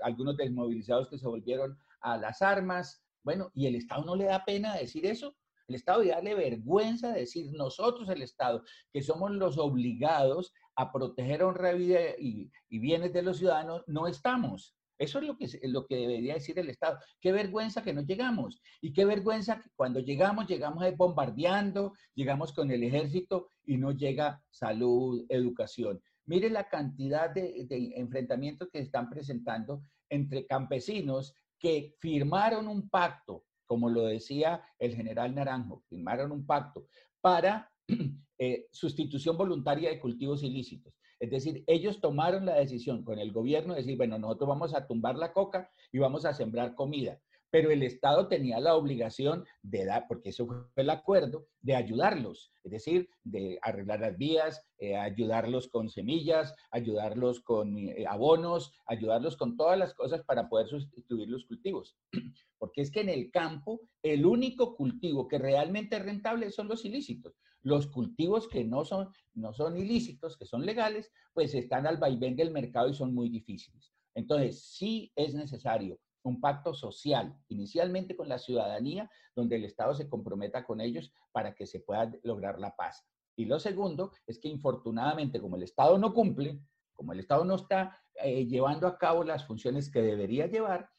algunos 0.04 0.36
desmovilizados 0.36 1.08
que 1.08 1.18
se 1.18 1.28
volvieron 1.28 1.80
a 2.02 2.18
las 2.18 2.42
armas. 2.42 3.02
Bueno, 3.24 3.52
¿y 3.54 3.68
el 3.68 3.76
Estado 3.76 4.04
no 4.04 4.18
le 4.18 4.26
da 4.26 4.44
pena 4.44 4.76
decir 4.76 5.06
eso? 5.06 5.34
El 5.70 5.76
Estado 5.76 6.04
le 6.04 6.10
da 6.10 6.20
vergüenza 6.20 7.14
decir 7.14 7.54
nosotros, 7.54 8.10
el 8.10 8.22
Estado, 8.22 8.64
que 8.92 9.02
somos 9.02 9.32
los 9.32 9.58
obligados 9.58 10.52
a 10.76 10.92
proteger 10.92 11.44
honra, 11.44 11.72
vida 11.72 12.02
y, 12.20 12.52
y 12.68 12.80
bienes 12.80 13.14
de 13.14 13.22
los 13.22 13.38
ciudadanos, 13.38 13.84
no 13.88 14.08
estamos. 14.08 14.76
Eso 15.00 15.20
es 15.20 15.26
lo 15.26 15.38
que, 15.38 15.48
lo 15.64 15.88
que 15.88 15.96
debería 15.96 16.34
decir 16.34 16.60
el 16.60 16.70
Estado. 16.70 17.00
Qué 17.22 17.32
vergüenza 17.32 17.82
que 17.82 17.94
no 17.94 18.02
llegamos. 18.02 18.62
Y 18.82 18.92
qué 18.92 19.06
vergüenza 19.06 19.62
que 19.62 19.70
cuando 19.76 20.02
llegamos, 20.02 20.46
llegamos 20.46 20.84
bombardeando, 20.98 21.94
llegamos 22.14 22.52
con 22.52 22.70
el 22.70 22.84
ejército 22.84 23.50
y 23.66 23.78
no 23.78 23.94
llega 23.94 24.44
salud, 24.52 25.26
educación. 25.30 26.02
Mire 26.26 26.50
la 26.50 26.68
cantidad 26.68 27.30
de, 27.30 27.66
enfrentamientos 27.96 28.68
que 28.70 28.80
se 28.80 28.86
están 28.86 29.10
presentando 29.10 29.84
entre 30.10 30.46
campesinos 30.46 31.34
que 31.58 31.96
firmaron 32.00 32.68
un 32.68 32.90
pacto, 32.90 33.46
como 33.66 33.90
lo 33.90 34.04
decía 34.06 34.62
el 34.78 34.96
general 34.96 35.34
Naranjo, 35.34 35.84
firmaron 35.88 36.32
un 36.32 36.46
pacto 36.46 36.88
para 37.22 37.72
eh, 38.38 38.68
sustitución 38.70 39.38
voluntaria 39.38 39.90
de 39.90 40.00
cultivos 40.00 40.44
ilícitos. 40.44 40.94
Es 41.20 41.30
decir, 41.30 41.64
ellos 41.68 42.00
tomaron 42.00 42.46
la 42.46 42.56
decisión 42.56 43.04
con 43.04 43.20
el 43.20 43.32
gobierno 43.32 43.74
de 43.74 43.82
decir, 43.82 43.98
bueno, 43.98 44.18
nosotros 44.18 44.48
vamos 44.48 44.74
a 44.74 44.88
tumbar 44.88 45.18
la 45.18 45.34
coca 45.34 45.70
y 45.92 46.00
vamos 46.00 46.26
a 46.26 46.34
sembrar 46.34 46.76
comida. 46.76 47.20
pero 47.52 47.72
el 47.72 47.82
Estado 47.82 48.28
tenía 48.28 48.60
la 48.60 48.76
obligación 48.76 49.44
de 49.64 49.84
dar, 49.84 50.06
porque 50.08 50.30
eso 50.30 50.46
fue 50.46 50.58
el 50.76 50.90
acuerdo, 50.92 51.48
de 51.62 51.76
ayudarlos, 51.76 52.52
es 52.64 52.72
decir, 52.72 53.10
de 53.24 53.58
arreglar 53.64 54.02
las 54.02 54.18
vías, 54.20 54.64
eh, 54.78 54.96
ayudarlos 54.96 55.68
con 55.68 55.90
semillas, 55.90 56.54
ayudarlos 56.70 57.42
con 57.42 57.76
eh, 57.76 58.06
abonos, 58.08 58.72
ayudarlos 58.86 59.36
con 59.36 59.58
todas 59.58 59.80
las 59.80 59.96
cosas 59.96 60.22
para 60.26 60.48
poder 60.48 60.68
sustituir 60.68 61.28
los 61.28 61.46
cultivos. 61.46 61.98
Porque 62.60 62.82
es 62.82 62.92
que 62.92 63.02
en 63.02 63.10
el 63.10 63.32
campo 63.32 63.82
el 64.04 64.28
único 64.28 64.76
cultivo 64.76 65.28
que 65.28 65.40
realmente 65.40 65.96
es 65.96 66.04
rentable 66.04 66.52
son 66.52 66.68
los 66.68 66.86
ilícitos. 66.86 67.34
Los 67.62 67.88
cultivos 67.88 68.48
que 68.48 68.64
no 68.64 68.86
son, 68.86 69.10
no 69.34 69.54
son 69.54 69.78
ilícitos, 69.78 70.38
que 70.38 70.46
son 70.46 70.66
legales, 70.66 71.12
pues 71.34 71.54
están 71.54 71.88
al 71.88 71.98
vaivén 71.98 72.36
del 72.36 72.52
mercado 72.52 72.90
y 72.90 72.94
son 72.94 73.14
muy 73.14 73.30
difíciles. 73.30 73.94
Entonces, 74.16 74.64
sí 74.64 75.12
es 75.16 75.34
necesario 75.34 76.00
un 76.24 76.40
pacto 76.42 76.74
social, 76.74 77.36
inicialmente 77.48 78.16
con 78.16 78.30
la 78.30 78.38
ciudadanía, 78.38 79.10
donde 79.36 79.56
el 79.56 79.66
Estado 79.66 79.94
se 79.94 80.10
comprometa 80.10 80.66
con 80.66 80.82
ellos 80.82 81.12
para 81.32 81.56
que 81.56 81.66
se 81.66 81.80
pueda 81.80 82.12
lograr 82.24 82.60
la 82.60 82.76
paz. 82.76 83.06
Y 83.36 83.46
lo 83.46 83.60
segundo 83.60 84.12
es 84.28 84.40
que 84.40 84.50
infortunadamente, 84.50 85.40
como 85.40 85.56
el 85.56 85.64
Estado 85.64 85.98
no 85.98 86.14
cumple, 86.14 86.60
como 86.94 87.14
el 87.14 87.20
Estado 87.20 87.46
no 87.46 87.56
está 87.56 87.98
eh, 88.22 88.46
llevando 88.46 88.86
a 88.88 88.98
cabo 88.98 89.24
las 89.24 89.46
funciones 89.46 89.90
que 89.90 90.02
debería 90.02 90.48
llevar, 90.48 90.90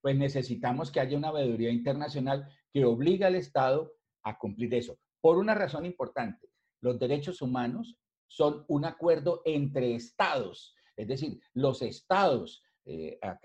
pues 0.00 0.16
necesitamos 0.16 0.90
que 0.90 1.00
haya 1.00 1.18
una 1.18 1.30
veeduría 1.30 1.70
internacional 1.70 2.48
que 2.72 2.86
obligue 2.86 3.26
al 3.26 3.34
Estado 3.34 3.92
a 4.22 4.38
cumplir 4.38 4.72
eso. 4.74 4.98
Por 5.20 5.38
una 5.38 5.54
razón 5.54 5.86
importante, 5.86 6.48
los 6.80 6.98
derechos 6.98 7.42
humanos 7.42 7.96
son 8.26 8.64
un 8.68 8.84
acuerdo 8.84 9.42
entre 9.44 9.94
estados, 9.94 10.74
es 10.96 11.08
decir, 11.08 11.40
los 11.54 11.82
estados 11.82 12.62
eh, 12.86 13.18
a, 13.22 13.38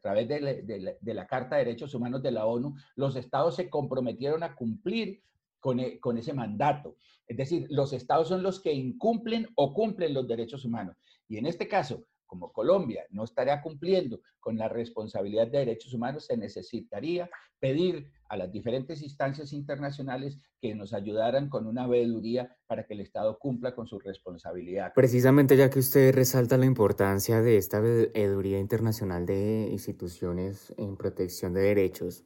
través 0.00 0.28
de, 0.28 1.14
la 1.14 1.26
Carta 1.26 1.56
de 1.56 1.64
Derechos 1.64 1.94
Humanos 1.94 2.22
de 2.22 2.32
la 2.32 2.46
ONU, 2.46 2.74
los 2.96 3.16
estados 3.16 3.56
se 3.56 3.68
comprometieron 3.68 4.42
a 4.42 4.54
cumplir 4.54 5.22
con, 5.60 5.78
e, 5.78 6.00
con, 6.00 6.16
ese 6.18 6.32
mandato. 6.32 6.96
Es 7.26 7.36
decir, 7.36 7.66
los 7.70 7.92
estados 7.92 8.28
son 8.28 8.42
los 8.42 8.60
que 8.60 8.72
incumplen 8.72 9.46
o 9.56 9.74
cumplen 9.74 10.14
los 10.14 10.26
derechos 10.26 10.64
humanos. 10.64 10.96
Y 11.28 11.36
en 11.36 11.46
este 11.46 11.68
caso, 11.68 12.04
como 12.26 12.52
Colombia 12.52 13.04
no 13.10 13.24
estaría 13.24 13.60
cumpliendo 13.60 14.20
con 14.40 14.56
la 14.56 14.68
responsabilidad 14.68 15.48
de 15.48 15.58
derechos 15.58 15.92
humanos, 15.94 16.26
se 16.26 16.36
necesitaría 16.36 17.28
pedir 17.60 18.10
a 18.28 18.36
las 18.36 18.52
diferentes 18.52 19.02
instancias 19.02 19.52
internacionales 19.52 20.38
que 20.60 20.74
nos 20.74 20.92
ayudaran 20.92 21.48
con 21.48 21.66
una 21.66 21.86
veeduría 21.86 22.56
para 22.66 22.84
que 22.84 22.94
el 22.94 23.00
Estado 23.00 23.38
cumpla 23.38 23.74
con 23.74 23.86
su 23.86 23.98
responsabilidad. 23.98 24.92
Precisamente 24.94 25.56
ya 25.56 25.70
que 25.70 25.78
usted 25.78 26.14
resalta 26.14 26.58
la 26.58 26.66
importancia 26.66 27.40
de 27.40 27.56
esta 27.56 27.80
veeduría 27.80 28.58
internacional 28.58 29.26
de 29.26 29.68
instituciones 29.70 30.74
en 30.76 30.96
protección 30.96 31.54
de 31.54 31.62
derechos, 31.62 32.24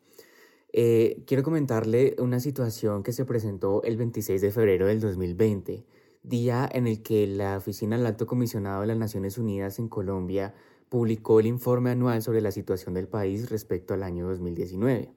eh, 0.73 1.23
quiero 1.27 1.43
comentarle 1.43 2.17
una 2.19 2.41
situación 2.41 3.03
que 3.03 3.13
se 3.13 3.25
presentó 3.25 3.83
el 3.83 3.97
26 3.97 4.41
de 4.41 4.51
febrero 4.51 4.87
del 4.87 5.01
2020 5.01 5.85
día 6.23 6.69
en 6.73 6.87
el 6.87 7.03
que 7.03 7.27
la 7.27 7.57
Oficina 7.57 7.97
del 7.97 8.07
Alto 8.07 8.27
Comisionado 8.27 8.83
de 8.83 8.87
las 8.87 8.97
Naciones 8.97 9.39
Unidas 9.39 9.79
en 9.79 9.89
Colombia 9.89 10.55
publicó 10.89 11.41
el 11.41 11.47
informe 11.47 11.91
anual 11.91 12.23
sobre 12.23 12.41
la 12.41 12.53
situación 12.53 12.95
del 12.95 13.09
país 13.09 13.51
respecto 13.51 13.95
al 13.95 14.03
año 14.03 14.29
2019. 14.29 15.11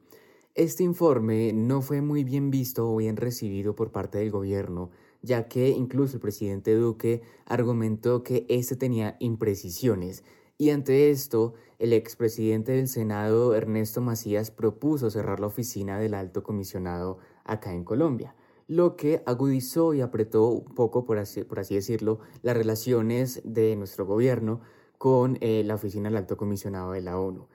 Este 0.55 0.83
informe 0.83 1.51
no 1.51 1.81
fue 1.81 2.01
muy 2.01 2.23
bien 2.23 2.49
visto 2.49 2.89
o 2.89 2.95
bien 2.95 3.17
recibido 3.17 3.75
por 3.75 3.91
parte 3.91 4.19
del 4.19 4.31
gobierno, 4.31 4.89
ya 5.21 5.49
que 5.49 5.67
incluso 5.67 6.15
el 6.15 6.21
presidente 6.21 6.73
Duque 6.75 7.21
argumentó 7.45 8.23
que 8.23 8.45
este 8.47 8.77
tenía 8.77 9.17
imprecisiones, 9.19 10.23
y 10.57 10.69
ante 10.69 11.09
esto, 11.09 11.55
el 11.77 11.91
expresidente 11.91 12.71
del 12.71 12.87
Senado, 12.87 13.53
Ernesto 13.53 13.99
Macías, 13.99 14.49
propuso 14.49 15.09
cerrar 15.09 15.41
la 15.41 15.47
oficina 15.47 15.99
del 15.99 16.13
alto 16.13 16.41
comisionado 16.41 17.17
acá 17.43 17.73
en 17.73 17.83
Colombia 17.83 18.33
lo 18.67 18.95
que 18.95 19.21
agudizó 19.25 19.93
y 19.93 20.01
apretó 20.01 20.47
un 20.47 20.73
poco, 20.73 21.05
por 21.05 21.19
así, 21.19 21.43
decirlo, 21.69 22.19
las 22.41 22.57
relaciones 22.57 23.41
de 23.43 23.75
nuestro 23.75 24.05
gobierno 24.05 24.61
con 24.97 25.37
eh, 25.41 25.63
la 25.63 25.75
Oficina 25.75 26.09
del 26.09 26.17
Alto 26.17 26.37
Comisionado 26.37 26.93
de 26.93 27.01
la 27.01 27.19
ONU. 27.19 27.47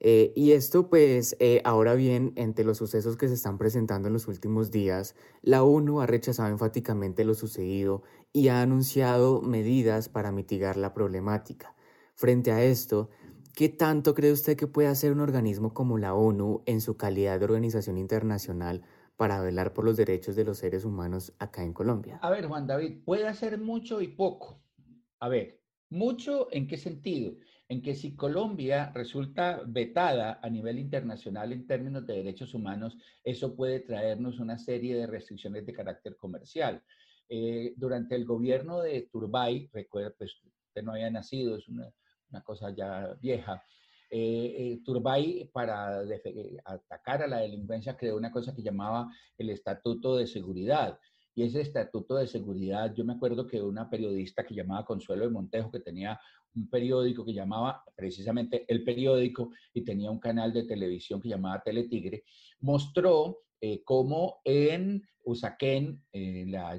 Eh, 0.00 0.32
y 0.36 0.52
esto, 0.52 0.88
pues, 0.88 1.36
eh, 1.40 1.60
ahora 1.64 1.94
bien, 1.94 2.32
entre 2.36 2.64
los 2.64 2.78
sucesos 2.78 3.16
que 3.16 3.28
se 3.28 3.34
están 3.34 3.58
presentando 3.58 4.08
en 4.08 4.14
los 4.14 4.28
últimos 4.28 4.70
días, 4.70 5.16
la 5.42 5.64
ONU 5.64 6.00
ha 6.00 6.06
rechazado 6.06 6.48
enfáticamente 6.50 7.24
lo 7.24 7.34
sucedido 7.34 8.02
y 8.32 8.48
ha 8.48 8.62
anunciado 8.62 9.42
medidas 9.42 10.08
para 10.08 10.30
mitigar 10.30 10.76
la 10.76 10.94
problemática. 10.94 11.74
Frente 12.14 12.52
a 12.52 12.62
esto, 12.62 13.10
¿qué 13.54 13.68
tanto 13.68 14.14
cree 14.14 14.32
usted 14.32 14.56
que 14.56 14.68
puede 14.68 14.88
hacer 14.88 15.12
un 15.12 15.20
organismo 15.20 15.74
como 15.74 15.98
la 15.98 16.14
ONU 16.14 16.62
en 16.66 16.80
su 16.80 16.96
calidad 16.96 17.38
de 17.38 17.44
organización 17.46 17.98
internacional 17.98 18.82
para 19.16 19.40
velar 19.40 19.72
por 19.72 19.84
los 19.84 19.96
derechos 19.96 20.36
de 20.36 20.44
los 20.44 20.58
seres 20.58 20.84
humanos 20.84 21.32
acá 21.40 21.64
en 21.64 21.72
Colombia? 21.72 22.20
A 22.22 22.30
ver, 22.30 22.46
Juan 22.46 22.68
David, 22.68 23.02
puede 23.04 23.26
hacer 23.26 23.58
mucho 23.58 24.00
y 24.00 24.08
poco. 24.08 24.62
A 25.18 25.28
ver, 25.28 25.60
mucho 25.90 26.46
en 26.52 26.68
qué 26.68 26.76
sentido? 26.76 27.32
En 27.70 27.82
que 27.82 27.94
si 27.94 28.16
Colombia 28.16 28.90
resulta 28.94 29.62
vetada 29.66 30.40
a 30.42 30.48
nivel 30.48 30.78
internacional 30.78 31.52
en 31.52 31.66
términos 31.66 32.06
de 32.06 32.14
derechos 32.14 32.54
humanos, 32.54 32.96
eso 33.22 33.54
puede 33.54 33.80
traernos 33.80 34.40
una 34.40 34.58
serie 34.58 34.96
de 34.96 35.06
restricciones 35.06 35.66
de 35.66 35.74
carácter 35.74 36.16
comercial. 36.16 36.82
Eh, 37.28 37.74
durante 37.76 38.14
el 38.14 38.24
gobierno 38.24 38.80
de 38.80 39.02
Turbay, 39.12 39.68
recuerda, 39.70 40.14
pues 40.16 40.34
usted 40.68 40.82
no 40.82 40.92
había 40.92 41.10
nacido, 41.10 41.56
es 41.56 41.68
una, 41.68 41.92
cosa 42.42 42.70
ya 42.74 43.14
vieja, 43.20 43.62
eh, 44.10 44.54
eh, 44.56 44.80
Turbay, 44.82 45.50
para 45.52 46.00
atacar 46.64 47.22
a 47.22 47.26
la 47.26 47.40
delincuencia, 47.40 47.98
creó 47.98 48.16
una 48.16 48.32
cosa 48.32 48.54
que 48.54 48.62
llamaba 48.62 49.12
el 49.36 49.50
Estatuto 49.50 50.16
de 50.16 50.26
Seguridad. 50.26 50.98
Y 51.34 51.44
ese 51.44 51.60
Estatuto 51.60 52.16
de 52.16 52.26
Seguridad, 52.26 52.94
yo 52.94 53.04
me 53.04 53.12
acuerdo 53.12 53.46
que 53.46 53.60
una 53.60 53.90
periodista 53.90 54.44
que 54.44 54.54
llamaba 54.54 54.86
Consuelo 54.86 55.24
de 55.24 55.30
Montejo, 55.30 55.70
que 55.70 55.80
tenía 55.80 56.18
un 56.54 56.68
periódico 56.68 57.24
que 57.24 57.32
llamaba 57.32 57.82
precisamente 57.94 58.64
El 58.68 58.84
Periódico 58.84 59.50
y 59.72 59.82
tenía 59.82 60.10
un 60.10 60.18
canal 60.18 60.52
de 60.52 60.64
televisión 60.64 61.20
que 61.20 61.28
llamaba 61.28 61.62
Teletigre, 61.62 62.24
mostró 62.60 63.38
eh, 63.60 63.82
cómo 63.84 64.40
en 64.44 65.02
Usaquén, 65.24 66.04
en 66.12 66.52
la, 66.52 66.74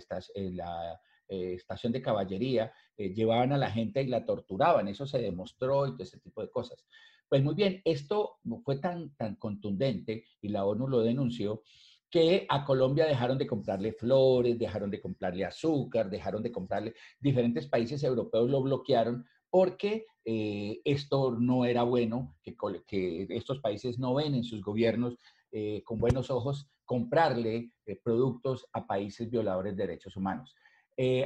estación 1.28 1.94
de 1.94 2.02
caballería, 2.02 2.74
llevaban 2.98 3.54
a 3.54 3.58
la 3.58 3.70
gente 3.70 4.02
y 4.02 4.08
la 4.08 4.26
torturaban. 4.26 4.88
Eso 4.88 5.06
se 5.06 5.20
demostró 5.20 5.86
y 5.86 5.92
todo 5.92 6.04
ese 6.04 6.20
tipo 6.20 6.42
de 6.42 6.50
cosas. 6.50 6.84
Pues 7.30 7.44
muy 7.44 7.54
bien, 7.54 7.82
esto 7.86 8.40
fue 8.64 8.80
tan, 8.80 9.16
tan 9.16 9.36
contundente 9.36 10.26
y 10.42 10.50
la 10.50 10.66
ONU 10.66 10.88
lo 10.88 11.02
denunció 11.02 11.62
que 12.10 12.48
a 12.50 12.66
Colombia 12.66 13.06
dejaron 13.06 13.38
de 13.38 13.46
comprarle 13.46 13.94
flores, 13.94 14.58
dejaron 14.58 14.90
de 14.90 15.00
comprarle 15.00 15.46
azúcar, 15.46 16.10
dejaron 16.10 16.42
de 16.42 16.52
comprarle, 16.52 16.96
diferentes 17.20 17.68
países 17.68 18.04
europeos 18.04 18.50
lo 18.50 18.64
bloquearon 18.64 19.26
porque 19.50 20.06
eh, 20.26 20.82
esto 20.84 21.32
no 21.32 21.66
era 21.66 21.84
bueno, 21.84 22.36
que, 22.44 23.28
estos 23.30 23.60
países 23.60 23.98
no 24.00 24.14
ven 24.14 24.36
en 24.36 24.44
sus 24.44 24.62
gobiernos 24.62 25.18
eh, 25.52 25.82
con 25.84 26.00
buenos 26.00 26.30
ojos 26.30 26.70
comprarle 26.86 27.72
eh, 27.86 28.00
productos 28.04 28.68
a 28.74 28.86
países 28.86 29.30
violadores 29.30 29.76
de 29.76 29.88
derechos 29.88 30.16
humanos. 30.16 30.56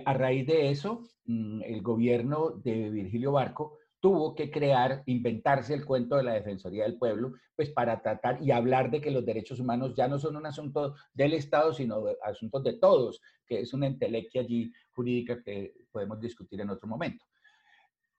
a 0.05 0.13
raíz 0.13 0.45
de 0.45 0.69
eso, 0.69 1.03
mm, 1.26 1.61
el 1.63 1.82
gobierno 1.82 2.51
de 2.51 2.89
Virgilio 2.91 3.32
Barco 3.32 3.78
tuvo 3.99 4.36
que 4.36 4.51
crear, 4.51 5.01
inventarse 5.05 5.74
el 5.74 5.86
cuento 5.86 6.17
de 6.17 6.24
la 6.24 6.34
Defensoría 6.34 6.84
del 6.84 6.97
Pueblo, 6.97 7.34
pues 7.55 7.69
para 7.69 8.01
tratar 8.01 8.43
y 8.43 8.51
hablar 8.51 8.91
de 8.91 8.99
que 8.99 9.11
los 9.11 9.26
derechos 9.26 9.61
humanos 9.61 9.95
ya 9.95 10.09
no 10.09 10.19
son 10.19 10.36
un 10.36 10.45
asunto 10.45 10.95
del 11.13 11.34
Estado, 11.34 11.74
sino 11.74 12.03
asuntos 12.21 12.63
de 12.65 12.74
todos, 12.74 13.21
que 13.45 13.61
es 13.61 13.74
una 13.74 13.88
entelequia 13.88 14.41
allí 14.41 14.71
jurídica 14.91 15.41
que 15.41 15.74
podemos 15.89 16.19
discutir 16.19 16.59
en 16.59 16.69
otro 16.69 16.88
momento. 16.88 17.26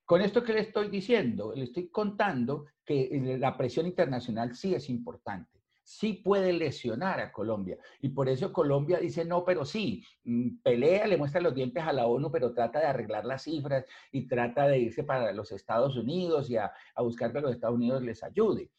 Con 0.05 0.21
esto 0.21 0.43
que 0.43 0.53
le 0.53 0.61
estoy 0.61 0.89
diciendo, 0.89 1.53
le 1.55 1.65
estoy 1.65 1.89
contando 1.89 2.67
que 2.85 3.37
la 3.39 3.57
presión 3.57 3.87
internacional 3.87 4.55
sí 4.55 4.75
es 4.75 4.91
importante 4.91 5.55
sí 5.85 6.15
puede 6.15 6.53
lesionar 6.53 7.21
a 7.21 7.31
Colombia. 7.31 7.79
Y 8.01 8.09
por 8.09 8.29
eso 8.29 8.53
Colombia 8.53 8.99
dice, 8.99 9.25
no, 9.25 9.45
pero 9.45 9.65
sí, 9.65 10.03
mm, 10.25 10.63
pelea, 10.63 11.07
le 11.07 11.19
muestra 11.19 11.41
los 11.41 11.55
dientes 11.55 11.85
a 11.85 11.93
la 11.93 12.07
ONU, 12.07 12.31
pero 12.33 12.53
trata 12.53 12.81
de 12.81 12.87
arreglar 12.87 13.25
las 13.25 13.43
cifras 13.43 13.85
y 14.11 14.27
trata 14.27 14.67
de 14.67 14.79
irse 14.79 15.05
para 15.05 15.33
los 15.33 15.53
Estados 15.53 15.97
Unidos 15.97 16.51
y 16.51 16.57
a, 16.57 16.73
buscar 16.97 17.33
que 17.33 17.41
los 17.43 17.53
Estados 17.53 17.77
Unidos 17.77 18.03
les 18.03 18.25
ayude. 18.25 18.71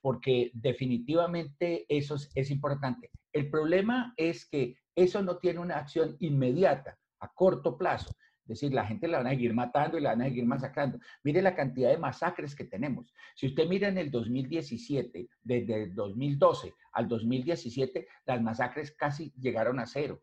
Porque 0.00 0.50
definitivamente 0.54 1.84
eso 1.88 2.16
es 2.34 2.50
importante. 2.50 3.10
El 3.32 3.50
problema 3.50 4.14
es 4.16 4.48
que 4.48 4.76
eso 4.94 5.22
no 5.22 5.36
tiene 5.36 5.60
una 5.60 5.76
acción 5.76 6.16
inmediata, 6.18 6.98
a 7.20 7.28
corto 7.32 7.76
plazo. 7.76 8.10
Es 8.48 8.60
decir, 8.60 8.72
la 8.72 8.86
gente 8.86 9.06
la 9.08 9.18
van 9.18 9.26
a 9.26 9.30
seguir 9.30 9.52
matando 9.52 9.98
y 9.98 10.00
la 10.00 10.10
van 10.10 10.22
a 10.22 10.24
seguir 10.24 10.46
masacrando. 10.46 10.98
Mire 11.22 11.42
la 11.42 11.54
cantidad 11.54 11.90
de 11.90 11.98
masacres 11.98 12.56
que 12.56 12.64
tenemos. 12.64 13.12
Si 13.34 13.46
usted 13.46 13.68
mira 13.68 13.88
en 13.88 13.98
el 13.98 14.10
2017, 14.10 15.28
desde 15.42 15.82
el 15.82 15.94
2012 15.94 16.72
al 16.92 17.08
2017, 17.08 18.08
las 18.24 18.40
masacres 18.40 18.92
casi 18.92 19.32
llegaron 19.38 19.78
a 19.78 19.86
cero. 19.86 20.22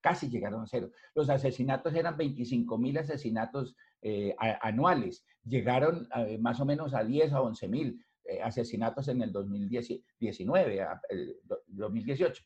Casi 0.00 0.28
llegaron 0.28 0.62
a 0.62 0.66
cero. 0.66 0.90
Los 1.14 1.30
asesinatos 1.30 1.94
eran 1.94 2.16
25 2.16 2.76
mil 2.78 2.98
asesinatos 2.98 3.76
eh, 4.00 4.34
anuales. 4.60 5.24
Llegaron 5.44 6.08
eh, 6.16 6.38
más 6.38 6.58
o 6.58 6.64
menos 6.64 6.94
a 6.94 7.04
10 7.04 7.32
a 7.32 7.42
11 7.42 7.68
mil. 7.68 8.04
asesinatos 8.42 9.06
en 9.08 9.22
el 9.22 9.30
2019, 9.30 10.86
2018. 11.68 12.42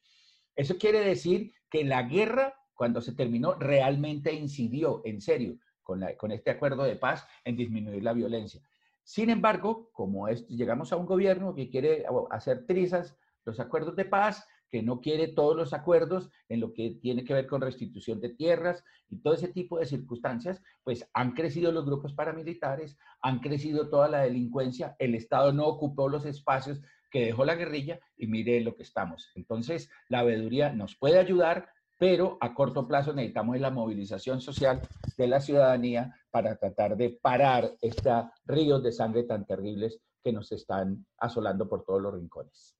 Eso 0.56 0.76
quiere 0.78 1.00
decir 1.00 1.52
que 1.70 1.84
la 1.84 2.02
guerra, 2.02 2.54
cuando 2.76 3.00
se 3.00 3.14
terminó, 3.14 3.54
realmente 3.54 4.32
incidió, 4.32 5.02
en 5.04 5.20
serio, 5.20 5.58
con, 5.82 6.04
con 6.16 6.30
este 6.30 6.50
acuerdo 6.50 6.84
de 6.84 6.96
paz 6.96 7.26
en 7.44 7.56
disminuir 7.56 8.02
la 8.04 8.12
violencia. 8.12 8.60
Sin 9.02 9.30
embargo, 9.30 9.90
como 9.92 10.28
llegamos 10.28 10.92
a 10.92 10.96
un 10.96 11.06
gobierno 11.06 11.54
que 11.54 11.68
quiere 11.68 12.04
hacer 12.30 12.66
trizas 12.66 13.16
los 13.44 13.60
acuerdos 13.60 13.96
de 13.96 14.04
paz, 14.04 14.46
que 14.68 14.82
no 14.82 15.00
quiere 15.00 15.28
todos 15.28 15.56
los 15.56 15.72
acuerdos 15.72 16.30
en 16.48 16.60
lo 16.60 16.72
que 16.72 16.98
tiene 17.00 17.24
que 17.24 17.34
ver 17.34 17.46
con 17.46 17.60
restitución 17.60 18.20
de 18.20 18.30
tierras 18.30 18.84
y 19.08 19.18
todo 19.18 19.34
ese 19.34 19.48
tipo 19.48 19.78
de 19.78 19.86
circunstancias, 19.86 20.60
pues 20.82 21.08
han 21.14 21.32
crecido 21.32 21.70
los 21.72 21.86
grupos 21.86 22.14
paramilitares, 22.14 22.98
han 23.22 23.38
crecido 23.38 23.88
toda 23.88 24.08
la 24.08 24.22
delincuencia, 24.22 24.96
el 24.98 25.14
Estado 25.14 25.52
no 25.52 25.66
ocupó 25.66 26.08
los 26.08 26.26
espacios 26.26 26.80
que 27.10 27.26
dejó 27.26 27.44
la 27.44 27.54
guerrilla 27.54 28.00
y 28.16 28.26
mire 28.26 28.60
lo 28.60 28.74
que 28.74 28.82
estamos. 28.82 29.30
Entonces, 29.34 29.88
la 30.08 30.24
veeduría 30.24 30.72
nos 30.72 30.96
puede 30.96 31.18
ayudar, 31.18 31.68
pero 31.98 32.36
a 32.40 32.54
corto 32.54 32.86
plazo 32.86 33.12
necesitamos 33.12 33.58
la 33.58 33.70
movilización 33.70 34.40
social 34.40 34.80
de 35.16 35.26
la 35.26 35.40
ciudadanía 35.40 36.14
para 36.30 36.56
tratar 36.56 36.96
de 36.96 37.18
parar 37.22 37.72
estos 37.80 38.26
ríos 38.44 38.82
de 38.82 38.92
sangre 38.92 39.24
tan 39.24 39.46
terribles 39.46 40.00
que 40.22 40.32
nos 40.32 40.52
están 40.52 41.06
asolando 41.18 41.68
por 41.68 41.84
todos 41.84 42.02
los 42.02 42.14
rincones. 42.14 42.76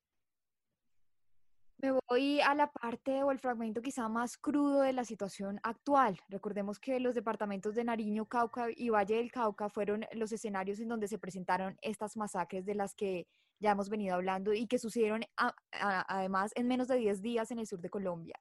Me 1.79 1.93
voy 2.09 2.41
a 2.41 2.55
la 2.55 2.71
parte 2.71 3.23
o 3.23 3.31
el 3.31 3.39
fragmento 3.39 3.83
quizá 3.83 4.09
más 4.09 4.39
crudo 4.39 4.81
de 4.81 4.95
la 4.95 5.05
situación 5.05 5.61
actual. 5.63 6.19
Recordemos 6.31 6.81
que 6.81 6.99
los 7.01 7.15
departamentos 7.15 7.75
de 7.75 7.85
Nariño, 7.85 8.25
Cauca 8.27 8.69
y 8.75 8.89
Valle 8.89 9.17
del 9.17 9.31
Cauca 9.31 9.69
fueron 9.69 10.07
los 10.13 10.33
escenarios 10.33 10.81
en 10.81 10.89
donde 10.89 11.07
se 11.07 11.19
presentaron 11.19 11.77
estas 11.83 12.17
masacres 12.17 12.65
de 12.65 12.75
las 12.75 12.95
que 12.95 13.27
ya 13.61 13.73
hemos 13.73 13.91
venido 13.91 14.15
hablando 14.15 14.55
y 14.55 14.67
que 14.67 14.79
sucedieron 14.79 15.23
además 15.71 16.53
en 16.55 16.67
menos 16.67 16.89
de 16.89 16.97
10 16.97 17.21
días 17.21 17.51
en 17.51 17.59
el 17.59 17.67
sur 17.67 17.81
de 17.81 17.91
Colombia. 17.91 18.41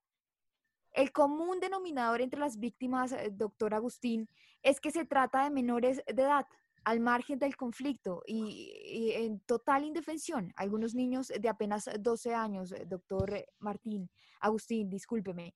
El 0.95 1.11
común 1.11 1.59
denominador 1.59 2.21
entre 2.21 2.39
las 2.39 2.57
víctimas, 2.57 3.11
eh, 3.11 3.29
doctor 3.29 3.73
Agustín, 3.73 4.29
es 4.63 4.79
que 4.79 4.91
se 4.91 5.03
trata 5.05 5.43
de 5.43 5.49
menores 5.49 6.01
de 6.07 6.21
edad, 6.21 6.45
al 6.85 7.01
margen 7.01 7.37
del 7.37 7.57
conflicto 7.57 8.23
y, 8.25 9.11
en 9.15 9.41
total 9.41 9.83
indefensión. 9.83 10.53
Algunos 10.55 10.95
niños 10.95 11.33
de 11.37 11.49
apenas 11.49 11.89
12 11.99 12.33
años, 12.33 12.71
eh, 12.71 12.85
doctor 12.87 13.43
Martín, 13.59 14.09
Agustín, 14.39 14.89
discúlpeme. 14.89 15.53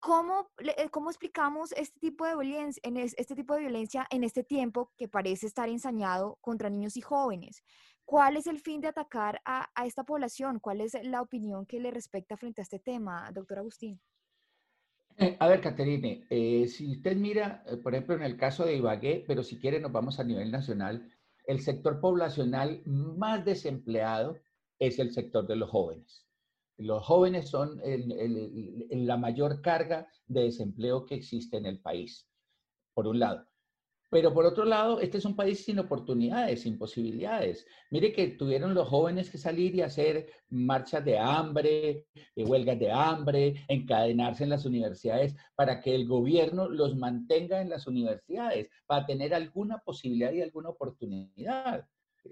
¿Cómo, 0.00 0.50
eh, 0.58 0.88
¿Cómo 0.88 1.10
explicamos 1.10 1.72
este 1.72 2.00
tipo, 2.00 2.24
de 2.24 2.34
violencia, 2.34 2.80
en 2.82 2.96
este 2.96 3.36
tipo 3.36 3.54
de 3.54 3.60
violencia 3.60 4.06
en 4.10 4.24
este 4.24 4.42
tiempo 4.42 4.90
que 4.96 5.06
parece 5.06 5.46
estar 5.46 5.68
ensañado 5.68 6.38
contra 6.40 6.68
niños 6.68 6.96
y 6.96 7.02
jóvenes? 7.02 7.62
¿Cuál 8.04 8.36
es 8.38 8.48
el 8.48 8.58
fin 8.58 8.80
de 8.80 8.88
atacar 8.88 9.40
a, 9.44 9.70
a 9.74 9.86
esta 9.86 10.02
población? 10.02 10.58
¿Cuál 10.58 10.80
es 10.80 10.96
la 11.04 11.22
opinión 11.22 11.64
que 11.64 11.78
le 11.78 11.92
respecta 11.92 12.36
frente 12.36 12.60
a 12.60 12.64
este 12.64 12.80
tema, 12.80 13.30
doctor 13.32 13.58
Agustín? 13.60 14.00
Eh, 15.16 15.36
a 15.38 15.48
ver, 15.48 15.60
Caterine, 15.60 16.26
eh, 16.30 16.66
si 16.66 16.92
usted 16.92 17.16
mira, 17.16 17.62
eh, 17.66 17.76
por 17.76 17.94
ejemplo, 17.94 18.14
en 18.14 18.22
el 18.22 18.36
caso 18.36 18.64
de 18.64 18.76
Ibagué, 18.76 19.24
pero 19.26 19.42
si 19.42 19.58
quiere 19.58 19.78
nos 19.80 19.92
vamos 19.92 20.18
a 20.18 20.24
nivel 20.24 20.50
nacional, 20.50 21.12
el 21.46 21.60
sector 21.60 22.00
poblacional 22.00 22.82
más 22.86 23.44
desempleado 23.44 24.38
es 24.78 24.98
el 24.98 25.12
sector 25.12 25.46
de 25.46 25.56
los 25.56 25.70
jóvenes. 25.70 26.26
Los 26.78 27.04
jóvenes 27.04 27.50
son 27.50 27.78
la 27.82 29.16
mayor 29.18 29.60
carga 29.60 30.08
de 30.26 30.44
desempleo 30.44 31.04
que 31.04 31.16
existe 31.16 31.58
en 31.58 31.66
el 31.66 31.80
país, 31.80 32.26
por 32.94 33.06
un 33.06 33.18
lado. 33.18 33.49
Pero 34.10 34.34
por 34.34 34.44
otro 34.44 34.64
lado, 34.64 35.00
este 35.00 35.18
es 35.18 35.24
un 35.24 35.36
país 35.36 35.64
sin 35.64 35.78
oportunidades, 35.78 36.62
sin 36.62 36.76
posibilidades. 36.76 37.64
Mire 37.90 38.12
que 38.12 38.26
tuvieron 38.28 38.74
los 38.74 38.88
jóvenes 38.88 39.30
que 39.30 39.38
salir 39.38 39.74
y 39.76 39.82
hacer 39.82 40.26
marchas 40.48 41.04
de 41.04 41.16
hambre, 41.16 42.06
eh, 42.34 42.44
huelgas 42.44 42.78
de 42.80 42.90
hambre, 42.90 43.64
encadenarse 43.68 44.42
en 44.42 44.50
las 44.50 44.66
universidades 44.66 45.36
para 45.54 45.80
que 45.80 45.94
el 45.94 46.08
gobierno 46.08 46.68
los 46.68 46.96
mantenga 46.96 47.60
en 47.60 47.70
las 47.70 47.86
universidades, 47.86 48.68
para 48.84 49.06
tener 49.06 49.32
alguna 49.32 49.78
posibilidad 49.78 50.32
y 50.32 50.42
alguna 50.42 50.70
oportunidad. 50.70 51.86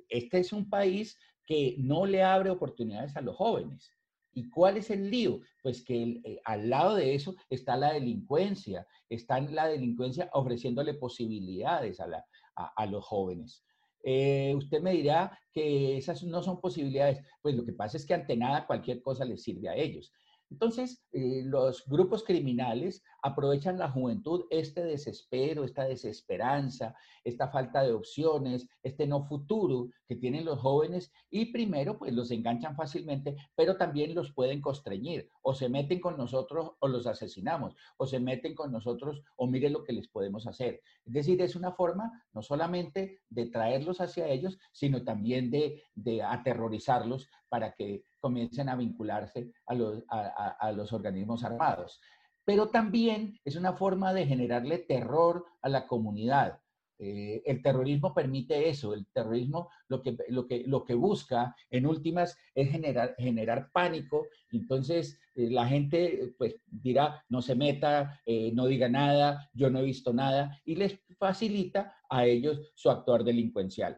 Este 0.08 0.40
es 0.40 0.52
un 0.52 0.68
país 0.68 1.16
que 1.46 1.76
no 1.78 2.06
le 2.06 2.24
abre 2.24 2.50
oportunidades 2.50 3.16
a 3.16 3.20
los 3.20 3.36
jóvenes. 3.36 3.92
¿Y 4.38 4.48
cuál 4.50 4.76
es 4.76 4.88
el 4.90 5.10
lío? 5.10 5.40
Pues 5.64 5.82
que 5.82 6.20
eh, 6.22 6.40
al 6.44 6.70
lado 6.70 6.94
de 6.94 7.12
eso 7.12 7.34
está 7.50 7.76
la 7.76 7.92
delincuencia, 7.92 8.86
está 9.08 9.40
la 9.40 9.66
delincuencia 9.66 10.30
ofreciéndole 10.32 10.94
posibilidades 10.94 11.98
a, 11.98 12.06
a, 12.54 12.86
los 12.86 13.04
jóvenes. 13.04 13.64
Eh, 14.04 14.54
usted 14.56 14.80
me 14.80 14.92
dirá 14.92 15.36
que 15.52 15.96
esas 15.96 16.22
no 16.22 16.40
son 16.40 16.60
posibilidades. 16.60 17.20
Pues 17.42 17.56
lo 17.56 17.64
que 17.64 17.72
pasa 17.72 17.96
es 17.96 18.06
que 18.06 18.14
ante 18.14 18.36
nada 18.36 18.64
cualquier 18.64 19.02
cosa 19.02 19.24
les 19.24 19.42
sirve 19.42 19.68
a 19.68 19.74
ellos. 19.74 20.12
Entonces, 20.50 21.04
eh, 21.12 21.42
los 21.44 21.84
grupos 21.86 22.24
criminales 22.24 23.02
aprovechan 23.22 23.78
la 23.78 23.90
juventud, 23.90 24.46
este 24.50 24.82
desespero, 24.82 25.64
esta 25.64 25.84
desesperanza, 25.84 26.94
esta 27.22 27.48
falta 27.48 27.82
de 27.82 27.92
opciones, 27.92 28.68
este 28.82 29.06
no 29.06 29.24
futuro 29.24 29.90
que 30.06 30.16
tienen 30.16 30.46
los 30.46 30.58
jóvenes 30.58 31.12
y 31.30 31.52
primero 31.52 31.98
pues 31.98 32.14
los 32.14 32.30
enganchan 32.30 32.76
fácilmente, 32.76 33.36
pero 33.54 33.76
también 33.76 34.14
los 34.14 34.32
pueden 34.32 34.62
constreñir 34.62 35.28
o 35.42 35.54
se 35.54 35.68
meten 35.68 36.00
con 36.00 36.16
nosotros 36.16 36.72
o 36.78 36.88
los 36.88 37.06
asesinamos 37.06 37.74
o 37.98 38.06
se 38.06 38.18
meten 38.18 38.54
con 38.54 38.72
nosotros 38.72 39.22
o 39.36 39.46
miren 39.46 39.74
lo 39.74 39.84
que 39.84 39.92
les 39.92 40.08
podemos 40.08 40.46
hacer. 40.46 40.80
Es 41.04 41.12
decir, 41.12 41.42
es 41.42 41.56
una 41.56 41.72
forma 41.72 42.24
no 42.32 42.42
solamente 42.42 43.20
de 43.28 43.46
traerlos 43.46 44.00
hacia 44.00 44.28
ellos, 44.28 44.58
sino 44.72 45.04
también 45.04 45.50
de 45.50 46.22
aterrorizarlos 46.22 47.28
para 47.48 47.74
que 47.74 48.04
comiencen 48.20 48.68
a 48.68 48.76
vincularse 48.76 49.52
a 49.66 49.74
los, 49.74 50.04
a, 50.08 50.72
los 50.72 50.92
organismos 50.92 51.44
armados. 51.44 52.00
Pero 52.44 52.68
también 52.68 53.38
es 53.44 53.56
una 53.56 53.74
forma 53.74 54.12
de 54.12 54.26
generarle 54.26 54.78
terror 54.78 55.44
a 55.62 55.68
la 55.68 55.86
comunidad. 55.86 56.60
Eh, 57.00 57.42
el 57.46 57.62
terrorismo 57.62 58.12
permite 58.12 58.68
eso, 58.68 58.92
el 58.92 59.06
terrorismo 59.12 59.70
lo 59.86 60.02
que, 60.02 60.16
lo 60.30 60.48
que, 60.48 60.64
lo 60.66 60.84
que 60.84 60.94
busca 60.94 61.54
en 61.70 61.86
últimas 61.86 62.36
es 62.56 62.70
generar, 62.70 63.14
generar 63.18 63.70
pánico, 63.70 64.26
entonces 64.50 65.20
eh, 65.36 65.48
la 65.48 65.68
gente 65.68 66.34
pues 66.36 66.56
dirá 66.66 67.24
no 67.28 67.40
se 67.40 67.54
meta, 67.54 68.20
eh, 68.26 68.50
no 68.52 68.66
diga 68.66 68.88
nada, 68.88 69.48
yo 69.54 69.70
no 69.70 69.78
he 69.78 69.84
visto 69.84 70.12
nada 70.12 70.60
y 70.64 70.74
les 70.74 70.98
facilita 71.18 71.94
a 72.10 72.26
ellos 72.26 72.72
su 72.74 72.90
actuar 72.90 73.22
delincuencial. 73.22 73.96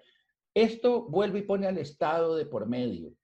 Esto 0.53 1.09
vuelve 1.09 1.39
y 1.39 1.43
pone 1.43 1.69
al 1.69 1.79
Estado 1.79 2.37
de 2.37 2.45
por 2.45 2.69
medio. 2.69 3.15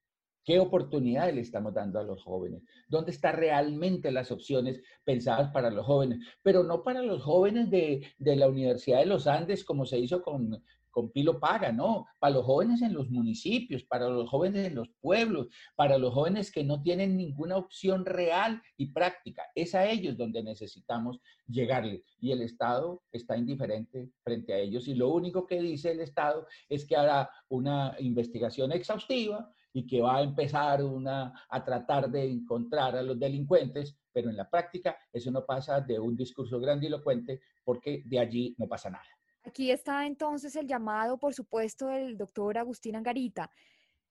¿Qué 0.47 0.59
oportunidades 0.59 1.35
le 1.35 1.41
estamos 1.41 1.73
dando 1.73 1.99
a 1.99 2.03
los 2.03 2.23
jóvenes? 2.23 2.63
¿Dónde 2.87 3.11
están 3.11 3.35
realmente 3.35 4.13
las 4.13 4.31
opciones 4.31 4.81
pensadas 5.03 5.51
para 5.51 5.69
los 5.69 5.85
jóvenes? 5.85 6.19
Pero 6.41 6.63
no 6.63 6.85
para 6.85 7.01
los 7.01 7.21
jóvenes 7.21 7.69
de, 7.69 8.07
de 8.17 8.35
la 8.37 8.47
Universidad 8.47 8.99
de 8.99 9.07
los 9.07 9.27
Andes, 9.27 9.65
como 9.65 9.85
se 9.85 9.99
hizo 9.99 10.21
con, 10.21 10.63
con 10.89 11.11
Pilo 11.11 11.37
Paga, 11.37 11.73
no, 11.73 12.05
para 12.17 12.35
los 12.35 12.45
jóvenes 12.45 12.81
en 12.81 12.93
los 12.93 13.09
municipios, 13.09 13.83
para 13.83 14.07
los 14.07 14.29
jóvenes 14.29 14.65
en 14.65 14.75
los 14.75 14.87
pueblos, 15.01 15.47
para 15.75 15.97
los 15.97 16.13
jóvenes 16.13 16.49
que 16.49 16.63
no 16.63 16.81
tienen 16.81 17.17
ninguna 17.17 17.57
opción 17.57 18.05
real 18.05 18.61
y 18.77 18.93
práctica. 18.93 19.43
Es 19.53 19.75
a 19.75 19.85
ellos 19.85 20.15
donde 20.15 20.41
necesitamos 20.43 21.19
llegarles. 21.45 22.03
Y 22.21 22.31
el 22.31 22.41
Estado 22.41 23.03
está 23.11 23.35
indiferente 23.35 24.11
frente 24.23 24.53
a 24.53 24.59
ellos. 24.59 24.87
Y 24.87 24.95
lo 24.95 25.09
único 25.09 25.45
que 25.45 25.61
dice 25.61 25.91
el 25.91 25.99
Estado 25.99 26.47
es 26.69 26.87
que 26.87 26.95
hará 26.95 27.29
una 27.49 27.97
investigación 27.99 28.71
exhaustiva 28.71 29.53
y 29.73 29.85
que 29.85 30.01
va 30.01 30.17
a 30.17 30.23
empezar 30.23 30.83
una, 30.83 31.45
a 31.49 31.63
tratar 31.63 32.09
de 32.09 32.25
encontrar 32.25 32.95
a 32.95 33.01
los 33.01 33.19
delincuentes, 33.19 33.97
pero 34.11 34.29
en 34.29 34.37
la 34.37 34.49
práctica 34.49 34.97
eso 35.11 35.31
no 35.31 35.45
pasa 35.45 35.81
de 35.81 35.99
un 35.99 36.15
discurso 36.15 36.59
grandilocuente 36.59 37.41
porque 37.63 38.03
de 38.05 38.19
allí 38.19 38.55
no 38.57 38.67
pasa 38.67 38.89
nada. 38.89 39.05
Aquí 39.43 39.71
está 39.71 40.05
entonces 40.05 40.55
el 40.55 40.67
llamado, 40.67 41.17
por 41.17 41.33
supuesto, 41.33 41.87
del 41.87 42.17
doctor 42.17 42.57
Agustín 42.57 42.95
Angarita. 42.95 43.49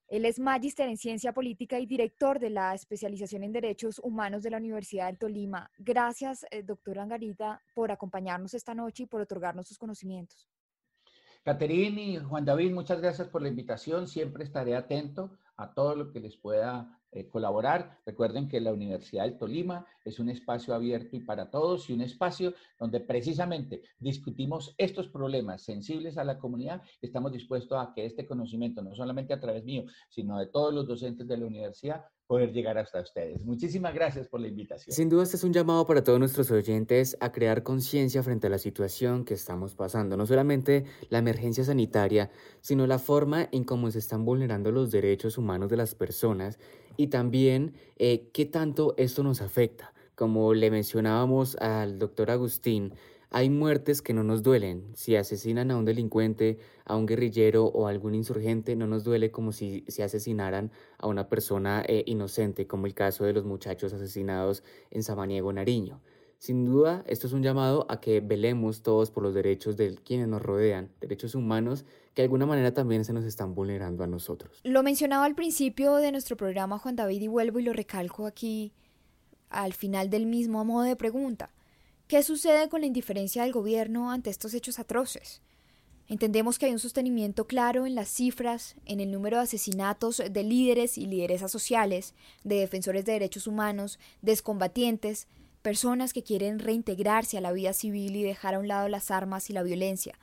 Él 0.09 0.25
es 0.25 0.39
magíster 0.39 0.89
en 0.89 0.97
ciencia 0.97 1.33
política 1.33 1.81
y 1.81 1.87
director 1.87 2.39
de 2.39 2.51
la 2.51 2.75
especialización 2.75 3.43
en 3.43 3.53
derechos 3.53 3.99
humanos 3.99 4.45
de 4.45 4.51
la 4.51 4.59
Universidad 4.59 5.11
de 5.11 5.19
Tolima. 5.19 5.69
Gracias, 5.79 6.47
eh, 6.51 6.63
doctor 6.63 7.01
Angarita, 7.01 7.61
por 7.75 7.91
acompañarnos 7.91 8.55
esta 8.55 8.73
noche 8.73 9.03
y 9.03 9.07
por 9.07 9.21
otorgarnos 9.21 9.67
sus 9.67 9.79
conocimientos. 9.79 10.49
Caterine 11.43 12.03
y 12.03 12.17
Juan 12.19 12.45
David, 12.45 12.73
muchas 12.73 13.01
gracias 13.01 13.29
por 13.29 13.43
la 13.43 13.49
invitación. 13.49 14.07
Siempre 14.07 14.45
estaré 14.45 14.75
atento 14.75 15.39
a 15.57 15.73
todo 15.73 15.95
lo 15.95 16.11
que 16.13 16.21
les 16.21 16.37
pueda 16.37 17.01
eh, 17.13 17.29
colaborar. 17.29 18.01
Recuerden 18.05 18.49
que 18.49 18.61
la 18.61 18.73
Universidad 18.73 19.25
del 19.25 19.39
Tolima 19.39 19.87
es 20.05 20.19
un 20.19 20.29
espacio 20.29 20.75
abierto 20.75 21.17
y 21.17 21.21
para 21.21 21.51
todos 21.51 21.89
y 21.89 21.93
un 21.93 22.03
espacio 22.03 22.53
donde 22.79 23.01
precisamente 23.01 23.83
discutimos 23.99 24.75
estos 24.77 25.09
problemas 25.09 25.63
sensibles 25.63 26.19
a 26.19 26.25
la 26.25 26.39
comunidad. 26.39 26.83
Estamos 27.01 27.33
dispuestos 27.33 27.79
a 27.79 27.93
que 27.95 28.05
este 28.05 28.27
conocimiento, 28.27 28.83
no 28.83 28.95
solamente 28.95 29.33
a 29.33 29.41
través 29.41 29.65
mío, 29.65 29.85
sino 30.11 30.39
de 30.39 30.47
todos 30.47 30.75
los 30.75 30.87
docentes 30.87 31.27
de 31.27 31.37
la 31.37 31.47
universidad, 31.47 32.05
poder 32.27 32.53
llegar 32.53 32.77
hasta 32.79 33.01
ustedes. 33.01 33.41
Muchísimas 33.45 33.95
gracias 33.95 34.27
por 34.29 34.41
la 34.41 34.49
invitación. 34.49 34.95
Sin 34.95 35.09
duda, 35.09 35.23
este 35.23 35.37
es 35.37 35.45
un 35.45 35.53
llamado 35.53 35.87
para 35.87 36.03
todos 36.03 36.19
nuestros 36.19 36.51
oyentes 36.51 37.17
a 37.21 37.33
crear 37.33 37.63
conciencia 37.63 38.23
frente 38.23 38.49
a 38.49 38.51
la 38.51 38.59
situación 38.59 39.25
que 39.25 39.35
estamos 39.35 39.75
pasando. 39.75 40.17
No 40.17 40.27
solamente 40.27 40.85
la 41.09 41.19
emergencia 41.19 41.65
sanitaria, 41.65 42.31
sino 42.61 42.87
la 42.87 42.99
forma 42.99 43.49
en 43.53 43.65
cómo 43.65 43.91
se 43.91 43.99
están 43.99 44.25
vulnerando 44.25 44.73
los 44.73 44.91
derechos 44.91 45.39
humanos 45.39 45.71
de 45.71 45.77
las 45.77 45.95
personas 45.95 46.59
y 46.97 47.09
también 47.09 47.75
eh, 47.97 48.29
qué 48.33 48.47
tanto 48.47 48.95
esto 48.97 49.23
nos 49.23 49.41
afecta. 49.41 49.93
Como 50.15 50.55
le 50.55 50.71
mencionábamos 50.71 51.57
al 51.57 51.99
doctor 51.99 52.31
Agustín, 52.31 52.95
hay 53.37 53.51
muertes 53.51 54.01
que 54.01 54.15
no 54.15 54.25
nos 54.25 54.43
duelen. 54.43 54.93
Si 54.95 55.15
asesinan 55.15 55.71
a 55.71 55.77
un 55.77 55.85
delincuente, 55.85 56.59
a 56.87 56.97
un 56.97 57.05
guerrillero 57.05 57.67
o 57.67 57.87
a 57.87 57.91
algún 57.91 58.15
insurgente, 58.15 58.77
no 58.77 58.87
nos 58.87 59.05
duele 59.05 59.31
como 59.31 59.53
si 59.53 59.85
se 59.89 60.03
asesinaran 60.03 60.71
a 60.97 61.07
una 61.07 61.29
persona 61.29 61.85
eh, 61.87 62.03
inocente, 62.07 62.67
como 62.67 62.87
el 62.87 62.95
caso 62.95 63.25
de 63.25 63.35
los 63.35 63.45
muchachos 63.45 63.93
asesinados 63.93 64.63
en 64.91 65.03
Samaniego, 65.03 65.53
Nariño. 65.53 66.01
Sin 66.39 66.65
duda, 66.65 67.05
esto 67.07 67.27
es 67.27 67.35
un 67.35 67.43
llamado 67.43 67.85
a 67.91 68.01
que 68.01 68.23
velemos 68.23 68.83
todos 68.83 69.11
por 69.11 69.23
los 69.23 69.35
derechos 69.35 69.77
de 69.77 69.97
quienes 69.97 70.29
nos 70.29 70.41
rodean, 70.41 70.91
derechos 71.03 71.35
humanos 71.35 71.85
que 72.15 72.23
de 72.23 72.29
alguna 72.29 72.47
manera 72.47 72.73
también 72.73 73.05
se 73.05 73.13
nos 73.13 73.27
están 73.27 73.55
vulnerando 73.55 74.03
a 74.03 74.07
nosotros. 74.07 74.63
Lo 74.65 74.83
mencionaba 74.83 75.27
al 75.27 75.35
principio 75.35 75.97
de 75.97 76.11
nuestro 76.11 76.39
programa 76.39 76.79
Juan 76.79 76.97
David 76.97 77.21
y 77.21 77.29
vuelvo 77.29 77.59
y 77.59 77.65
lo 77.65 77.75
recalco 77.75 78.25
aquí 78.25 78.73
al 79.51 79.75
final 79.75 80.09
del 80.09 80.25
mismo 80.25 80.65
modo 80.65 80.85
de 80.85 80.97
pregunta. 80.97 81.51
¿Qué 82.09 82.23
sucede 82.23 82.69
con 82.69 82.83
la 82.83 82.87
indiferencia 82.87 83.43
del 83.43 83.53
gobierno 83.53 84.13
ante 84.13 84.31
estos 84.31 84.55
hechos 84.55 84.79
atroces? 84.79 85.43
Entendemos 86.07 86.57
que 86.57 86.67
hay 86.67 86.73
un 86.73 86.79
sostenimiento 86.79 87.49
claro 87.49 87.85
en 87.85 87.97
las 87.97 88.09
cifras, 88.09 88.77
en 88.85 89.01
el 89.01 89.11
número 89.11 89.39
de 89.39 89.43
asesinatos 89.43 90.23
de 90.31 90.43
líderes 90.45 90.99
y 90.99 91.07
lideresas 91.07 91.51
sociales, 91.51 92.15
de 92.45 92.61
defensores 92.61 93.05
de 93.07 93.13
derechos 93.15 93.49
humanos, 93.49 93.99
de 94.23 94.41
personas 95.63 96.13
que 96.13 96.23
quieren 96.23 96.61
reintegrarse 96.61 97.39
a 97.39 97.41
la 97.41 97.51
vida 97.51 97.73
civil 97.73 98.15
y 98.15 98.23
dejar 98.23 98.55
a 98.55 98.61
un 98.61 98.69
lado 98.69 98.89
las 98.89 99.11
armas 99.11 99.51
y 99.51 99.53
la 99.53 99.65
violencia. 99.65 100.17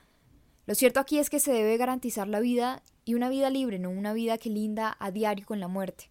Lo 0.64 0.74
cierto 0.74 1.00
aquí 1.00 1.18
es 1.18 1.28
que 1.28 1.38
se 1.38 1.52
debe 1.52 1.76
garantizar 1.76 2.28
la 2.28 2.40
vida 2.40 2.82
y 3.04 3.12
una 3.12 3.28
vida 3.28 3.50
libre, 3.50 3.78
no 3.78 3.90
una 3.90 4.14
vida 4.14 4.38
que 4.38 4.48
linda 4.48 4.96
a 4.98 5.10
diario 5.10 5.44
con 5.44 5.60
la 5.60 5.68
muerte. 5.68 6.08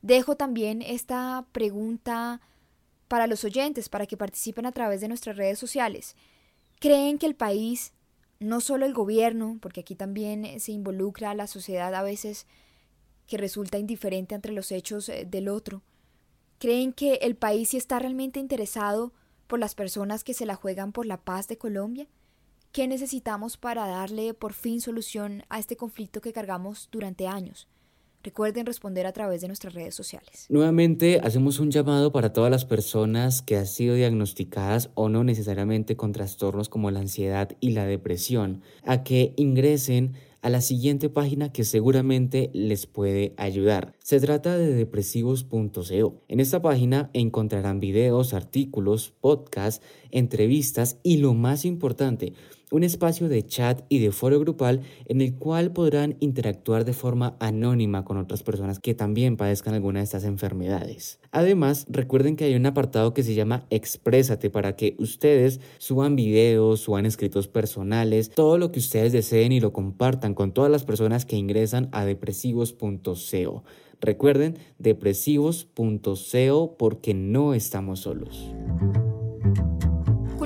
Dejo 0.00 0.36
también 0.36 0.80
esta 0.80 1.44
pregunta 1.50 2.40
para 3.08 3.26
los 3.26 3.44
oyentes, 3.44 3.88
para 3.88 4.06
que 4.06 4.16
participen 4.16 4.66
a 4.66 4.72
través 4.72 5.00
de 5.00 5.08
nuestras 5.08 5.36
redes 5.36 5.58
sociales. 5.58 6.14
¿Creen 6.78 7.18
que 7.18 7.26
el 7.26 7.34
país, 7.34 7.92
no 8.38 8.60
solo 8.60 8.86
el 8.86 8.94
gobierno, 8.94 9.58
porque 9.60 9.80
aquí 9.80 9.94
también 9.94 10.44
eh, 10.44 10.60
se 10.60 10.72
involucra 10.72 11.34
la 11.34 11.46
sociedad 11.46 11.94
a 11.94 12.02
veces 12.02 12.46
que 13.26 13.36
resulta 13.36 13.78
indiferente 13.78 14.34
entre 14.34 14.52
los 14.52 14.70
hechos 14.70 15.08
eh, 15.08 15.26
del 15.28 15.48
otro, 15.48 15.82
creen 16.58 16.92
que 16.92 17.14
el 17.14 17.34
país 17.34 17.70
sí 17.70 17.76
está 17.76 17.98
realmente 17.98 18.38
interesado 18.38 19.12
por 19.48 19.58
las 19.58 19.74
personas 19.74 20.22
que 20.22 20.34
se 20.34 20.46
la 20.46 20.54
juegan 20.54 20.92
por 20.92 21.06
la 21.06 21.16
paz 21.16 21.48
de 21.48 21.58
Colombia? 21.58 22.06
¿Qué 22.70 22.86
necesitamos 22.86 23.56
para 23.56 23.86
darle 23.86 24.34
por 24.34 24.52
fin 24.52 24.80
solución 24.80 25.42
a 25.48 25.58
este 25.58 25.76
conflicto 25.76 26.20
que 26.20 26.32
cargamos 26.32 26.88
durante 26.92 27.26
años? 27.26 27.66
Recuerden 28.22 28.66
responder 28.66 29.06
a 29.06 29.12
través 29.12 29.40
de 29.40 29.46
nuestras 29.46 29.74
redes 29.74 29.94
sociales. 29.94 30.46
Nuevamente 30.48 31.20
hacemos 31.22 31.60
un 31.60 31.70
llamado 31.70 32.12
para 32.12 32.32
todas 32.32 32.50
las 32.50 32.64
personas 32.64 33.42
que 33.42 33.56
han 33.56 33.66
sido 33.66 33.94
diagnosticadas 33.94 34.90
o 34.94 35.08
no 35.08 35.24
necesariamente 35.24 35.96
con 35.96 36.12
trastornos 36.12 36.68
como 36.68 36.90
la 36.90 37.00
ansiedad 37.00 37.50
y 37.60 37.70
la 37.70 37.86
depresión 37.86 38.62
a 38.84 39.04
que 39.04 39.34
ingresen 39.36 40.14
a 40.40 40.50
la 40.50 40.60
siguiente 40.60 41.08
página 41.08 41.52
que 41.52 41.64
seguramente 41.64 42.50
les 42.52 42.86
puede 42.86 43.34
ayudar. 43.36 43.94
Se 43.98 44.20
trata 44.20 44.56
de 44.56 44.72
depresivos.co. 44.72 46.22
En 46.28 46.40
esta 46.40 46.62
página 46.62 47.10
encontrarán 47.12 47.80
videos, 47.80 48.34
artículos, 48.34 49.14
podcasts, 49.20 49.84
entrevistas 50.10 50.98
y 51.02 51.18
lo 51.18 51.34
más 51.34 51.64
importante, 51.64 52.34
un 52.70 52.84
espacio 52.84 53.28
de 53.28 53.44
chat 53.44 53.82
y 53.88 53.98
de 53.98 54.12
foro 54.12 54.38
grupal 54.40 54.82
en 55.06 55.20
el 55.20 55.34
cual 55.34 55.72
podrán 55.72 56.16
interactuar 56.20 56.84
de 56.84 56.92
forma 56.92 57.36
anónima 57.40 58.04
con 58.04 58.16
otras 58.16 58.42
personas 58.42 58.78
que 58.78 58.94
también 58.94 59.36
padezcan 59.36 59.74
alguna 59.74 60.00
de 60.00 60.04
estas 60.04 60.24
enfermedades. 60.24 61.20
Además, 61.30 61.86
recuerden 61.88 62.36
que 62.36 62.44
hay 62.44 62.54
un 62.54 62.66
apartado 62.66 63.14
que 63.14 63.22
se 63.22 63.34
llama 63.34 63.66
Exprésate 63.70 64.50
para 64.50 64.76
que 64.76 64.96
ustedes 64.98 65.60
suban 65.78 66.16
videos, 66.16 66.80
suban 66.80 67.06
escritos 67.06 67.48
personales, 67.48 68.30
todo 68.30 68.58
lo 68.58 68.72
que 68.72 68.80
ustedes 68.80 69.12
deseen 69.12 69.52
y 69.52 69.60
lo 69.60 69.72
compartan 69.72 70.34
con 70.34 70.52
todas 70.52 70.70
las 70.70 70.84
personas 70.84 71.24
que 71.24 71.36
ingresan 71.36 71.88
a 71.92 72.04
depresivos.co. 72.04 73.64
Recuerden, 74.00 74.58
depresivos.co 74.78 76.76
porque 76.78 77.14
no 77.14 77.54
estamos 77.54 78.00
solos. 78.00 78.52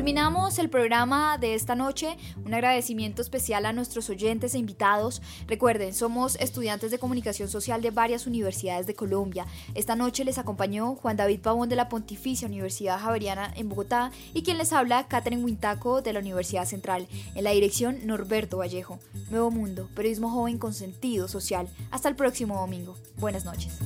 Culminamos 0.02 0.58
el 0.58 0.68
programa 0.68 1.38
de 1.38 1.54
esta 1.54 1.76
noche. 1.76 2.16
Un 2.44 2.52
agradecimiento 2.52 3.22
especial 3.22 3.64
a 3.66 3.72
nuestros 3.72 4.10
oyentes 4.10 4.52
e 4.52 4.58
invitados. 4.58 5.22
Recuerden, 5.46 5.94
somos 5.94 6.34
estudiantes 6.40 6.90
de 6.90 6.98
comunicación 6.98 7.48
social 7.48 7.80
de 7.82 7.92
varias 7.92 8.26
universidades 8.26 8.88
de 8.88 8.96
Colombia. 8.96 9.46
Esta 9.76 9.94
noche 9.94 10.24
les 10.24 10.38
acompañó 10.38 10.96
Juan 10.96 11.16
David 11.16 11.38
Pavón 11.38 11.68
de 11.68 11.76
la 11.76 11.88
Pontificia 11.88 12.48
Universidad 12.48 12.98
Javeriana 12.98 13.52
en 13.54 13.68
Bogotá 13.68 14.10
y 14.34 14.42
quien 14.42 14.58
les 14.58 14.72
habla, 14.72 15.06
Catherine 15.06 15.44
Huintaco 15.44 16.02
de 16.02 16.12
la 16.12 16.18
Universidad 16.18 16.64
Central. 16.64 17.06
En 17.36 17.44
la 17.44 17.52
dirección, 17.52 18.04
Norberto 18.04 18.58
Vallejo. 18.58 18.98
Nuevo 19.30 19.52
Mundo, 19.52 19.88
periodismo 19.94 20.30
joven 20.30 20.58
con 20.58 20.74
sentido 20.74 21.28
social. 21.28 21.68
Hasta 21.92 22.08
el 22.08 22.16
próximo 22.16 22.56
domingo. 22.56 22.96
Buenas 23.18 23.44
noches. 23.44 23.78